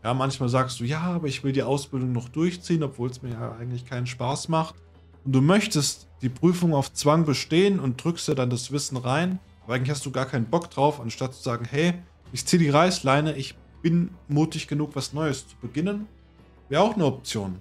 Ja, 0.03 0.15
manchmal 0.15 0.49
sagst 0.49 0.79
du, 0.79 0.85
ja, 0.85 1.01
aber 1.01 1.27
ich 1.27 1.43
will 1.43 1.51
die 1.51 1.61
Ausbildung 1.61 2.13
noch 2.13 2.29
durchziehen, 2.29 2.81
obwohl 2.81 3.11
es 3.11 3.21
mir 3.21 3.31
ja 3.31 3.51
eigentlich 3.59 3.85
keinen 3.85 4.07
Spaß 4.07 4.47
macht. 4.47 4.73
Und 5.23 5.33
du 5.33 5.41
möchtest 5.41 6.07
die 6.23 6.29
Prüfung 6.29 6.73
auf 6.73 6.93
Zwang 6.93 7.25
bestehen 7.25 7.79
und 7.79 8.03
drückst 8.03 8.29
dir 8.29 8.35
dann 8.35 8.49
das 8.49 8.71
Wissen 8.71 8.97
rein. 8.97 9.39
Aber 9.69 9.75
eigentlich 9.75 9.91
hast 9.91 10.03
du 10.03 10.09
gar 10.09 10.25
keinen 10.25 10.47
Bock 10.47 10.71
drauf, 10.71 10.99
anstatt 10.99 11.35
zu 11.35 11.43
sagen, 11.43 11.63
hey, 11.63 11.93
ich 12.33 12.43
ziehe 12.43 12.59
die 12.59 12.71
Reißleine, 12.71 13.35
ich 13.35 13.55
bin 13.83 14.09
mutig 14.27 14.67
genug, 14.67 14.95
was 14.95 15.13
Neues 15.13 15.47
zu 15.47 15.55
beginnen. 15.57 16.07
Wäre 16.69 16.81
auch 16.81 16.95
eine 16.95 17.05
Option. 17.05 17.59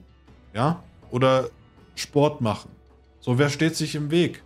Ja? 0.54 0.82
Oder 1.10 1.50
Sport 1.96 2.40
machen. 2.40 2.70
So, 3.20 3.36
wer 3.36 3.50
steht 3.50 3.76
sich 3.76 3.94
im 3.94 4.10
Weg? 4.10 4.42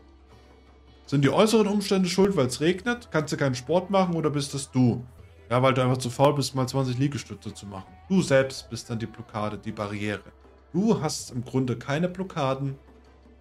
Sind 1.06 1.22
die 1.22 1.30
äußeren 1.30 1.68
Umstände 1.68 2.08
schuld, 2.08 2.34
weil 2.34 2.46
es 2.46 2.60
regnet? 2.60 3.12
Kannst 3.12 3.32
du 3.32 3.36
keinen 3.36 3.54
Sport 3.54 3.90
machen 3.90 4.16
oder 4.16 4.30
bist 4.30 4.54
das 4.54 4.68
du? 4.68 5.04
Ja, 5.48 5.62
weil 5.62 5.72
du 5.72 5.82
einfach 5.82 5.98
zu 5.98 6.10
faul 6.10 6.34
bist, 6.34 6.56
mal 6.56 6.66
20 6.66 6.98
Liegestütze 6.98 7.54
zu 7.54 7.66
machen. 7.66 7.92
Du 8.08 8.22
selbst 8.22 8.70
bist 8.70 8.90
dann 8.90 8.98
die 8.98 9.06
Blockade, 9.06 9.56
die 9.56 9.70
Barriere. 9.70 10.32
Du 10.72 11.00
hast 11.00 11.30
im 11.30 11.44
Grunde 11.44 11.78
keine 11.78 12.08
Blockaden, 12.08 12.74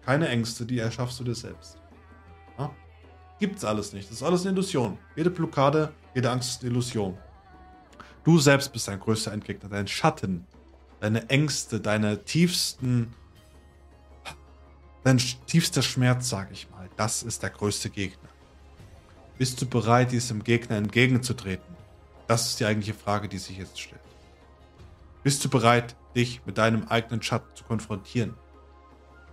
keine 0.06 0.28
Ängste, 0.28 0.64
die 0.64 0.78
erschaffst 0.78 1.18
du 1.18 1.24
dir 1.24 1.34
selbst. 1.34 1.76
Ja? 2.56 2.70
Gibt's 3.42 3.64
alles 3.64 3.92
nicht. 3.92 4.08
Das 4.08 4.18
ist 4.18 4.22
alles 4.22 4.42
eine 4.42 4.52
Illusion. 4.52 4.96
Jede 5.16 5.28
Blockade, 5.28 5.92
jede 6.14 6.30
Angst 6.30 6.48
ist 6.50 6.62
eine 6.62 6.70
Illusion. 6.70 7.18
Du 8.22 8.38
selbst 8.38 8.72
bist 8.72 8.86
dein 8.86 9.00
größter 9.00 9.32
Endgegner, 9.32 9.68
dein 9.68 9.88
Schatten, 9.88 10.46
deine 11.00 11.28
Ängste, 11.28 11.80
deine 11.80 12.24
tiefsten, 12.24 13.12
dein 15.02 15.18
tiefster 15.18 15.82
Schmerz, 15.82 16.28
sag 16.28 16.52
ich 16.52 16.70
mal. 16.70 16.88
Das 16.96 17.24
ist 17.24 17.42
der 17.42 17.50
größte 17.50 17.90
Gegner. 17.90 18.28
Bist 19.38 19.60
du 19.60 19.66
bereit, 19.66 20.12
diesem 20.12 20.44
Gegner 20.44 20.76
entgegenzutreten? 20.76 21.74
Das 22.28 22.46
ist 22.46 22.60
die 22.60 22.64
eigentliche 22.64 22.94
Frage, 22.94 23.28
die 23.28 23.38
sich 23.38 23.58
jetzt 23.58 23.80
stellt. 23.80 24.00
Bist 25.24 25.44
du 25.44 25.48
bereit, 25.48 25.96
dich 26.14 26.46
mit 26.46 26.58
deinem 26.58 26.86
eigenen 26.86 27.22
Schatten 27.22 27.50
zu 27.56 27.64
konfrontieren? 27.64 28.34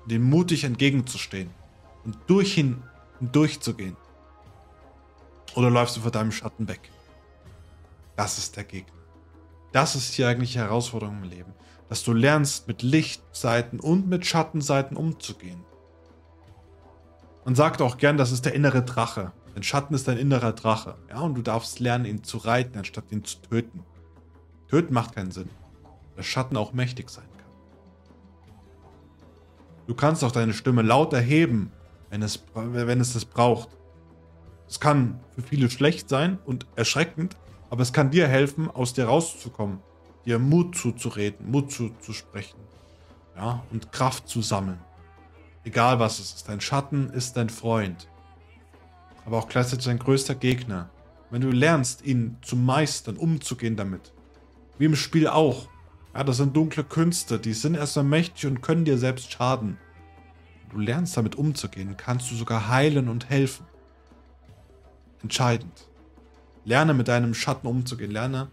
Dem 0.07 0.27
mutig 0.27 0.63
entgegenzustehen 0.63 1.51
und 2.05 2.17
durch 2.25 2.57
ihn 2.57 2.81
durchzugehen? 3.21 3.97
Oder 5.55 5.69
läufst 5.69 5.97
du 5.97 6.01
vor 6.01 6.11
deinem 6.11 6.31
Schatten 6.31 6.67
weg? 6.67 6.91
Das 8.15 8.37
ist 8.37 8.55
der 8.55 8.63
Gegner. 8.63 8.93
Das 9.71 9.95
ist 9.95 10.17
die 10.17 10.25
eigentliche 10.25 10.59
Herausforderung 10.59 11.23
im 11.23 11.29
Leben. 11.29 11.53
Dass 11.89 12.03
du 12.03 12.13
lernst, 12.13 12.67
mit 12.67 12.81
Lichtseiten 12.81 13.79
und 13.79 14.07
mit 14.07 14.25
Schattenseiten 14.25 14.95
umzugehen. 14.95 15.63
Man 17.45 17.55
sagt 17.55 17.81
auch 17.81 17.97
gern, 17.97 18.17
das 18.17 18.31
ist 18.31 18.45
der 18.45 18.53
innere 18.53 18.83
Drache. 18.83 19.31
Ein 19.55 19.63
Schatten 19.63 19.93
ist 19.93 20.07
dein 20.07 20.17
innerer 20.17 20.53
Drache. 20.53 20.95
Ja, 21.09 21.21
und 21.21 21.35
du 21.35 21.41
darfst 21.41 21.79
lernen, 21.79 22.05
ihn 22.05 22.23
zu 22.23 22.37
reiten, 22.37 22.77
anstatt 22.77 23.11
ihn 23.11 23.23
zu 23.23 23.41
töten. 23.41 23.83
Töten 24.67 24.93
macht 24.93 25.15
keinen 25.15 25.31
Sinn. 25.31 25.49
Der 26.15 26.23
Schatten 26.23 26.57
auch 26.57 26.73
mächtig 26.73 27.09
sein 27.09 27.25
kann. 27.37 27.49
Du 29.87 29.95
kannst 29.95 30.23
auch 30.23 30.31
deine 30.31 30.53
Stimme 30.53 30.83
laut 30.83 31.13
erheben, 31.13 31.71
wenn 32.09 32.21
es, 32.21 32.43
wenn 32.53 32.99
es 32.99 33.13
das 33.13 33.25
braucht. 33.25 33.69
Es 34.67 34.79
kann 34.79 35.19
für 35.35 35.41
viele 35.41 35.69
schlecht 35.69 36.09
sein 36.09 36.39
und 36.45 36.67
erschreckend, 36.75 37.35
aber 37.69 37.81
es 37.81 37.93
kann 37.93 38.11
dir 38.11 38.27
helfen, 38.27 38.69
aus 38.69 38.93
dir 38.93 39.05
rauszukommen, 39.05 39.79
dir 40.25 40.39
Mut 40.39 40.75
zuzureden, 40.75 41.49
Mut 41.49 41.71
zuzusprechen, 41.71 42.59
ja, 43.35 43.63
und 43.71 43.91
Kraft 43.91 44.27
zu 44.27 44.41
sammeln. 44.41 44.79
Egal 45.63 45.99
was 45.99 46.19
es 46.19 46.33
ist, 46.33 46.49
dein 46.49 46.61
Schatten 46.61 47.09
ist 47.11 47.37
dein 47.37 47.49
Freund. 47.49 48.07
aber 49.25 49.37
auch 49.37 49.47
gleichzeitig 49.47 49.85
dein 49.85 49.99
größter 49.99 50.35
Gegner. 50.35 50.89
Wenn 51.29 51.41
du 51.41 51.51
lernst, 51.51 52.03
ihn 52.03 52.37
zu 52.41 52.55
meistern, 52.55 53.17
umzugehen 53.17 53.75
damit, 53.75 54.13
wie 54.79 54.85
im 54.85 54.95
Spiel 54.95 55.27
auch, 55.27 55.67
ja, 56.15 56.23
das 56.23 56.37
sind 56.37 56.55
dunkle 56.55 56.83
Künste, 56.83 57.37
die 57.39 57.53
sind 57.53 57.75
erstmal 57.75 58.05
mächtig 58.05 58.47
und 58.47 58.61
können 58.61 58.85
dir 58.85 58.97
selbst 58.97 59.31
schaden. 59.31 59.77
Du 60.69 60.79
lernst 60.79 61.17
damit 61.17 61.35
umzugehen, 61.35 61.97
kannst 61.97 62.29
du 62.31 62.35
sogar 62.35 62.67
heilen 62.69 63.09
und 63.09 63.29
helfen. 63.29 63.65
Entscheidend. 65.21 65.87
Lerne 66.65 66.93
mit 66.93 67.07
deinem 67.07 67.33
Schatten 67.33 67.67
umzugehen, 67.67 68.11
lerne 68.11 68.49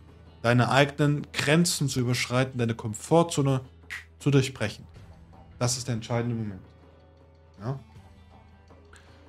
deine 0.46 0.70
eigenen 0.70 1.26
Grenzen 1.32 1.88
zu 1.88 1.98
überschreiten, 1.98 2.58
deine 2.58 2.74
Komfortzone 2.74 3.62
zu 4.20 4.30
durchbrechen. 4.30 4.84
Das 5.58 5.76
ist 5.76 5.88
der 5.88 5.96
entscheidende 5.96 6.36
Moment. 6.36 6.60
Ja? 7.60 7.80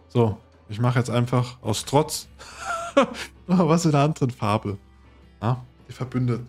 So, 0.09 0.37
ich 0.69 0.79
mache 0.79 0.99
jetzt 0.99 1.09
einfach 1.09 1.61
aus 1.63 1.85
Trotz 1.85 2.27
was 3.47 3.85
in 3.85 3.95
einer 3.95 4.03
anderen 4.03 4.29
Farbe. 4.29 4.77
Ja? 5.41 5.65
Die 5.87 5.93
Verbündeten. 5.93 6.47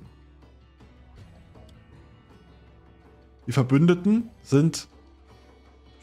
Die 3.46 3.52
Verbündeten 3.52 4.28
sind 4.42 4.88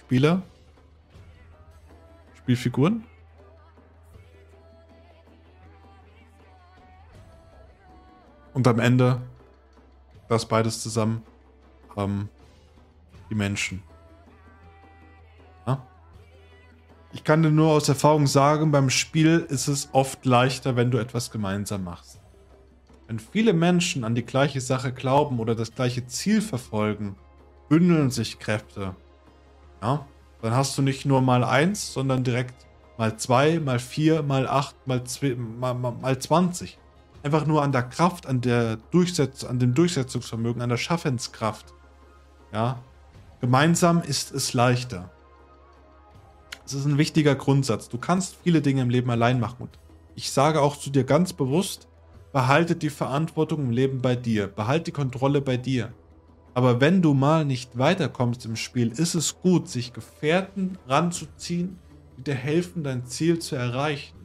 Spieler, 0.06 0.43
Spielfiguren. 2.36 3.03
Und 8.53 8.68
am 8.68 8.78
Ende 8.78 9.20
das 10.30 10.45
beides 10.47 10.84
zusammen 10.84 11.24
haben 11.95 12.30
die 13.32 13.36
Menschen. 13.36 13.82
Ja? 15.66 15.84
Ich 17.12 17.24
kann 17.24 17.41
dir 17.41 17.49
nur 17.49 17.72
aus 17.72 17.89
Erfahrung 17.89 18.28
sagen, 18.28 18.72
beim 18.72 18.91
Spiel 18.91 19.45
ist 19.49 19.68
es 19.68 19.89
oft 19.91 20.24
leichter, 20.24 20.76
wenn 20.76 20.91
du 20.91 20.99
etwas 20.99 21.32
gemeinsam 21.32 21.84
machst. 21.84 22.20
Wenn 23.08 23.18
viele 23.18 23.53
Menschen 23.53 24.03
an 24.03 24.14
die 24.14 24.26
gleiche 24.26 24.62
Sache 24.62 24.93
glauben 24.93 25.39
oder 25.39 25.56
das 25.56 25.74
gleiche 25.74 26.06
Ziel 26.06 26.41
verfolgen, 26.41 27.16
bündeln 27.70 28.12
sich 28.12 28.38
Kräfte. 28.38 28.95
Ja? 29.86 30.05
Dann 30.41 30.55
hast 30.55 30.77
du 30.77 30.81
nicht 30.81 31.05
nur 31.05 31.21
mal 31.21 31.43
eins, 31.43 31.93
sondern 31.93 32.23
direkt 32.23 32.65
mal 32.97 33.17
zwei, 33.17 33.59
mal 33.59 33.79
vier, 33.79 34.23
mal 34.23 34.47
acht, 34.47 34.75
mal, 34.88 35.03
zwei, 35.03 35.36
mal, 35.36 35.73
mal, 35.73 35.91
mal 35.91 36.17
20. 36.17 36.77
Einfach 37.23 37.45
nur 37.45 37.61
an 37.63 37.71
der 37.71 37.83
Kraft, 37.83 38.25
an, 38.25 38.41
der 38.41 38.77
Durchsetz 38.91 39.43
an 39.43 39.59
dem 39.59 39.73
Durchsetzungsvermögen, 39.73 40.61
an 40.61 40.69
der 40.69 40.77
Schaffenskraft. 40.77 41.73
Ja? 42.51 42.79
Gemeinsam 43.41 44.01
ist 44.01 44.31
es 44.31 44.53
leichter. 44.53 45.11
Es 46.65 46.73
ist 46.73 46.86
ein 46.86 46.97
wichtiger 46.97 47.36
Grundsatz. 47.36 47.89
Du 47.89 47.99
kannst 47.99 48.38
viele 48.43 48.61
Dinge 48.61 48.81
im 48.81 48.89
Leben 48.89 49.11
allein 49.11 49.39
machen. 49.39 49.57
Und 49.59 49.79
ich 50.15 50.31
sage 50.31 50.61
auch 50.61 50.77
zu 50.77 50.89
dir 50.89 51.03
ganz 51.03 51.33
bewusst, 51.33 51.88
behalte 52.33 52.75
die 52.75 52.89
Verantwortung 52.89 53.65
im 53.65 53.71
Leben 53.71 54.01
bei 54.01 54.15
dir. 54.15 54.47
Behalte 54.47 54.86
die 54.86 54.91
Kontrolle 54.91 55.41
bei 55.41 55.57
dir. 55.57 55.93
Aber 56.56 56.80
wenn 56.80 57.01
du 57.01 57.14
mal 57.14 57.43
nicht 57.43 57.78
weiterkommst 57.78 58.45
im 58.45 58.56
Spiel, 58.56 58.89
ist 58.89 59.14
es 59.14 59.41
gut, 59.41 59.68
sich 59.68 59.91
Gefährten 59.91 60.78
ranzuziehen, 60.88 61.78
die 62.18 62.24
dir 62.24 62.34
helfen, 62.34 62.82
dein 62.82 63.06
Ziel 63.06 63.39
zu 63.39 63.58
erreichen. 63.58 64.16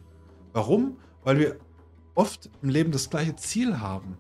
Warum? 0.52 0.96
Weil 1.24 1.40
wir 1.40 1.56
oft 2.14 2.48
im 2.62 2.68
Leben 2.68 2.92
das 2.92 3.10
gleiche 3.10 3.34
Ziel 3.34 3.80
haben. 3.80 4.16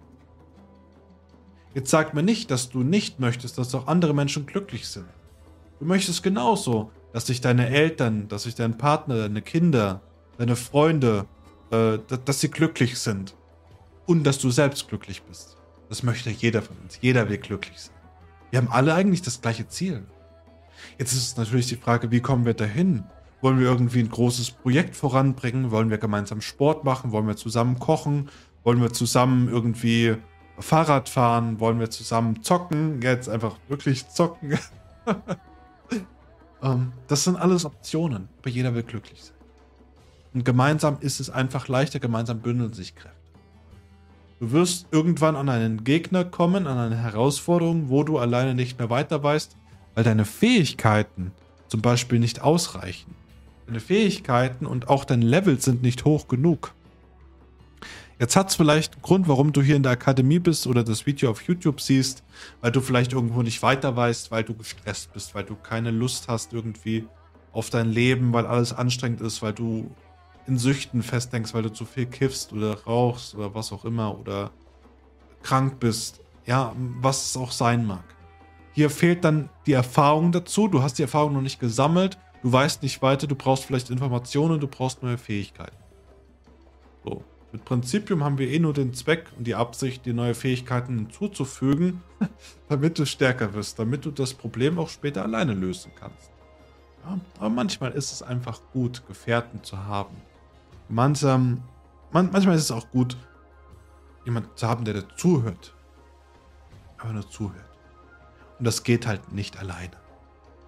Jetzt 1.72 1.90
sag 1.90 2.12
mir 2.12 2.24
nicht, 2.24 2.50
dass 2.50 2.68
du 2.68 2.82
nicht 2.82 3.20
möchtest, 3.20 3.58
dass 3.58 3.72
auch 3.76 3.86
andere 3.86 4.12
Menschen 4.12 4.44
glücklich 4.44 4.88
sind. 4.88 5.06
Du 5.78 5.84
möchtest 5.84 6.24
genauso, 6.24 6.90
dass 7.12 7.28
sich 7.28 7.40
deine 7.40 7.68
Eltern, 7.68 8.26
dass 8.26 8.42
sich 8.42 8.56
dein 8.56 8.76
Partner, 8.76 9.18
deine 9.18 9.40
Kinder, 9.40 10.00
deine 10.36 10.56
Freunde, 10.56 11.26
äh, 11.70 11.98
dass 12.24 12.40
sie 12.40 12.50
glücklich 12.50 12.98
sind. 12.98 13.36
Und 14.06 14.24
dass 14.24 14.38
du 14.38 14.50
selbst 14.50 14.88
glücklich 14.88 15.22
bist. 15.22 15.56
Das 15.88 16.02
möchte 16.02 16.30
jeder 16.30 16.60
von 16.60 16.76
uns. 16.82 16.98
Jeder 17.00 17.28
will 17.28 17.38
glücklich 17.38 17.78
sein. 17.78 17.99
Wir 18.50 18.58
haben 18.58 18.68
alle 18.68 18.94
eigentlich 18.94 19.22
das 19.22 19.40
gleiche 19.40 19.68
Ziel. 19.68 20.04
Jetzt 20.98 21.12
ist 21.12 21.38
natürlich 21.38 21.68
die 21.68 21.76
Frage, 21.76 22.10
wie 22.10 22.20
kommen 22.20 22.44
wir 22.44 22.54
dahin? 22.54 23.04
Wollen 23.40 23.58
wir 23.58 23.66
irgendwie 23.66 24.00
ein 24.00 24.10
großes 24.10 24.50
Projekt 24.50 24.96
voranbringen? 24.96 25.70
Wollen 25.70 25.90
wir 25.90 25.98
gemeinsam 25.98 26.40
Sport 26.40 26.84
machen? 26.84 27.12
Wollen 27.12 27.26
wir 27.26 27.36
zusammen 27.36 27.78
kochen? 27.78 28.28
Wollen 28.64 28.82
wir 28.82 28.92
zusammen 28.92 29.48
irgendwie 29.48 30.16
Fahrrad 30.58 31.08
fahren? 31.08 31.60
Wollen 31.60 31.80
wir 31.80 31.90
zusammen 31.90 32.42
zocken? 32.42 33.00
Jetzt 33.00 33.28
einfach 33.28 33.56
wirklich 33.68 34.08
zocken. 34.08 34.58
ähm, 36.62 36.92
das 37.06 37.24
sind 37.24 37.36
alles 37.36 37.64
Optionen, 37.64 38.28
aber 38.40 38.50
jeder 38.50 38.74
will 38.74 38.82
glücklich 38.82 39.22
sein. 39.22 39.36
Und 40.34 40.44
gemeinsam 40.44 40.98
ist 41.00 41.20
es 41.20 41.30
einfach 41.30 41.68
leichter, 41.68 41.98
gemeinsam 41.98 42.40
bündeln 42.40 42.72
sich 42.72 42.94
Kräfte. 42.94 43.19
Du 44.40 44.52
wirst 44.52 44.86
irgendwann 44.90 45.36
an 45.36 45.50
einen 45.50 45.84
Gegner 45.84 46.24
kommen, 46.24 46.66
an 46.66 46.78
eine 46.78 46.96
Herausforderung, 46.96 47.90
wo 47.90 48.04
du 48.04 48.18
alleine 48.18 48.54
nicht 48.54 48.78
mehr 48.78 48.88
weiter 48.88 49.22
weißt, 49.22 49.54
weil 49.94 50.02
deine 50.02 50.24
Fähigkeiten 50.24 51.32
zum 51.68 51.82
Beispiel 51.82 52.18
nicht 52.18 52.40
ausreichen. 52.40 53.14
Deine 53.66 53.80
Fähigkeiten 53.80 54.64
und 54.64 54.88
auch 54.88 55.04
dein 55.04 55.20
Level 55.20 55.60
sind 55.60 55.82
nicht 55.82 56.06
hoch 56.06 56.26
genug. 56.26 56.72
Jetzt 58.18 58.34
hat 58.34 58.48
es 58.48 58.56
vielleicht 58.56 58.94
einen 58.94 59.02
Grund, 59.02 59.28
warum 59.28 59.52
du 59.52 59.60
hier 59.60 59.76
in 59.76 59.82
der 59.82 59.92
Akademie 59.92 60.38
bist 60.38 60.66
oder 60.66 60.84
das 60.84 61.04
Video 61.04 61.30
auf 61.30 61.42
YouTube 61.42 61.78
siehst, 61.82 62.22
weil 62.62 62.72
du 62.72 62.80
vielleicht 62.80 63.12
irgendwo 63.12 63.42
nicht 63.42 63.62
weiter 63.62 63.94
weißt, 63.94 64.30
weil 64.30 64.44
du 64.44 64.54
gestresst 64.54 65.12
bist, 65.12 65.34
weil 65.34 65.44
du 65.44 65.54
keine 65.54 65.90
Lust 65.90 66.28
hast 66.28 66.54
irgendwie 66.54 67.04
auf 67.52 67.68
dein 67.68 67.90
Leben, 67.90 68.32
weil 68.32 68.46
alles 68.46 68.72
anstrengend 68.72 69.20
ist, 69.20 69.42
weil 69.42 69.52
du 69.52 69.90
in 70.46 70.58
Süchten 70.58 71.02
festdenkst, 71.02 71.54
weil 71.54 71.62
du 71.62 71.72
zu 71.72 71.84
viel 71.84 72.06
kiffst 72.06 72.52
oder 72.52 72.82
rauchst 72.84 73.34
oder 73.34 73.54
was 73.54 73.72
auch 73.72 73.84
immer 73.84 74.18
oder 74.18 74.50
krank 75.42 75.80
bist. 75.80 76.20
Ja, 76.46 76.74
was 77.00 77.30
es 77.30 77.36
auch 77.36 77.52
sein 77.52 77.86
mag. 77.86 78.04
Hier 78.72 78.90
fehlt 78.90 79.24
dann 79.24 79.48
die 79.66 79.72
Erfahrung 79.72 80.32
dazu. 80.32 80.68
Du 80.68 80.82
hast 80.82 80.98
die 80.98 81.02
Erfahrung 81.02 81.32
noch 81.32 81.42
nicht 81.42 81.60
gesammelt. 81.60 82.18
Du 82.42 82.52
weißt 82.52 82.82
nicht 82.82 83.02
weiter. 83.02 83.26
Du 83.26 83.34
brauchst 83.34 83.64
vielleicht 83.64 83.90
Informationen. 83.90 84.60
Du 84.60 84.68
brauchst 84.68 85.02
neue 85.02 85.18
Fähigkeiten. 85.18 85.76
So. 87.04 87.24
Mit 87.52 87.64
Prinzipium 87.64 88.22
haben 88.22 88.38
wir 88.38 88.48
eh 88.48 88.60
nur 88.60 88.72
den 88.72 88.94
Zweck 88.94 89.26
und 89.36 89.44
die 89.44 89.56
Absicht, 89.56 90.06
dir 90.06 90.14
neue 90.14 90.34
Fähigkeiten 90.34 90.96
hinzuzufügen, 90.96 92.00
damit 92.68 92.96
du 92.98 93.04
stärker 93.04 93.54
wirst, 93.54 93.78
damit 93.78 94.04
du 94.04 94.12
das 94.12 94.34
Problem 94.34 94.78
auch 94.78 94.88
später 94.88 95.24
alleine 95.24 95.54
lösen 95.54 95.90
kannst. 95.98 96.30
Ja, 97.04 97.18
aber 97.38 97.50
manchmal 97.50 97.90
ist 97.92 98.12
es 98.12 98.22
einfach 98.22 98.60
gut, 98.72 99.04
Gefährten 99.08 99.64
zu 99.64 99.84
haben, 99.84 100.14
Gemeinsam, 100.90 101.62
man, 102.10 102.32
manchmal 102.32 102.56
ist 102.56 102.64
es 102.64 102.72
auch 102.72 102.90
gut, 102.90 103.16
jemanden 104.24 104.50
zu 104.56 104.66
haben, 104.66 104.84
der 104.84 104.94
dir 104.94 105.04
zuhört. 105.14 105.72
Aber 106.98 107.12
nur 107.12 107.30
zuhört. 107.30 107.70
Und 108.58 108.64
das 108.64 108.82
geht 108.82 109.06
halt 109.06 109.32
nicht 109.32 109.56
alleine. 109.56 109.92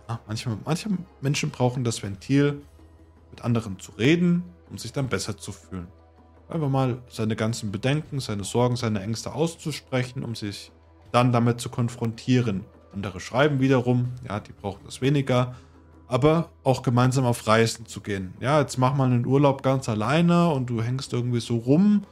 Ja, 0.09 0.21
manchmal, 0.29 0.59
manche 0.65 0.91
Menschen 1.21 1.51
brauchen 1.51 1.83
das 1.83 2.05
Ventil, 2.05 2.63
mit 3.31 3.43
anderen 3.45 3.81
zu 3.81 3.91
reden, 3.99 4.45
um 4.71 4.79
sich 4.79 4.93
dann 4.93 5.09
besser 5.09 5.37
zu 5.37 5.51
fühlen. 5.51 5.89
Einfach 6.49 6.69
mal 6.69 7.03
seine 7.09 7.35
ganzen 7.35 7.73
Bedenken, 7.73 8.21
seine 8.21 8.45
Sorgen, 8.45 8.77
seine 8.77 9.03
Ängste 9.03 9.33
auszusprechen, 9.33 10.23
um 10.23 10.37
sich 10.37 10.71
dann 11.11 11.33
damit 11.33 11.61
zu 11.61 11.69
konfrontieren. 11.69 12.65
Andere 12.93 13.19
schreiben 13.19 13.59
wiederum, 13.59 14.13
ja, 14.29 14.39
die 14.39 14.53
brauchen 14.53 14.85
das 14.85 15.01
weniger 15.01 15.57
aber 16.13 16.51
auch 16.63 16.83
gemeinsam 16.83 17.25
auf 17.25 17.47
Reisen 17.47 17.87
zu 17.87 18.03
gehen. 18.03 18.35
Ja, 18.39 18.61
jetzt 18.61 18.77
mach 18.77 18.95
mal 18.95 19.07
einen 19.07 19.25
Urlaub 19.25 19.63
ganz 19.63 19.89
alleine 19.89 20.51
und 20.51 20.67
du 20.67 20.83
hängst 20.83 21.15
irgendwie 21.15 21.41
so 21.41 21.57
rum 21.57 22.05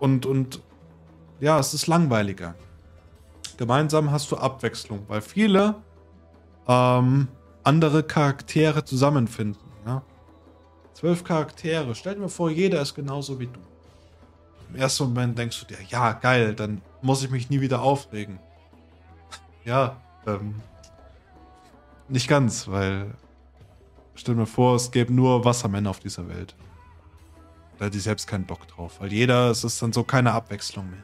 und, 0.00 0.26
und 0.26 0.60
ja, 1.38 1.60
es 1.60 1.74
ist 1.74 1.86
langweiliger. 1.86 2.56
Gemeinsam 3.56 4.10
hast 4.10 4.32
du 4.32 4.36
Abwechslung, 4.36 5.04
weil 5.06 5.20
viele 5.20 5.76
ähm, 6.66 7.28
andere 7.62 8.02
Charaktere 8.02 8.84
zusammenfinden. 8.84 9.62
Ja? 9.86 10.02
Zwölf 10.92 11.22
Charaktere. 11.22 11.94
Stell 11.94 12.16
dir 12.16 12.22
mal 12.22 12.28
vor, 12.28 12.50
jeder 12.50 12.82
ist 12.82 12.96
genauso 12.96 13.38
wie 13.38 13.46
du. 13.46 13.60
Im 14.70 14.80
ersten 14.80 15.04
Moment 15.04 15.38
denkst 15.38 15.60
du 15.60 15.66
dir, 15.66 15.78
ja, 15.88 16.14
geil, 16.14 16.52
dann 16.56 16.82
muss 17.00 17.22
ich 17.22 17.30
mich 17.30 17.48
nie 17.48 17.60
wieder 17.60 17.80
aufregen. 17.80 18.40
ja, 19.64 19.98
ähm, 20.26 20.56
nicht 22.08 22.28
ganz, 22.28 22.68
weil 22.68 23.14
stell 24.14 24.34
mir 24.34 24.46
vor, 24.46 24.76
es 24.76 24.90
gäbe 24.90 25.12
nur 25.12 25.44
Wassermänner 25.44 25.90
auf 25.90 26.00
dieser 26.00 26.28
Welt. 26.28 26.54
Da 27.78 27.86
hätte 27.86 27.98
ich 27.98 28.04
selbst 28.04 28.26
keinen 28.26 28.46
Bock 28.46 28.66
drauf, 28.68 29.00
weil 29.00 29.12
jeder, 29.12 29.50
es 29.50 29.64
ist 29.64 29.82
dann 29.82 29.92
so 29.92 30.02
keine 30.02 30.32
Abwechslung 30.32 30.90
mehr. 30.90 31.02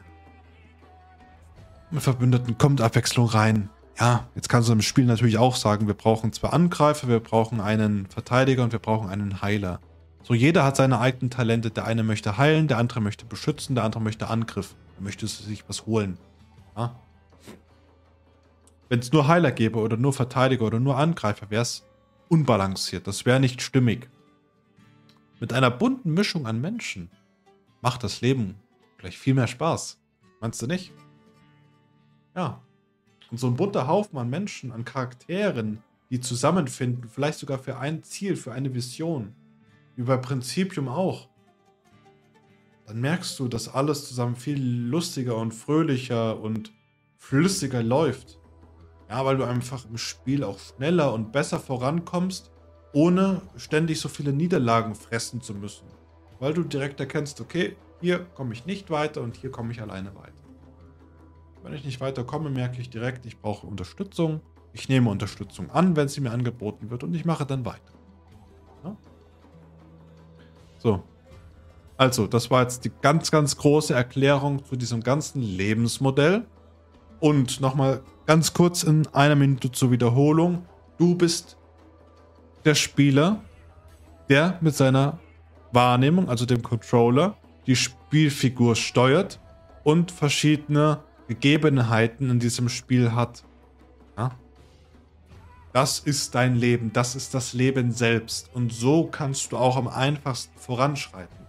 Mit 1.91 2.01
Verbündeten 2.01 2.57
kommt 2.57 2.81
Abwechslung 2.81 3.27
rein. 3.27 3.69
Ja, 3.99 4.27
jetzt 4.33 4.49
kannst 4.49 4.69
du 4.69 4.73
im 4.73 4.81
Spiel 4.81 5.05
natürlich 5.05 5.37
auch 5.37 5.55
sagen, 5.55 5.85
wir 5.85 5.93
brauchen 5.93 6.33
zwei 6.33 6.49
Angreifer, 6.49 7.07
wir 7.07 7.19
brauchen 7.19 7.61
einen 7.61 8.07
Verteidiger 8.07 8.63
und 8.63 8.71
wir 8.71 8.79
brauchen 8.79 9.09
einen 9.09 9.43
Heiler. 9.43 9.79
So, 10.23 10.33
jeder 10.33 10.63
hat 10.63 10.77
seine 10.77 10.99
eigenen 10.99 11.29
Talente. 11.29 11.69
Der 11.69 11.85
eine 11.85 12.01
möchte 12.01 12.37
heilen, 12.37 12.67
der 12.67 12.77
andere 12.77 13.01
möchte 13.01 13.25
beschützen, 13.25 13.75
der 13.75 13.83
andere 13.83 14.01
möchte 14.01 14.29
Angriff. 14.29 14.73
Er 14.97 15.03
möchte 15.03 15.27
sich 15.27 15.65
was 15.67 15.85
holen. 15.85 16.17
Ja? 16.75 16.95
Wenn 18.93 18.99
es 18.99 19.11
nur 19.11 19.27
Heiler 19.27 19.51
gäbe 19.51 19.79
oder 19.79 19.97
nur 19.97 20.13
Verteidiger 20.13 20.65
oder 20.65 20.79
nur 20.79 20.99
Angreifer, 20.99 21.49
wäre 21.49 21.63
es 21.63 21.83
unbalanciert. 22.29 23.07
Das 23.07 23.25
wäre 23.25 23.39
nicht 23.39 23.63
stimmig. 23.63 24.07
mit 25.39 25.51
einer 25.51 25.71
bunten 25.71 26.13
Mischung 26.13 26.45
an 26.45 26.61
Menschen 26.61 27.09
macht 27.81 28.03
das 28.03 28.21
Leben 28.21 28.53
gleich 28.99 29.17
viel 29.17 29.33
mehr 29.33 29.47
Spaß. 29.47 29.99
Meinst 30.41 30.61
du 30.61 30.67
nicht? 30.67 30.93
Ja. 32.35 32.61
Und 33.31 33.39
so 33.39 33.47
ein 33.47 33.55
bunter 33.55 33.87
Haufen 33.87 34.19
an 34.19 34.29
Menschen, 34.29 34.71
an 34.71 34.85
Charakteren, 34.85 35.81
die 36.11 36.19
zusammenfinden, 36.19 37.09
vielleicht 37.09 37.39
sogar 37.39 37.57
für 37.57 37.79
ein 37.79 38.03
Ziel, 38.03 38.35
für 38.35 38.51
eine 38.51 38.75
Vision, 38.75 39.33
wie 39.95 40.03
bei 40.03 40.17
Prinzipium 40.17 40.87
auch, 40.87 41.29
dann 42.85 43.01
merkst 43.01 43.39
du, 43.39 43.47
dass 43.47 43.73
alles 43.73 44.07
zusammen 44.07 44.35
viel 44.35 44.61
lustiger 44.63 45.37
und 45.37 45.51
fröhlicher 45.51 46.39
und 46.39 46.71
flüssiger 47.17 47.81
läuft. 47.81 48.37
Ja, 49.09 49.25
weil 49.25 49.37
du 49.37 49.43
einfach 49.43 49.85
im 49.85 49.97
Spiel 49.97 50.43
auch 50.43 50.59
schneller 50.59 51.13
und 51.13 51.31
besser 51.31 51.59
vorankommst, 51.59 52.51
ohne 52.93 53.41
ständig 53.57 53.99
so 53.99 54.09
viele 54.09 54.33
Niederlagen 54.33 54.95
fressen 54.95 55.41
zu 55.41 55.53
müssen. 55.53 55.85
Weil 56.39 56.53
du 56.53 56.63
direkt 56.63 56.99
erkennst, 56.99 57.41
okay, 57.41 57.75
hier 58.01 58.19
komme 58.19 58.53
ich 58.53 58.65
nicht 58.65 58.89
weiter 58.89 59.21
und 59.21 59.35
hier 59.35 59.51
komme 59.51 59.71
ich 59.71 59.81
alleine 59.81 60.15
weiter. 60.15 60.33
Wenn 61.63 61.73
ich 61.73 61.85
nicht 61.85 62.01
weiterkomme, 62.01 62.49
merke 62.49 62.81
ich 62.81 62.89
direkt, 62.89 63.25
ich 63.25 63.39
brauche 63.39 63.65
Unterstützung. 63.65 64.41
Ich 64.73 64.89
nehme 64.89 65.09
Unterstützung 65.09 65.69
an, 65.71 65.95
wenn 65.95 66.07
sie 66.09 66.19
mir 66.19 66.31
angeboten 66.31 66.89
wird 66.89 67.03
und 67.03 67.13
ich 67.13 67.25
mache 67.25 67.45
dann 67.45 67.65
weiter. 67.65 67.93
Ja? 68.83 68.97
So. 70.79 71.03
Also, 71.95 72.27
das 72.27 72.51
war 72.51 72.63
jetzt 72.63 72.83
die 72.83 72.91
ganz, 73.01 73.31
ganz 73.31 73.55
große 73.55 73.93
Erklärung 73.93 74.65
zu 74.65 74.75
diesem 74.75 75.01
ganzen 75.01 75.41
Lebensmodell. 75.41 76.45
Und 77.23 77.61
nochmal 77.61 78.01
ganz 78.25 78.53
kurz 78.53 78.83
in 78.83 79.07
einer 79.13 79.35
Minute 79.35 79.71
zur 79.71 79.91
Wiederholung. 79.91 80.65
Du 80.97 81.15
bist 81.15 81.55
der 82.65 82.75
Spieler, 82.75 83.41
der 84.27 84.57
mit 84.59 84.75
seiner 84.75 85.19
Wahrnehmung, 85.71 86.27
also 86.27 86.45
dem 86.45 86.61
Controller, 86.61 87.37
die 87.65 87.77
Spielfigur 87.77 88.75
steuert 88.75 89.39
und 89.85 90.11
verschiedene 90.11 90.99
Gegebenheiten 91.29 92.29
in 92.29 92.39
diesem 92.39 92.67
Spiel 92.67 93.13
hat. 93.13 93.45
Ja? 94.17 94.31
Das 95.71 95.99
ist 95.99 96.35
dein 96.35 96.57
Leben, 96.57 96.91
das 96.91 97.15
ist 97.15 97.33
das 97.33 97.53
Leben 97.53 97.93
selbst. 97.93 98.53
Und 98.53 98.73
so 98.73 99.05
kannst 99.05 99.53
du 99.53 99.57
auch 99.57 99.77
am 99.77 99.87
einfachsten 99.87 100.59
voranschreiten. 100.59 101.42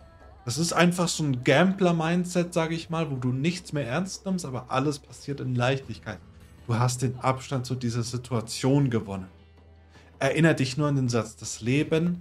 Das 0.45 0.59
ist 0.59 0.75
einfach 0.75 1.09
so 1.09 1.25
ein 1.25 1.43
Gambler-Mindset, 1.43 2.53
sage 2.53 2.75
ich 2.75 2.91
mal, 2.91 3.11
wo 3.11 3.17
du 3.17 3.33
nichts 3.33 3.73
mehr 3.73 3.87
ernst 3.87 4.27
nimmst, 4.27 4.45
aber 4.45 4.67
alles 4.69 4.99
passiert 4.99 5.41
in 5.41 5.55
Leichtigkeit. 5.55 6.19
Du 6.67 6.79
hast 6.79 7.01
den 7.01 7.19
Abstand 7.19 7.65
zu 7.65 7.75
dieser 7.75 8.03
Situation 8.03 8.91
gewonnen. 8.91 9.29
Erinner 10.19 10.55
dich 10.55 10.77
nur 10.77 10.89
an 10.89 10.97
den 10.97 11.09
Satz, 11.09 11.37
das 11.37 11.63
Leben, 11.63 12.21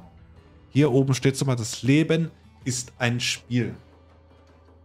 hier 0.70 0.92
oben 0.92 1.14
steht 1.14 1.36
so 1.38 1.46
mal, 1.46 1.56
das 1.56 1.84
Leben 1.84 2.32
ist 2.64 2.94
ein 2.98 3.20
Spiel. 3.20 3.76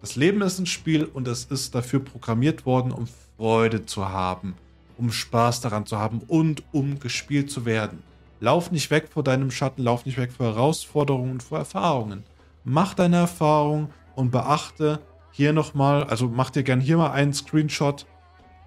Das 0.00 0.16
Leben 0.16 0.42
ist 0.42 0.58
ein 0.58 0.66
Spiel 0.66 1.04
und 1.04 1.26
es 1.28 1.44
ist 1.44 1.74
dafür 1.74 2.00
programmiert 2.00 2.66
worden, 2.66 2.92
um 2.92 3.08
Freude 3.36 3.86
zu 3.86 4.08
haben, 4.08 4.54
um 4.96 5.12
Spaß 5.12 5.60
daran 5.60 5.86
zu 5.86 5.98
haben 5.98 6.22
und 6.26 6.64
um 6.72 6.98
gespielt 6.98 7.50
zu 7.50 7.64
werden. 7.64 8.02
Lauf 8.40 8.70
nicht 8.70 8.90
weg 8.90 9.08
vor 9.10 9.22
deinem 9.22 9.50
Schatten, 9.50 9.82
lauf 9.82 10.06
nicht 10.06 10.18
weg 10.18 10.32
vor 10.32 10.46
Herausforderungen 10.46 11.32
und 11.32 11.42
vor 11.42 11.58
Erfahrungen 11.58 12.24
mach 12.68 12.94
deine 12.94 13.16
Erfahrung 13.16 13.90
und 14.14 14.30
beachte 14.30 15.00
hier 15.30 15.52
nochmal, 15.52 16.04
also 16.04 16.28
mach 16.28 16.50
dir 16.50 16.62
gern 16.62 16.80
hier 16.80 16.96
mal 16.96 17.10
einen 17.10 17.32
Screenshot 17.32 18.06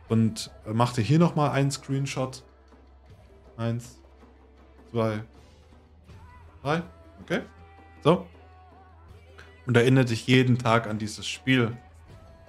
und 0.10 0.52
mach 0.66 0.94
dir 0.94 1.02
hier 1.02 1.20
nochmal 1.20 1.52
einen 1.52 1.72
Screenshot. 1.72 2.44
Eins, 3.58 4.02
zwei, 4.90 5.24
drei, 6.62 6.82
okay. 7.22 7.42
So. 8.04 8.26
Und 9.68 9.78
erinnere 9.78 10.06
dich 10.06 10.26
jeden 10.28 10.58
Tag 10.58 10.88
an 10.88 10.98
dieses 10.98 11.28
Spiel, 11.28 11.78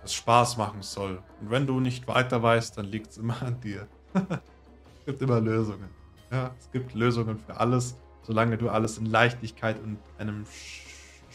das 0.01 0.15
Spaß 0.15 0.57
machen 0.57 0.83
soll. 0.83 1.23
Und 1.41 1.51
wenn 1.51 1.67
du 1.67 1.81
nicht 1.81 2.09
weiter 2.09 2.43
weißt, 2.43 2.79
dann 2.79 2.87
liegt 2.87 3.11
es 3.11 3.19
immer 3.19 3.41
an 3.43 3.61
dir. 3.61 3.87
es 4.15 5.07
gibt 5.07 5.21
immer 5.21 5.41
Lösungen. 5.41 5.91
Ja, 6.31 6.55
es 6.59 6.71
gibt 6.71 6.95
Lösungen 6.95 7.39
für 7.39 7.61
alles, 7.61 7.97
solange 8.23 8.57
du 8.57 8.71
alles 8.71 8.97
in 8.97 9.07
Leichtigkeit 9.07 9.79
und 9.83 9.99
einem 10.19 10.47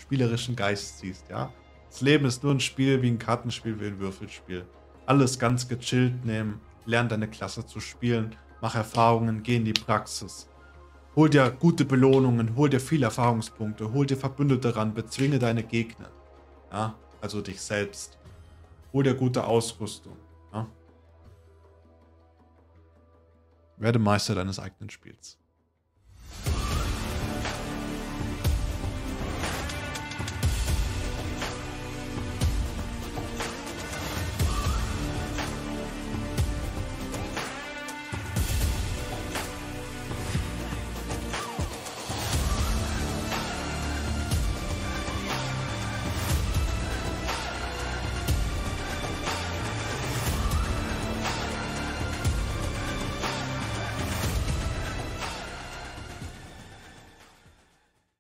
spielerischen 0.08 0.55
Geist 0.55 0.99
siehst, 0.99 1.30
ja. 1.30 1.51
Das 1.89 1.99
Leben 1.99 2.26
ist 2.26 2.41
nur 2.41 2.53
ein 2.53 2.62
Spiel 2.62 3.01
wie 3.01 3.10
ein 3.10 3.20
Kartenspiel, 3.20 3.80
wie 3.82 3.88
ein 3.88 3.99
Würfelspiel. 3.99 4.66
Alles 5.05 5.38
ganz 5.38 5.68
gechillt 5.68 6.24
nehmen, 6.26 6.62
lern 6.86 7.10
deine 7.10 7.28
Klasse 7.28 7.66
zu 7.66 7.82
spielen, 7.82 8.36
mach 8.62 8.76
Erfahrungen, 8.76 9.43
geh 9.43 9.58
in 9.58 9.66
die 9.66 9.74
Praxis. 9.74 10.49
Hol 11.16 11.30
dir 11.30 11.51
gute 11.51 11.84
Belohnungen, 11.84 12.55
hol 12.55 12.70
dir 12.70 12.80
viele 12.80 13.05
Erfahrungspunkte, 13.05 13.91
hol 13.91 14.05
dir 14.05 14.16
Verbündete 14.16 14.78
ran, 14.78 14.93
bezwinge 14.93 15.39
deine 15.39 15.64
Gegner. 15.64 16.10
Ja, 16.72 16.95
also 17.20 17.41
dich 17.41 17.60
selbst. 17.60 18.18
Hol 18.93 19.03
dir 19.03 19.16
gute 19.16 19.43
Ausrüstung. 19.43 20.16
Ja. 20.53 20.68
Werde 23.76 23.99
Meister 23.99 24.36
deines 24.36 24.58
eigenen 24.60 24.89
Spiels. 24.89 25.38